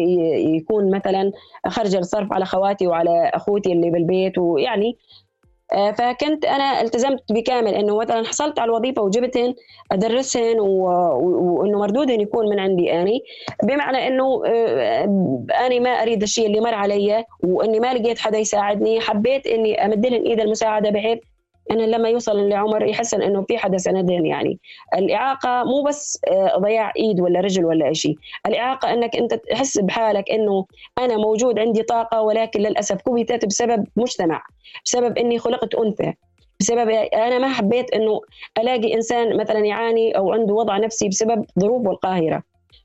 يكون 0.57 0.91
مثلا 0.91 1.33
خرج 1.69 1.97
الصرف 1.97 2.33
على 2.33 2.45
خواتي 2.45 2.87
وعلى 2.87 3.31
أخوتي 3.35 3.73
اللي 3.73 3.91
بالبيت 3.91 4.39
ويعني 4.39 4.99
آه، 5.73 5.91
فكنت 5.91 6.45
أنا 6.45 6.81
التزمت 6.81 7.33
بكامل 7.33 7.75
إنه 7.75 7.99
مثلا 7.99 8.25
حصلت 8.25 8.59
على 8.59 8.69
الوظيفة 8.69 9.03
وجبتهن 9.03 9.55
أدرسهن 9.93 10.61
وإنه 10.61 11.79
مردودهن 11.79 12.21
يكون 12.21 12.49
من 12.49 12.59
عندي 12.61 12.93
أني 12.93 13.21
بمعنى 13.63 14.07
إنه 14.07 14.43
آه، 14.47 15.05
أني 15.67 15.81
ما 15.81 15.91
أريد 15.91 16.23
الشيء 16.23 16.47
اللي 16.47 16.61
مر 16.61 16.75
علي 16.75 17.25
وإني 17.45 17.81
ما 17.81 17.95
لقيت 17.95 18.19
حدا 18.19 18.39
يساعدني 18.39 19.01
حبيت 19.01 19.47
إني 19.47 19.85
امد 19.85 20.07
لهم 20.07 20.25
إيد 20.27 20.41
المساعدة 20.41 20.91
بحيث 20.91 21.19
أنا 21.71 21.83
لما 21.83 22.09
يوصل 22.09 22.49
لعمر 22.49 22.87
يحس 22.87 23.15
إنه 23.15 23.43
في 23.43 23.59
حدا 23.59 23.79
سندين 23.79 24.27
يعني. 24.27 24.59
الإعاقة 24.95 25.65
مو 25.65 25.83
بس 25.83 26.21
آه، 26.29 26.59
ضياع 26.59 26.93
إيد 26.99 27.21
ولا 27.21 27.41
رجل 27.41 27.65
ولا 27.65 27.93
شيء 27.93 28.17
الإعاقة 28.47 28.93
إنك 28.93 29.17
أنت 29.17 29.35
تحس 29.35 29.79
بحالك 29.79 30.31
إنه 30.31 30.67
أنا 30.99 31.17
موجود 31.17 31.59
عندي 31.59 31.83
طاقة 31.83 32.21
ولكن 32.23 32.61
للأسف 32.61 32.97
كبتت 33.03 33.45
بسبب 33.45 33.87
مجتمع 33.97 34.43
بسبب 34.85 35.19
إني 35.19 35.39
خلقت 35.39 35.75
أنثى 35.75 36.13
بسبب 36.61 36.89
أنا 37.15 37.39
ما 37.39 37.49
حبيت 37.49 37.95
إنه 37.95 38.21
ألاقي 38.59 38.95
إنسان 38.95 39.37
مثلا 39.37 39.59
يعاني 39.59 40.17
أو 40.17 40.33
عنده 40.33 40.55
وضع 40.55 40.79
نفسي 40.79 41.09
بسبب 41.09 41.45
ظروفه 41.61 41.91
القاهرة. 41.91 42.43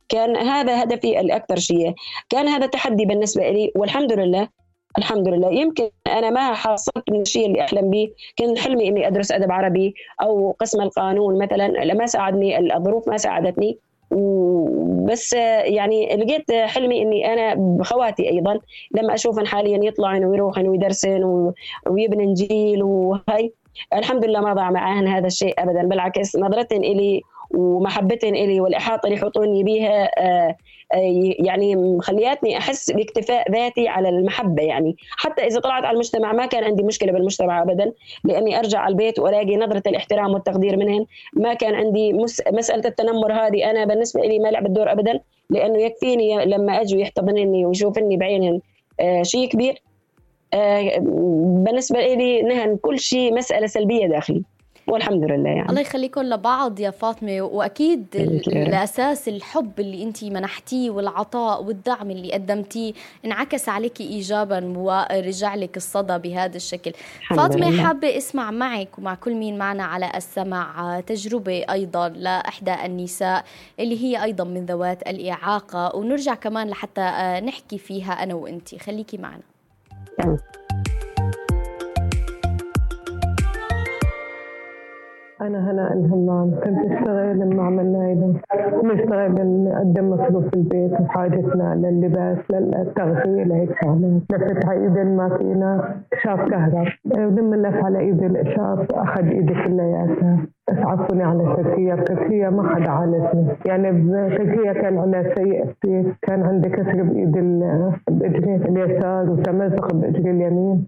كان 0.09 0.37
هذا 0.37 0.83
هدفي 0.83 1.19
الأكثر 1.19 1.59
شيء. 1.59 1.93
كان 2.29 2.47
هذا 2.47 2.65
تحدي 2.65 3.05
بالنسبة 3.05 3.49
لي 3.49 3.71
والحمد 3.75 4.11
لله 4.11 4.47
الحمد 4.97 5.27
لله. 5.27 5.53
يمكن 5.53 5.89
أنا 6.07 6.29
ما 6.29 6.53
حصلت 6.53 7.11
من 7.11 7.21
الشيء 7.21 7.45
اللي 7.45 7.61
أحلم 7.61 7.89
به. 7.89 8.09
كان 8.35 8.57
حلمي 8.57 8.87
إني 8.87 9.07
أدرس 9.07 9.31
أدب 9.31 9.51
عربي 9.51 9.93
أو 10.21 10.55
قسم 10.59 10.81
القانون 10.81 11.43
مثلا. 11.43 11.93
ما 11.93 12.05
ساعدني. 12.05 12.75
الظروف 12.75 13.07
ما 13.09 13.17
ساعدتني. 13.17 13.77
وبس 14.11 15.33
يعني 15.63 16.15
لقيت 16.15 16.51
حلمي 16.51 17.01
إني 17.01 17.33
أنا 17.33 17.55
بخواتي 17.57 18.29
أيضا. 18.29 18.59
لما 18.91 19.13
اشوفن 19.13 19.47
حاليا 19.47 19.79
يطلعن 19.83 20.25
ويروحن 20.25 20.67
ويدرسن 20.67 21.51
ويبنن 21.87 22.33
جيل 22.33 22.83
وهي 22.83 23.49
الحمد 23.93 24.25
لله 24.25 24.41
ما 24.41 24.53
ضاع 24.53 24.71
معاهن 24.71 25.07
هذا 25.07 25.27
الشيء 25.27 25.53
ابدا. 25.63 25.83
بالعكس 25.83 26.35
نظرتهن 26.35 26.83
إلي 26.83 27.21
ومحبتهن 27.51 28.35
إلي 28.35 28.61
والإحاطة 28.61 29.07
اللي 29.07 29.17
يحطوني 29.17 29.63
بها 29.63 30.09
آه، 30.17 30.55
يعني 31.39 31.75
مخلياتني 31.75 32.57
أحس 32.57 32.91
باكتفاء 32.91 33.51
ذاتي 33.51 33.87
على 33.87 34.09
المحبة 34.09 34.63
يعني. 34.63 34.95
حتى 35.17 35.47
إذا 35.47 35.59
طلعت 35.59 35.83
على 35.83 35.93
المجتمع 35.93 36.33
ما 36.33 36.45
كان 36.45 36.63
عندي 36.63 36.83
مشكلة 36.83 37.11
بالمجتمع 37.11 37.61
ابدا 37.61 37.91
لأني 38.23 38.59
أرجع 38.59 38.79
على 38.79 38.91
البيت 38.91 39.19
وألاقي 39.19 39.55
نظرة 39.55 39.83
الاحترام 39.87 40.33
والتقدير 40.33 40.77
منهن. 40.77 41.05
ما 41.33 41.53
كان 41.53 41.75
عندي 41.75 42.13
مسألة 42.51 42.89
التنمر 42.89 43.33
هذه 43.33 43.69
أنا 43.69 43.85
بالنسبة 43.85 44.21
لي 44.21 44.39
ما 44.39 44.47
لعبت 44.47 44.69
دور 44.69 44.91
ابدا 44.91 45.19
لأنه 45.49 45.81
يكفيني 45.81 46.45
لما 46.45 46.81
اجوا 46.81 47.01
يحتضنني 47.01 47.65
ويشوفني 47.65 48.17
بعينهم 48.17 48.61
آه 48.99 49.23
شيء 49.23 49.47
كبير. 49.49 49.81
آه 50.53 50.97
بالنسبة 51.65 52.13
لي 52.13 52.41
نهن 52.41 52.77
كل 52.77 52.99
شيء 52.99 53.33
مسألة 53.33 53.67
سلبية 53.67 54.07
داخلي. 54.07 54.43
والحمد 54.89 55.23
لله 55.23 55.49
يعني. 55.49 55.69
الله 55.69 55.81
يخليكم 55.81 56.21
لبعض 56.21 56.79
يا 56.79 56.89
فاطمة 56.89 57.41
وأكيد 57.41 58.05
الأساس 58.47 59.27
الحب 59.27 59.79
اللي 59.79 60.03
انت 60.03 60.23
منحتيه 60.23 60.89
والعطاء 60.89 61.63
والدعم 61.63 62.11
اللي 62.11 62.31
قدمتيه 62.33 62.93
انعكس 63.25 63.69
عليك 63.69 64.01
ايجابا 64.01 64.73
ورجع 64.77 65.55
لك 65.55 65.77
الصدى 65.77 66.17
بهذا 66.17 66.55
الشكل. 66.55 66.91
فاطمة 67.29 67.69
لله. 67.69 67.83
حابة 67.83 68.17
أسمع 68.17 68.51
معك 68.51 68.97
ومع 68.99 69.15
كل 69.15 69.35
مين 69.35 69.57
معنا 69.57 69.83
على 69.83 70.11
السمع 70.15 70.99
تجربة 70.99 71.65
أيضا 71.71 72.09
لإحدى 72.09 72.73
النساء 72.85 73.43
اللي 73.79 74.03
هي 74.03 74.23
أيضا 74.23 74.43
من 74.43 74.65
ذوات 74.65 75.07
الإعاقة 75.09 75.95
ونرجع 75.95 76.33
كمان 76.33 76.67
لحتى 76.69 77.01
نحكي 77.43 77.77
فيها 77.77 78.11
أنا 78.11 78.33
وانت. 78.33 78.75
خليكي 78.75 79.17
معنا. 79.17 79.43
أنا 85.41 85.71
هنا 85.71 85.93
الهمام 85.93 86.51
كنت 86.63 86.91
أشتغل 86.91 87.39
لما 87.39 87.63
عملنا 87.63 88.11
إذا 88.11 88.33
نشتغل 88.83 89.63
نقدم 89.63 90.09
مصروف 90.09 90.53
البيت 90.53 91.01
وحاجتنا 91.01 91.75
لللباس 91.75 92.37
للتغذية 92.51 93.43
لهيك 93.43 93.69
شغلات 93.83 94.21
لفت 94.31 94.65
على 94.65 94.83
إيدي 94.83 95.01
الماكينة 95.01 95.83
شاف 96.23 96.39
كهرب. 96.49 96.87
ولما 97.05 97.55
لف 97.55 97.85
على 97.85 97.99
إيدي 97.99 98.25
الإشاف 98.25 98.91
أخذ 98.91 99.25
إيدي 99.25 99.53
كلياتها. 99.53 100.47
اسعفوني 100.69 101.23
على 101.23 101.43
تركيا. 101.57 101.95
تركيا 101.95 102.49
ما 102.49 102.69
حدا 102.69 102.91
عالجني 102.91 103.47
يعني 103.65 103.91
بتركيا 103.91 104.73
كان 104.73 104.97
علاج 104.97 105.37
سيء 105.37 105.65
كثير. 105.65 106.17
كان 106.21 106.43
عندي 106.43 106.69
كسر 106.69 107.03
بإيد 107.03 107.31
بإجري 108.09 108.55
اليسار 108.55 109.29
وتمزق 109.29 109.95
بإجري 109.95 110.31
اليمين 110.31 110.87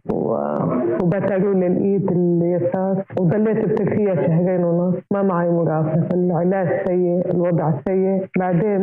وبتروا 1.03 1.53
لي 1.53 1.67
الإيد 1.67 2.11
اليسار. 2.11 3.03
وضليت 3.19 3.65
بتركيا 3.65 4.15
شهرين 4.15 4.63
ونص. 4.63 4.95
ما 5.11 5.21
معي 5.21 5.49
مرافق. 5.49 6.13
العلاج 6.13 6.67
سيء 6.87 7.31
الوضع 7.31 7.71
سيء. 7.87 8.25
بعدين 8.39 8.81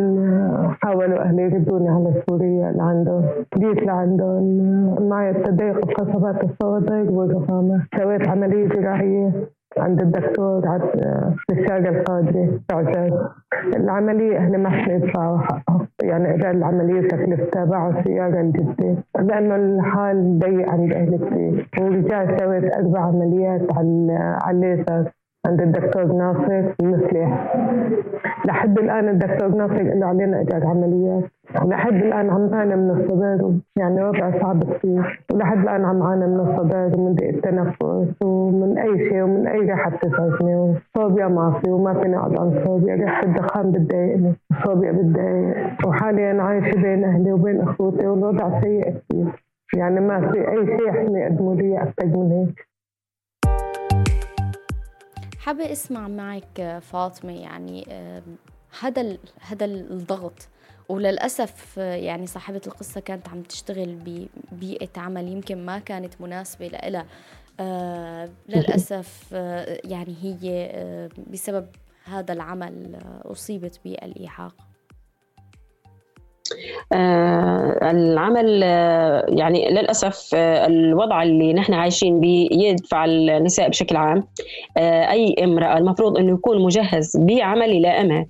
حاولوا 0.82 1.18
أهلي 1.22 1.42
يردوني 1.42 1.88
على 1.88 2.22
سوريا 2.30 2.72
لعندهم 2.76 3.22
جيت 3.58 3.82
لعندهم 3.86 5.08
معي 5.08 5.32
تضيق 5.32 5.86
بقصبات 5.86 6.44
الصدر 6.44 7.06
والرخامه 7.10 7.82
سويت 7.98 8.28
عملية 8.28 8.68
جراحية. 8.68 9.32
عند 9.78 10.00
الدكتور 10.00 10.68
عبد 10.68 11.34
الشاق 11.50 11.76
القادري 11.88 12.60
عزاز 12.72 13.12
العملية 13.76 14.38
إحنا 14.38 14.58
ما 14.58 14.70
حقها 14.70 15.62
يعني 16.02 16.34
إذا 16.34 16.50
العملية 16.50 17.08
تكلفتها 17.08 17.64
باعوا 17.64 18.02
سيارة 18.04 18.42
لجدة 18.42 18.96
لأنه 19.20 19.56
الحال 19.56 20.38
ضيق 20.38 20.70
عند 20.70 20.92
أهل 20.92 21.16
كثير 21.16 21.68
ورجعت 21.80 22.40
سويت 22.40 22.76
أربع 22.76 23.00
عمليات 23.00 23.62
على 23.76 24.12
على 24.42 24.56
الليزر 24.56 25.10
عند 25.46 25.60
الدكتور 25.60 26.04
ناصر 26.04 26.72
المفلح 26.80 27.54
لحد 28.46 28.78
الآن 28.78 29.08
الدكتور 29.08 29.48
ناصر 29.48 29.88
قال 29.90 30.02
علينا 30.04 30.40
إجراء 30.40 30.66
عمليات. 30.66 31.24
لحد 31.64 31.92
الآن 31.94 32.30
عم 32.30 32.54
أعاني 32.54 32.76
من 32.76 32.90
الصدر 32.90 33.52
يعني 33.76 34.02
وضع 34.04 34.40
صعب 34.40 34.64
كثير 34.64 35.24
ولحد 35.32 35.58
الآن 35.58 35.84
عم 35.84 36.02
أعاني 36.02 36.26
من 36.26 36.40
الصدر 36.40 37.00
ومن 37.00 37.14
ضيق 37.14 37.28
التنفس 37.28 38.22
ومن 38.24 38.78
أي 38.78 38.98
شيء 39.08 39.22
ومن 39.22 39.46
أي 39.46 39.58
ريحة 39.58 39.90
بتزعجني 39.90 40.56
وصوبيا 40.56 41.28
ما 41.28 41.60
في 41.64 41.70
وما 41.70 41.94
فيني 42.02 42.16
أقعد 42.16 42.38
عن 42.38 42.64
صوبيا. 42.66 42.94
ريحة 42.94 43.22
الدخان 43.22 43.70
بتضايقني. 43.72 44.32
صوبيا 44.64 44.92
بتضايق. 44.92 45.86
وحاليا 45.86 46.42
عايشة 46.42 46.82
بين 46.82 47.04
أهلي 47.04 47.32
وبين 47.32 47.60
أخوتي 47.60 48.06
والوضع 48.06 48.60
سيء 48.60 48.82
كثير. 48.90 49.26
يعني 49.76 50.00
ما 50.00 50.30
في 50.30 50.48
أي 50.48 50.66
شيء 50.66 50.90
إحنا 50.90 51.18
يقدموا 51.18 51.54
لي 51.54 51.82
أكثر 51.82 52.06
من 52.06 52.32
هيك. 52.32 52.66
حابة 55.46 55.72
أسمع 55.72 56.08
معك 56.08 56.80
فاطمة 56.82 57.32
يعني 57.32 57.86
هذا 58.80 59.18
هذا 59.40 59.64
الضغط 59.64 60.48
وللأسف 60.88 61.76
يعني 61.76 62.26
صاحبة 62.26 62.60
القصة 62.66 63.00
كانت 63.00 63.28
عم 63.28 63.42
تشتغل 63.42 63.94
ببيئة 64.52 64.88
عمل 64.96 65.28
يمكن 65.28 65.66
ما 65.66 65.78
كانت 65.78 66.20
مناسبة 66.20 66.66
لها 66.66 67.06
آه 67.60 68.30
للأسف 68.48 69.28
آه 69.32 69.80
يعني 69.84 70.14
هي 70.22 70.70
آه 70.74 71.10
بسبب 71.32 71.66
هذا 72.04 72.32
العمل 72.32 72.98
أصيبت 73.24 73.80
بالإعاقة 73.84 74.65
آه 76.92 77.90
العمل 77.90 78.60
آه 78.64 79.24
يعني 79.28 79.68
للأسف 79.70 80.30
آه 80.34 80.66
الوضع 80.66 81.22
اللي 81.22 81.52
نحن 81.52 81.74
عايشين 81.74 82.20
به 82.20 82.48
يدفع 82.52 83.04
النساء 83.04 83.68
بشكل 83.68 83.96
عام 83.96 84.24
أي 84.78 85.34
امرأة 85.44 85.78
المفروض 85.78 86.18
إنه 86.18 86.32
يكون 86.32 86.62
مجهز 86.62 87.16
بعمل 87.16 87.70
يلائمها 87.70 88.26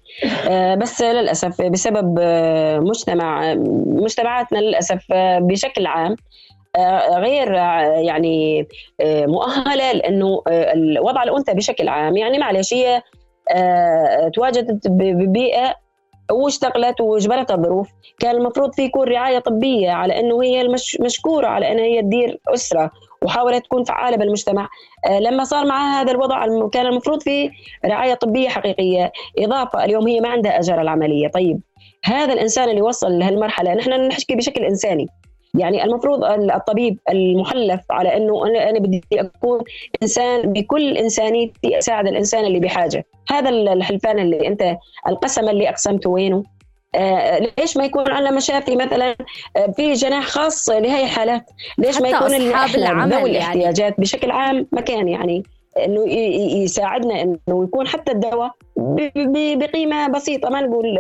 آه 0.49 0.75
بس 0.75 1.03
للأسف 1.03 1.63
بسبب 1.63 2.19
مجتمع 2.83 3.55
مجتمعاتنا 3.87 4.59
للأسف 4.59 5.05
بشكل 5.41 5.87
عام 5.87 6.17
غير 7.17 7.53
يعني 8.05 8.69
مؤهلة 9.03 9.93
لإنه 9.93 10.43
وضع 11.01 11.23
الأنثى 11.23 11.55
بشكل 11.55 11.89
عام. 11.89 12.17
يعني 12.17 12.39
معلش 12.39 12.75
هي 12.75 13.03
تواجدت 14.35 14.89
ببيئة 14.89 15.75
واشتغلت 16.33 17.01
واجبرتها 17.01 17.55
الظروف 17.55 17.89
كان 18.19 18.37
المفروض 18.37 18.75
في 18.75 18.83
يكون 18.83 19.09
رعاية 19.09 19.39
طبية 19.39 19.91
على 19.91 20.21
إنه 20.21 20.43
هي 20.43 20.61
المشكوره 20.61 21.47
على 21.47 21.73
إنها 21.73 21.85
هي 21.85 22.03
تدير 22.03 22.41
أسرة 22.49 22.91
وحاولت 23.23 23.65
تكون 23.65 23.85
فعالة 23.85 24.17
بالمجتمع. 24.17 24.69
لما 25.21 25.45
صار 25.45 25.67
معها 25.67 26.03
هذا 26.03 26.13
الوضع 26.13 26.47
كان 26.73 26.87
المفروض 26.87 27.23
في 27.23 27.51
رعاية 27.85 28.15
طبية 28.15 28.49
حقيقية. 28.49 29.13
إضافة 29.39 29.85
اليوم 29.85 30.07
هي 30.07 30.21
ما 30.21 30.29
عندها 30.29 30.59
أجر 30.59 30.81
العملية. 30.81 31.29
طيب 31.29 31.61
هذا 32.05 32.33
الإنسان 32.33 32.69
اللي 32.69 32.83
وصل 32.83 33.19
لهالمرحلة 33.19 33.75
نحن 33.75 34.09
نحكي 34.09 34.35
بشكل 34.35 34.65
إنساني. 34.65 35.07
يعني 35.57 35.85
المفروض 35.85 36.25
الطبيب 36.25 36.99
المحلف 37.11 37.81
على 37.91 38.17
إنه 38.17 38.47
أنا 38.47 38.71
أنا 38.71 38.79
بدي 38.79 39.03
أكون 39.13 39.61
إنسان 40.03 40.53
بكل 40.53 40.97
إنسانيتي 40.97 41.79
أساعد 41.79 42.07
الإنسان 42.07 42.45
اللي 42.45 42.61
بحاجة 42.61 43.05
هذا 43.31 43.49
الحلفان 43.49 44.19
اللي 44.19 44.47
انت 44.47 44.77
القسم 45.09 45.49
اللي 45.49 45.69
أقسمته 45.69 46.11
وينه 46.11 46.45
آه 46.95 47.51
ليش 47.59 47.77
ما 47.77 47.85
يكون 47.85 48.11
عندنا 48.11 48.31
مشافي 48.31 48.77
مثلا 48.77 49.17
آه 49.57 49.73
في 49.77 49.93
جناح 49.93 50.27
خاص 50.27 50.69
لهي 50.69 51.05
الحالات 51.05 51.51
ليش 51.79 52.01
ما 52.01 52.09
يكون 52.09 52.35
أصحاب 52.35 52.75
العمل 52.75 53.13
ذوي 53.13 53.21
يعني. 53.21 53.31
الاحتياجات 53.31 53.79
يعني. 53.79 53.95
بشكل 53.99 54.31
عام 54.31 54.67
مكان 54.73 55.09
يعني 55.09 55.43
إنه 55.85 56.09
يساعدنا 56.63 57.23
إنه 57.23 57.65
يكون 57.65 57.87
حتى 57.87 58.13
الدواء 58.13 58.51
بقيمة 59.57 60.09
بسيطة 60.09 60.49
ما 60.49 60.61
نقول 60.61 60.99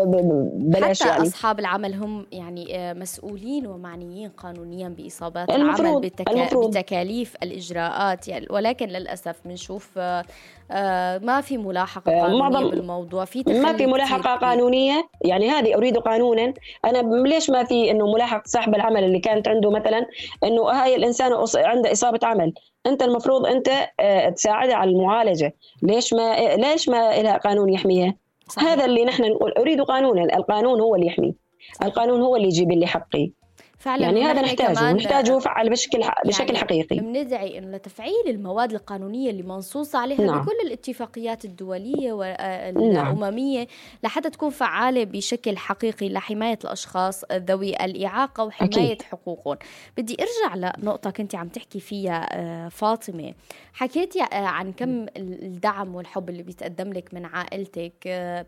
بلاش 0.54 1.02
حتى 1.02 1.08
يعني. 1.08 1.22
أصحاب 1.22 1.60
العمل 1.60 1.94
هم 1.94 2.26
يعني 2.32 2.76
آه، 2.78 2.92
مسؤولين 2.92 3.66
ومعنيين 3.66 4.28
قانونيا 4.28 4.88
بإصابات 4.88 5.50
العمل 5.50 6.00
بتكا... 6.00 6.68
بتكاليف 6.68 7.36
الإجراءات 7.42 8.28
يعني. 8.28 8.46
ولكن 8.50 8.88
للأسف 8.88 9.36
بنشوف 9.44 9.90
آه، 9.98 10.24
آه، 10.70 11.18
ما 11.18 11.40
في 11.40 11.58
ملاحقة 11.58 12.12
قانونية 12.12 12.38
معظم 12.38 12.70
بالموضوع. 12.70 13.24
في 13.24 13.44
ما 13.46 13.72
في 13.72 13.86
ملاحقة 13.86 14.36
قانونية. 14.36 15.08
يعني 15.24 15.50
هذه 15.50 15.74
أريد 15.74 15.96
قانونا. 15.96 16.54
أنا 16.84 16.98
ليش 17.28 17.50
ما 17.50 17.64
في 17.64 17.90
إنه 17.90 18.12
ملاحقه 18.12 18.42
صاحب 18.46 18.74
العمل 18.74 19.04
اللي 19.04 19.18
كانت 19.18 19.48
عنده 19.48 19.70
مثلا 19.70 20.06
إنه 20.44 20.62
هاي 20.62 20.96
الإنسان 20.96 21.32
عنده 21.56 21.92
إصابة 21.92 22.20
عمل؟ 22.22 22.52
انت 22.86 23.02
المفروض 23.02 23.46
انت 23.46 23.68
آه، 24.00 24.28
تساعدها 24.28 24.74
على 24.74 24.90
المعالجة. 24.90 25.54
ليش 25.82 26.12
ما 26.14 26.56
ليش 26.56 26.88
ما 26.88 27.22
لها 27.22 27.36
قانون 27.36 27.72
يحميها 27.72 28.14
صحيح. 28.48 28.68
هذا 28.68 28.84
اللي 28.84 29.04
نحن 29.04 29.22
نقول 29.22 29.52
أريد 29.52 29.80
قانونا. 29.80 30.36
القانون 30.36 30.80
هو 30.80 30.94
اللي 30.94 31.06
يحمي 31.06 31.34
القانون 31.82 32.22
هو 32.22 32.36
اللي 32.36 32.48
يجيب 32.48 32.72
لي 32.72 32.86
حقي. 32.86 33.30
فعلا 33.78 34.02
يعني 34.02 34.24
هذا 34.24 34.42
نحتاجه 34.42 34.92
نحتاجه 34.92 35.36
يفعل 35.36 35.70
بشكل 35.70 36.04
بشكل 36.26 36.46
يعني 36.46 36.58
حقيقي 36.58 36.96
بندعي 36.96 37.58
انه 37.58 37.76
لتفعيل 37.76 38.24
المواد 38.26 38.72
القانونية 38.72 39.30
اللي 39.30 39.42
منصوص 39.42 39.94
عليها 39.94 40.20
نعم. 40.20 40.42
بكل 40.42 40.56
الاتفاقيات 40.66 41.44
الدولية 41.44 42.12
والامميه 42.12 43.58
نعم. 43.58 43.66
لحتى 44.04 44.30
تكون 44.30 44.50
فعالة 44.50 45.04
بشكل 45.04 45.56
حقيقي 45.56 46.08
لحماية 46.08 46.58
الأشخاص 46.64 47.24
ذوي 47.32 47.84
الإعاقة 47.84 48.44
وحماية 48.44 48.92
أكيد. 48.92 49.02
حقوقهم 49.02 49.56
بدي 49.96 50.16
أرجع 50.20 50.72
لنقطة 50.78 51.10
كنت 51.10 51.34
عم 51.34 51.48
تحكي 51.48 51.80
فيها 51.80 52.28
آه، 52.32 52.68
فاطمة 52.68 53.34
حكيتي 53.72 54.22
آه، 54.22 54.26
عن 54.34 54.72
كم 54.72 55.06
الدعم 55.16 55.94
والحب 55.94 56.30
اللي 56.30 56.42
بيتقدم 56.42 56.92
لك 56.92 57.14
من 57.14 57.24
عائلتك 57.24 57.92
آه، 58.06 58.46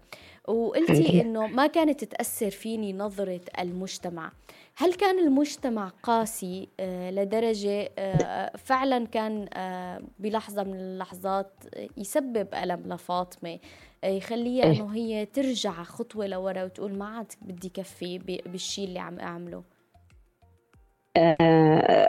وقلتي 0.49 1.21
إنه 1.21 1.47
ما 1.47 1.67
كانت 1.67 2.05
تأثر 2.05 2.51
فيني 2.51 2.93
نظرة 2.93 3.41
المجتمع. 3.59 4.33
هل 4.77 4.95
كان 4.95 5.19
المجتمع 5.19 5.89
قاسي؟ 6.03 6.69
آه، 6.81 7.11
لدرجة 7.11 7.91
آه، 7.99 8.57
فعلا 8.57 9.07
كان 9.07 9.49
آه، 9.55 10.03
بلحظة 10.19 10.63
من 10.63 10.75
اللحظات 10.75 11.53
يسبب 11.97 12.49
ألم 12.55 12.83
لفاطمة 12.87 13.59
يخليها 14.05 14.65
إيه. 14.65 14.73
أنه 14.73 14.95
هي 14.95 15.27
ترجع 15.27 15.83
خطوة 15.83 16.27
لورا 16.27 16.65
وتقول 16.65 16.95
ما 16.95 17.05
عاد 17.05 17.33
بدي 17.43 17.69
كفي 17.69 18.19
بالشيء 18.47 18.85
اللي 18.85 18.99
عم 18.99 19.21
أعمله. 19.21 19.59
آه، 19.59 19.78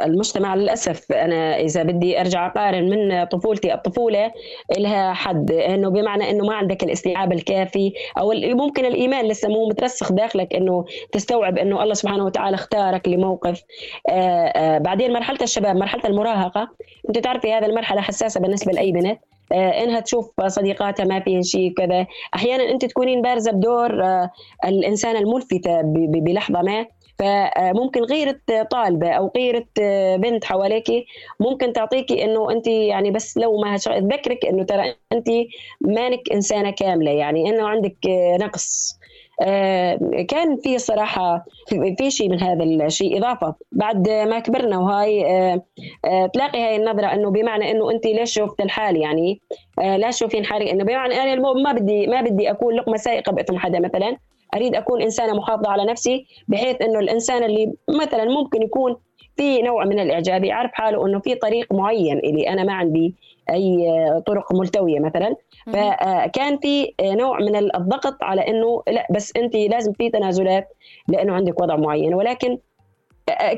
المجتمع 0.05 0.55
للأسف. 0.55 1.11
أنا 1.11 1.59
إذا 1.59 1.83
بدي 1.83 2.19
أرجع 2.21 2.47
أقارن 2.47 2.89
من 2.89 3.23
طفولتي 3.23 3.73
الطفولة 3.73 4.31
لها 4.77 5.13
حد 5.13 5.51
إنه 5.51 5.89
بمعنى 5.89 6.29
إنه 6.29 6.45
ما 6.45 6.55
عندك 6.55 6.83
الاستيعاب 6.83 7.33
الكافي 7.33 7.93
أو 8.19 8.33
ممكن 8.33 8.85
الإيمان 8.85 9.25
لسه 9.25 9.49
مو 9.49 9.67
مترسخ 9.67 10.11
داخلك 10.11 10.55
إنه 10.55 10.85
تستوعب 11.11 11.57
إنه 11.57 11.83
الله 11.83 11.93
سبحانه 11.93 12.25
وتعالى 12.25 12.55
اختارك 12.55 13.07
لموقف. 13.07 13.63
آه، 14.09 14.13
آه، 14.13 14.77
بعدين 14.77 15.13
مرحلة 15.13 15.37
الشباب 15.41 15.75
مرحلة 15.75 16.01
المراهقة. 16.05 16.69
أنت 17.09 17.17
تعرفي 17.17 17.53
هذه 17.53 17.65
المرحلة 17.65 18.01
حساسة 18.01 18.39
بالنسبة 18.39 18.71
لأي 18.71 18.91
بنت. 18.91 19.19
إنها 19.53 19.99
تشوف 19.99 20.41
صديقاتها 20.47 21.03
ما 21.03 21.19
فيهن 21.19 21.41
شيء 21.43 21.73
كذا. 21.73 22.07
أحيانا 22.35 22.69
أنت 22.69 22.85
تكونين 22.85 23.21
بارزة 23.21 23.51
بدور 23.51 24.03
الانسانه 24.65 25.19
الملفتة 25.19 25.81
بلحظة 25.83 26.61
ما. 26.61 26.85
فممكن 27.19 28.01
غيرة 28.01 28.39
طالبة 28.71 29.09
أو 29.09 29.31
غيرة 29.35 29.65
بنت 30.17 30.45
حواليك 30.45 31.05
ممكن 31.39 31.73
تعطيكي 31.73 32.23
إنه 32.23 32.51
أنت 32.51 32.67
يعني 32.67 33.11
بس 33.11 33.37
لو 33.37 33.57
ما 33.61 33.77
تذكرك 33.77 34.45
إنه 34.45 34.63
ترى 34.63 34.95
أنت 35.11 35.27
مانك 35.81 36.31
إنسانة 36.33 36.71
كاملة 36.71 37.11
يعني 37.11 37.49
إنه 37.49 37.67
عندك 37.67 37.97
نقص. 38.41 38.99
آه، 39.41 39.99
كان 40.27 40.57
في 40.57 40.77
صراحة 40.79 41.45
في 41.97 42.11
شيء 42.11 42.29
من 42.29 42.41
هذا 42.43 42.63
الشيء 42.63 43.17
إضافة. 43.17 43.55
بعد 43.71 44.09
ما 44.09 44.39
كبرنا 44.39 44.77
وهاي 44.79 45.25
آه، 45.25 45.61
آه، 46.05 46.25
تلاقي 46.25 46.61
هاي 46.63 46.75
النظرة 46.75 47.13
إنه 47.13 47.31
بمعنى 47.31 47.71
إنه 47.71 47.91
أنت 47.91 48.05
ليش 48.05 48.33
شفت 48.33 48.61
الحال 48.61 48.97
يعني 48.97 49.41
لا 49.77 50.09
تشوفين 50.11 50.45
حالي 50.45 50.71
إنه 50.71 50.83
بمعنى 50.83 51.13
أنا 51.13 51.35
ما 51.35 51.71
بدي 51.71 52.07
ما 52.07 52.21
بدي 52.21 52.51
أكون 52.51 52.75
لقمة 52.75 52.97
سائقة 52.97 53.31
بإثم 53.31 53.57
حدا 53.57 53.79
مثلا. 53.79 54.17
أريد 54.55 54.75
أكون 54.75 55.01
إنسانة 55.01 55.33
محافظة 55.33 55.69
على 55.69 55.85
نفسي 55.85 56.25
بحيث 56.47 56.81
إنه 56.81 56.99
الإنسان 56.99 57.43
اللي 57.43 57.73
مثلا 57.89 58.25
ممكن 58.25 58.61
يكون 58.61 58.95
في 59.37 59.61
نوع 59.61 59.85
من 59.85 59.99
الإعجاب 59.99 60.43
يعرف 60.43 60.71
حاله 60.73 61.07
إنه 61.07 61.19
في 61.19 61.35
طريق 61.35 61.73
معين 61.73 62.17
الي 62.17 62.49
أنا 62.49 62.63
ما 62.63 62.73
عندي 62.73 63.15
أي 63.49 63.85
طرق 64.25 64.53
ملتوية 64.53 64.99
مثلا. 64.99 65.35
فكان 65.73 66.57
في 66.57 66.93
نوع 67.01 67.39
من 67.39 67.55
الضغط 67.55 68.23
على 68.23 68.47
إنه 68.47 68.83
لا 68.87 69.07
بس 69.11 69.33
أنت 69.37 69.55
لازم 69.55 69.93
في 69.93 70.09
تنازلات 70.09 70.67
لأنه 71.07 71.33
عندك 71.33 71.61
وضع 71.61 71.75
معين. 71.75 72.13
ولكن 72.13 72.57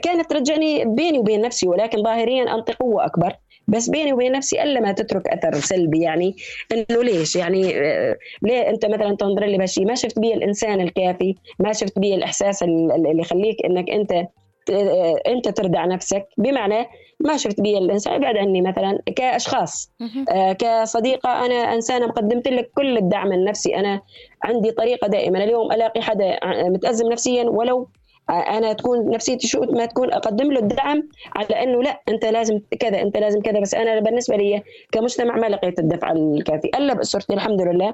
كانت 0.04 0.30
ترجعني 0.30 0.86
بيني 0.86 1.20
وبين 1.20 1.42
نفسي 1.42 1.68
ولكن 1.68 2.04
ظاهريا 2.04 2.56
انت 2.56 2.72
قوة 2.72 3.06
أكبر. 3.06 3.34
بس 3.68 3.90
بيني 3.90 4.14
وبين 4.14 4.32
نفسي 4.32 4.64
ألا 4.64 4.80
ما 4.80 4.92
تترك 4.92 5.28
أثر 5.28 5.60
سلبي 5.60 6.02
يعني 6.02 6.36
إنه 6.72 7.04
ليش؟ 7.04 7.36
يعني 7.36 7.80
آه، 7.80 8.18
ليه 8.42 8.70
أنت 8.70 8.86
مثلا 8.86 9.16
تنظر 9.16 9.46
لي 9.46 9.58
بهالشيء 9.58 9.86
ما 9.86 9.96
شفت 9.96 10.20
بي 10.20 10.34
الإنسان 10.34 10.82
الكافي 10.82 11.36
ما 11.60 11.74
شفت 11.74 12.00
بي 12.00 12.16
الإحساس 12.16 12.64
اللي 12.64 13.22
يخليك 13.22 13.66
إنك 13.66 13.90
أنت 13.90 14.28
آه، 14.72 15.16
أنت 15.28 15.50
تردع 15.50 15.86
نفسك. 15.86 16.28
بمعنى 16.38 16.88
ما 17.20 17.38
شفت 17.38 17.62
بي 17.62 17.78
الإنسان 17.78 18.14
ابعد 18.14 18.38
عني 18.38 18.62
مثلا 18.62 19.00
كأشخاص 19.16 19.92
آه 20.30 20.54
كصديقة. 20.54 21.46
أنا 21.46 21.74
إنسانة 21.74 22.08
قدمت 22.08 22.48
لك 22.48 22.72
كل 22.76 22.98
الدعم 22.98 23.32
النفسي. 23.34 23.76
أنا 23.76 24.02
عندي 24.44 24.72
طريقة 24.72 25.08
دائما. 25.08 25.44
اليوم 25.44 25.72
ألاقي 25.72 26.02
حدا 26.02 26.40
متأزم 26.46 27.12
نفسيا 27.12 27.44
ولو 27.44 27.90
أنا 28.32 28.74
تكون 28.74 29.10
نفسيتي 29.10 29.48
شو 29.48 29.62
ما 29.62 29.86
تكون 29.86 30.14
أقدم 30.14 30.52
له 30.52 30.60
الدعم 30.60 31.04
على 31.36 31.64
إنه 31.64 31.82
لا 31.84 32.02
أنت 32.10 32.26
لازم 32.26 32.60
كذا 32.80 33.02
أنت 33.02 33.18
لازم 33.18 33.42
كذا 33.42 33.60
بس 33.60 33.76
أنا 33.76 34.00
بالنسبة 34.00 34.36
لي 34.36 34.64
كمجتمع 34.92 35.36
ما 35.36 35.48
لقيت 35.48 35.80
الدفع 35.80 36.12
الكافي. 36.12 36.68
إلا 36.78 36.94
بأسرتي 36.94 37.34
الحمد 37.34 37.62
لله 37.62 37.94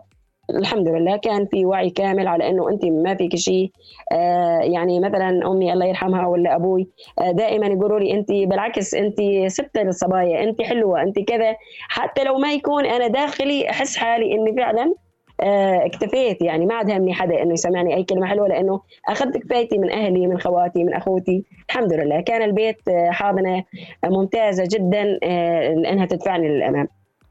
الحمد 0.49 0.87
لله. 0.87 1.17
كان 1.17 1.45
في 1.45 1.65
وعي 1.65 1.89
كامل 1.89 2.27
على 2.27 2.49
إنه 2.49 2.69
أنت 2.69 2.85
ما 2.85 3.15
فيك 3.15 3.35
شيء. 3.35 3.71
آه 4.11 4.59
يعني 4.59 4.99
مثلا 4.99 5.51
أمي 5.51 5.73
الله 5.73 5.85
يرحمها 5.85 6.27
ولا 6.27 6.55
أبوي 6.55 6.87
آه 7.21 7.31
دائما 7.31 7.67
يقولوا 7.67 7.99
لي 7.99 8.13
أنت 8.13 8.31
بالعكس 8.31 8.93
أنت 8.95 9.17
سبت 9.47 9.77
للصبايا 9.77 10.43
أنت 10.43 10.61
حلوة 10.61 11.01
أنت 11.01 11.19
كذا. 11.19 11.55
حتى 11.89 12.23
لو 12.23 12.37
ما 12.37 12.53
يكون 12.53 12.85
أنا 12.85 13.07
داخلي 13.07 13.69
أحس 13.69 13.97
حالي 13.97 14.33
إني 14.33 14.55
فعلا 14.55 14.93
اكتفيت. 15.41 16.41
يعني 16.41 16.65
ما 16.65 16.75
عاد 16.75 16.91
همني 16.91 17.13
حدا 17.13 17.41
إنه 17.43 17.53
يسمعني 17.53 17.95
أي 17.95 18.03
كلمة 18.03 18.27
حلوة 18.27 18.47
لأنه 18.47 18.81
أخذت 19.09 19.37
كفايتي 19.37 19.77
من 19.77 19.91
أهلي 19.91 20.27
من 20.27 20.39
خواتي 20.39 20.83
من 20.83 20.93
أخوتي. 20.93 21.43
الحمد 21.69 21.93
لله. 21.93 22.21
كان 22.21 22.41
البيت 22.41 22.87
آه، 22.89 23.09
حاضنة 23.11 23.63
ممتازة 24.05 24.63
جدا 24.71 25.19
آه، 25.23 25.73
انها 25.73 26.05
تدفعني 26.05 26.47
للأمام. 26.47 26.87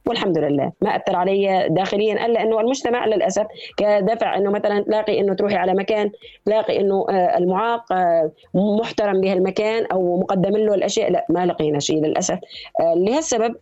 والحمد 0.06 0.38
لله. 0.38 0.72
ما 0.80 0.96
أثر 0.96 1.16
علي 1.16 1.66
داخليا 1.70 2.26
إلا 2.26 2.42
إنه 2.42 2.60
المجتمع 2.60 3.06
للأسف 3.06 3.46
كدفع 3.76 4.36
إنه 4.36 4.50
مثلا 4.50 4.80
تلاقي 4.80 5.20
إنه 5.20 5.34
تروحي 5.34 5.56
على 5.56 5.74
مكان 5.74 6.10
تلاقي 6.44 6.80
إنه 6.80 7.06
آه، 7.10 7.38
المعاق 7.38 7.92
آه، 7.92 8.32
محترم 8.54 9.20
بهالمكان 9.20 9.86
أو 9.92 10.20
مقدم 10.20 10.56
له 10.56 10.74
الأشياء 10.74 11.10
لا 11.10 11.26
ما 11.28 11.46
لقينا 11.46 11.78
شيء 11.78 12.02
للأسف. 12.02 12.38
آه، 12.80 12.94
لهالسبب 12.94 13.54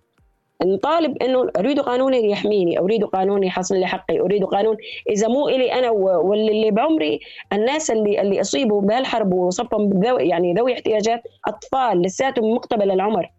نطالب 0.64 1.22
إنه 1.22 1.50
أريد 1.56 1.80
قانون 1.80 2.14
يحميني 2.14 2.78
أريد 2.78 3.04
قانون 3.04 3.44
يحصل 3.44 3.76
لي 3.76 3.86
حقي 3.86 4.20
أريد 4.20 4.44
قانون. 4.44 4.76
إذا 5.10 5.28
مو 5.28 5.48
إلي 5.48 5.72
أنا 5.72 5.90
واللي 5.90 6.70
بعمري 6.70 7.20
الناس 7.52 7.90
اللي 7.90 8.20
اللي 8.20 8.40
أصيبوا 8.40 8.80
بهالحرب 8.80 9.34
وصفهم 9.34 10.02
يعني 10.20 10.54
ذوي 10.54 10.72
احتياجات 10.72 11.22
أطفال 11.48 12.02
لساتهم 12.02 12.54
مقتبل 12.54 12.90
العمر 12.90 13.30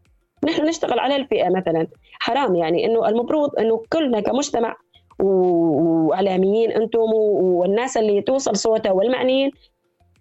نحن 0.45 0.65
نشتغل 0.65 0.99
على 0.99 1.15
الفئة 1.15 1.49
مثلا. 1.49 1.88
حرام 2.19 2.55
يعني 2.55 2.86
إنه 2.86 3.07
المفروض 3.07 3.59
إنه 3.59 3.84
كلنا 3.93 4.19
كمجتمع 4.19 4.76
واعلاميين 5.19 6.71
أنتم 6.71 7.13
والناس 7.41 7.97
اللي 7.97 8.21
توصل 8.21 8.55
صوتها 8.55 8.91
والمعنيين 8.91 9.51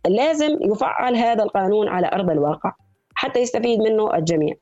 لازم 0.09 0.59
يفعل 0.61 1.17
هذا 1.17 1.43
القانون 1.43 1.89
على 1.89 2.11
أرض 2.13 2.31
الواقع 2.31 2.73
حتى 3.15 3.41
يستفيد 3.41 3.81
منه 3.81 4.15
الجميع. 4.15 4.55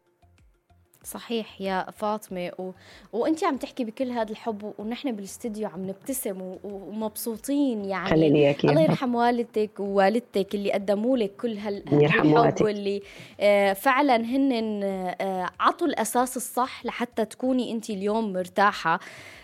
صحيح 1.05 1.61
يا 1.61 1.91
فاطمة 1.91 2.51
و... 2.59 2.71
وانت 3.13 3.45
عم 3.45 3.57
تحكي 3.57 3.85
بكل 3.85 4.11
هذا 4.11 4.31
الحب 4.31 4.73
ونحن 4.79 5.13
بالاستديو 5.13 5.69
عم 5.69 5.89
نبتسم 5.89 6.43
و... 6.43 6.59
ومبسوطين 6.65 7.85
يعني 7.85 8.11
خليني. 8.11 8.57
الله 8.65 8.83
يرحم 8.83 9.15
والدتك 9.15 9.81
ووالدتك 9.81 10.55
اللي 10.55 10.73
قدموا 10.73 11.17
لك 11.17 11.37
كل 11.37 11.59
هالحب 11.59 12.63
واللي 12.63 13.03
آه 13.41 13.73
فعلا 13.73 14.17
هن 14.17 14.81
آه 15.21 15.51
عطوا 15.61 15.87
الأساس 15.87 16.37
الصح 16.37 16.85
لحتى 16.87 17.25
تكوني 17.25 17.73
انت 17.73 17.91
اليوم 17.91 18.33
مرتاحة 18.33 19.01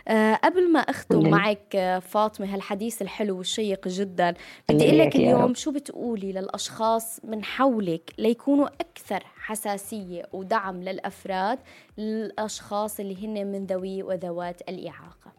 آه 0.09 0.35
قبل 0.35 0.73
ما 0.73 0.81
أختم 0.81 1.19
مم. 1.19 1.31
معك 1.31 2.01
فاطمة 2.03 2.55
هالحديث 2.55 3.03
الحلو 3.03 3.39
والشيق 3.39 3.89
جدا 3.89 4.35
بدي 4.69 4.85
أقول 4.85 4.99
لك 4.99 5.17
اليوم 5.17 5.55
شو 5.55 5.71
بتقولي 5.73 6.33
للأشخاص 6.33 7.21
من 7.25 7.45
حولك 7.45 8.13
ليكونوا 8.19 8.67
أكثر 8.81 9.25
حساسية 9.49 10.22
ودعم 10.32 10.82
للأفراد 10.82 11.59
الاشخاص 11.99 13.01
اللي 13.01 13.26
هن 13.26 13.46
من 13.46 13.66
ذوي 13.66 14.03
وذوات 14.03 14.61
الإعاقة. 14.68 15.32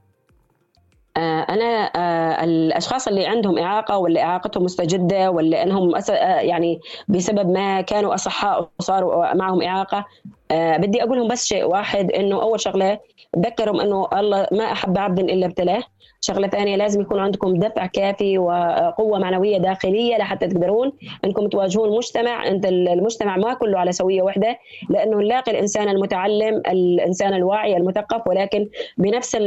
آه، 1.17 1.41
أنا 1.49 1.91
آه، 1.95 2.43
الأشخاص 2.43 3.07
اللي 3.07 3.25
عندهم 3.27 3.57
إعاقة 3.57 3.97
ولا 3.97 4.21
إعاقتهم 4.23 4.63
مستجدة 4.63 5.31
ولا 5.31 5.63
إنهم 5.63 5.91
يعني 6.41 6.79
بسبب 7.07 7.49
ما 7.49 7.81
كانوا 7.81 8.13
أصحاء 8.13 8.69
وصاروا 8.79 9.33
معهم 9.33 9.61
إعاقة 9.61 10.05
بدي 10.51 11.03
أقول 11.03 11.17
لهم 11.17 11.27
بس 11.27 11.45
شيء 11.45 11.63
واحد 11.63 12.11
إنه 12.11 12.41
أول 12.41 12.59
شغلة 12.59 12.99
تذكرهم 13.33 13.79
إنه 13.81 14.07
الله 14.13 14.47
ما 14.51 14.71
أحب 14.71 14.97
عبد 14.97 15.19
إلا 15.19 15.45
ابتلاه. 15.45 15.83
شغلة 16.21 16.47
ثانية 16.47 16.75
لازم 16.75 17.01
يكون 17.01 17.19
عندكم 17.19 17.53
دفع 17.59 17.85
كافي 17.85 18.37
وقوة 18.37 19.19
معنوية 19.19 19.57
داخلية 19.57 20.17
لحتى 20.17 20.47
تقدرون 20.47 20.91
إنكم 21.25 21.47
تواجهون 21.47 21.89
المجتمع 21.89 22.47
أنت 22.47 22.65
المجتمع 22.65 23.37
ما 23.37 23.53
كله 23.53 23.79
على 23.79 23.91
سوية 23.91 24.21
واحدة 24.21 24.57
لأنه 24.89 25.17
نلاقي 25.17 25.51
الإنسان 25.51 25.89
المتعلم 25.89 26.61
الإنسان 26.67 27.33
الواعي 27.33 27.77
المثقف 27.77 28.27
ولكن 28.27 28.69
بنفس 28.97 29.37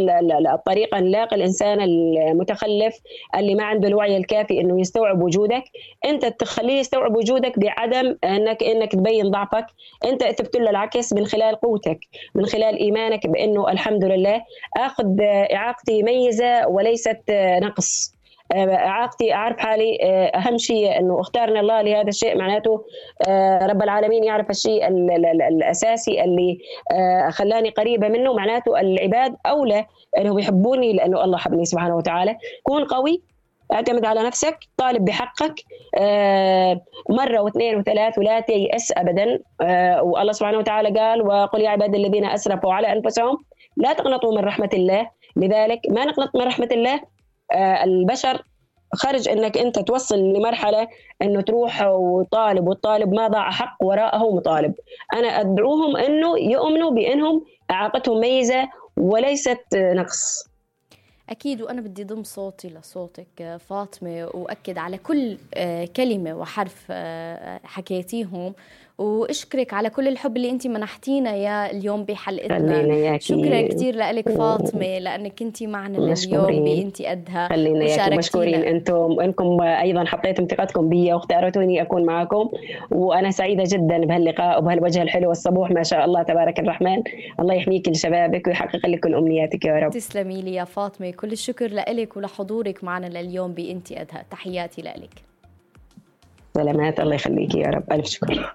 الطريقة 0.52 1.00
نلاقي 1.00 1.36
الإنسان 1.36 1.80
المتخلف 1.80 2.98
اللي 3.36 3.54
ما 3.54 3.64
عنده 3.64 3.88
الوعي 3.88 4.16
الكافي 4.16 4.60
إنه 4.60 4.80
يستوعب 4.80 5.22
وجودك. 5.22 5.64
أنت 6.04 6.26
تخليه 6.26 6.78
يستوعب 6.78 7.16
وجودك 7.16 7.58
بعدم 7.58 8.16
انك 8.24 8.62
إنك 8.62 8.92
تبين 8.92 9.30
ضعفك. 9.30 9.66
أنت 10.04 10.24
تثبت 10.24 10.56
له 10.56 10.70
العكس 10.70 11.12
من 11.12 11.26
خلال 11.26 11.54
قوتك 11.56 11.98
من 12.34 12.46
خلال 12.46 12.78
إيمانك 12.78 13.26
بإنه 13.26 13.70
الحمد 13.70 14.04
لله 14.04 14.42
آخذ 14.76 15.20
إعاقتي 15.54 16.02
ميزة 16.02 16.61
وليست 16.68 17.22
نقص. 17.62 18.12
اعاقتي 18.52 19.34
أعرف 19.34 19.58
حالي 19.58 19.98
أهم 20.34 20.58
شيء 20.58 20.98
إنه 20.98 21.20
اختارنا 21.20 21.60
الله 21.60 21.82
لهذا 21.82 22.08
الشيء 22.08 22.38
معناته 22.38 22.84
رب 23.62 23.82
العالمين 23.82 24.24
يعرف 24.24 24.50
الشيء 24.50 24.88
الأساسي 25.48 26.24
اللي 26.24 26.58
خلاني 27.30 27.70
قريبة 27.70 28.08
منه 28.08 28.32
معناته 28.32 28.80
العباد 28.80 29.36
أولى 29.46 29.86
إنهم 30.18 30.38
يحبوني 30.38 30.92
لأنه 30.92 31.24
الله 31.24 31.38
حبني 31.38 31.64
سبحانه 31.64 31.96
وتعالى. 31.96 32.36
كون 32.62 32.84
قوي 32.84 33.22
اعتمد 33.72 34.04
على 34.04 34.22
نفسك 34.22 34.58
طالب 34.76 35.04
بحقك 35.04 35.54
مرة 37.08 37.40
واثنين 37.40 37.76
وثلاث 37.76 38.18
ولا 38.18 38.40
تيأس 38.40 38.92
أبدا. 38.96 39.38
والله 40.02 40.32
سبحانه 40.32 40.58
وتعالى 40.58 41.00
قال 41.00 41.26
وقل 41.26 41.60
يا 41.60 41.70
عبادي 41.70 41.96
الذين 41.96 42.24
أسرفوا 42.24 42.72
على 42.72 42.92
أنفسهم 42.92 43.36
لا 43.76 43.92
تقنطوا 43.92 44.38
من 44.38 44.44
رحمة 44.44 44.70
الله. 44.72 45.10
لذلك 45.36 45.80
ما 45.88 46.04
نقنط 46.04 46.36
من 46.36 46.42
رحمة 46.42 46.68
الله؟ 46.72 47.00
آه، 47.52 47.84
البشر 47.84 48.42
خرج 48.94 49.28
إنك 49.28 49.58
أنت 49.58 49.78
توصل 49.78 50.18
لمرحلة 50.18 50.88
إنه 51.22 51.40
تروح 51.40 51.82
وطالب 51.86 52.68
والطالب 52.68 53.14
ما 53.14 53.28
ضاع 53.28 53.50
حق 53.50 53.76
وراءه 53.82 54.34
مطالب 54.34 54.74
أنا 55.14 55.28
أدعوهم 55.28 55.96
إنه 55.96 56.38
يؤمنوا 56.38 56.90
بإنهم 56.90 57.44
أعاقتهم 57.70 58.20
ميزة 58.20 58.68
وليست 58.96 59.66
نقص. 59.74 60.52
أكيد 61.30 61.62
وأنا 61.62 61.80
بدي 61.80 62.04
ضم 62.04 62.22
صوتي 62.22 62.68
لصوتك 62.68 63.58
فاطمة 63.68 64.30
وأكد 64.34 64.78
على 64.78 64.98
كل 64.98 65.38
آه، 65.54 65.84
كلمة 65.96 66.34
وحرف 66.34 66.86
آه، 66.90 67.60
حكيتيهم. 67.64 68.54
واشكرك 69.02 69.74
على 69.74 69.90
كل 69.90 70.08
الحب 70.08 70.36
اللي 70.36 70.50
انت 70.50 70.66
منحتينا 70.66 71.36
يا 71.36 71.70
اليوم 71.70 72.04
بحلقتنا. 72.04 73.18
شكرا 73.18 73.68
كثير 73.68 73.96
لك 73.96 74.28
فاطمة 74.28 74.98
لأنك 74.98 75.38
كنتي 75.38 75.66
معنا 75.66 75.98
اليوم 75.98 76.64
بانت 76.64 77.02
قدها 77.02 77.48
خلينا 77.48 78.16
مشكورين 78.16 78.62
أنتم. 78.62 79.20
انكم 79.20 79.60
أيضا 79.60 80.04
حطيتم 80.04 80.46
ثقتكم 80.46 80.88
بي. 80.88 81.12
واختارتوني 81.12 81.82
أكون 81.82 82.04
معكم 82.04 82.50
وأنا 82.90 83.30
سعيدة 83.30 83.64
جدا 83.66 83.98
بهاللقاء 83.98 84.58
وبهالوجه 84.58 85.02
الحلو 85.02 85.28
والصبوح. 85.28 85.70
ما 85.70 85.82
شاء 85.82 86.04
الله 86.04 86.22
تبارك 86.22 86.60
الرحمن. 86.60 87.02
الله 87.40 87.54
يحميك 87.54 87.88
لشبابك 87.88 88.46
ويحقق 88.46 88.86
لك 88.86 89.00
كل 89.00 89.14
أمنياتك 89.14 89.64
يا 89.64 89.78
رب. 89.78 89.90
تسلمي 89.90 90.42
لي 90.42 90.54
يا 90.54 90.64
فاطمة. 90.64 91.10
كل 91.10 91.32
الشكر 91.32 91.66
لك 91.66 92.16
ولحضورك 92.16 92.84
معنا 92.84 93.06
لليوم 93.06 93.52
بانت 93.52 93.92
ادها 93.92 94.24
تحياتي 94.30 94.82
لك 94.82 95.10
سلامات. 96.54 97.00
الله 97.00 97.14
يخليك 97.14 97.54
يا 97.54 97.66
رب. 97.66 97.92
ألف 97.92 98.06
شكر. 98.06 98.54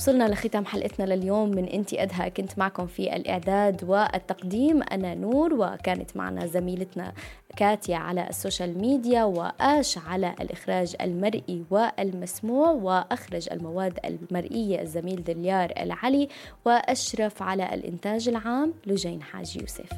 وصلنا 0.00 0.28
لختام 0.28 0.64
حلقتنا 0.66 1.14
لليوم 1.14 1.50
من 1.50 1.64
انتي 1.64 2.02
أدهى. 2.02 2.30
كنت 2.30 2.58
معكم 2.58 2.86
في 2.86 3.16
الإعداد 3.16 3.84
والتقديم 3.84 4.82
أنا 4.82 5.14
نور 5.14 5.54
وكانت 5.54 6.16
معنا 6.16 6.46
زميلتنا 6.46 7.12
كاتيا 7.56 7.96
على 7.96 8.28
ال 8.28 8.35
social 8.35 8.78
media 8.78 9.24
وآش 9.24 9.98
على 9.98 10.34
الإخراج 10.40 10.96
المرئي 11.00 11.64
والمسموع 11.70 12.70
وأخرج 12.70 13.48
المواد 13.52 13.98
المرئية 14.04 14.82
الزميل 14.82 15.24
دليار 15.24 15.72
العلي 15.80 16.28
وأشرف 16.64 17.42
على 17.42 17.74
الإنتاج 17.74 18.28
العام 18.28 18.74
لجين 18.86 19.22
حاج 19.22 19.56
يوسف. 19.56 19.88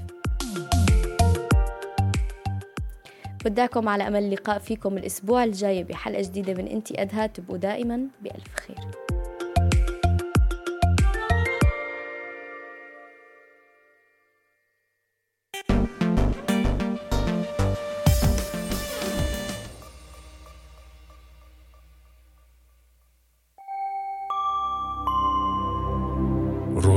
بدايتكم 3.45 3.89
على 3.89 4.09
أمل 4.09 4.25
اللقاء 4.25 4.59
فيكم 4.59 4.97
الأسبوع 4.99 5.45
الجاي 5.45 5.85
بحلقة 5.85 6.23
جديدة 6.23 6.55
من 6.55 6.69
انتي 6.69 7.03
أدهى. 7.03 7.29
تبقوا 7.29 7.57
دائما 7.57 8.07
بألف 8.23 8.55
خير. 8.55 8.77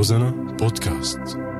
Rosener 0.05 0.31
Podcast. 0.59 1.54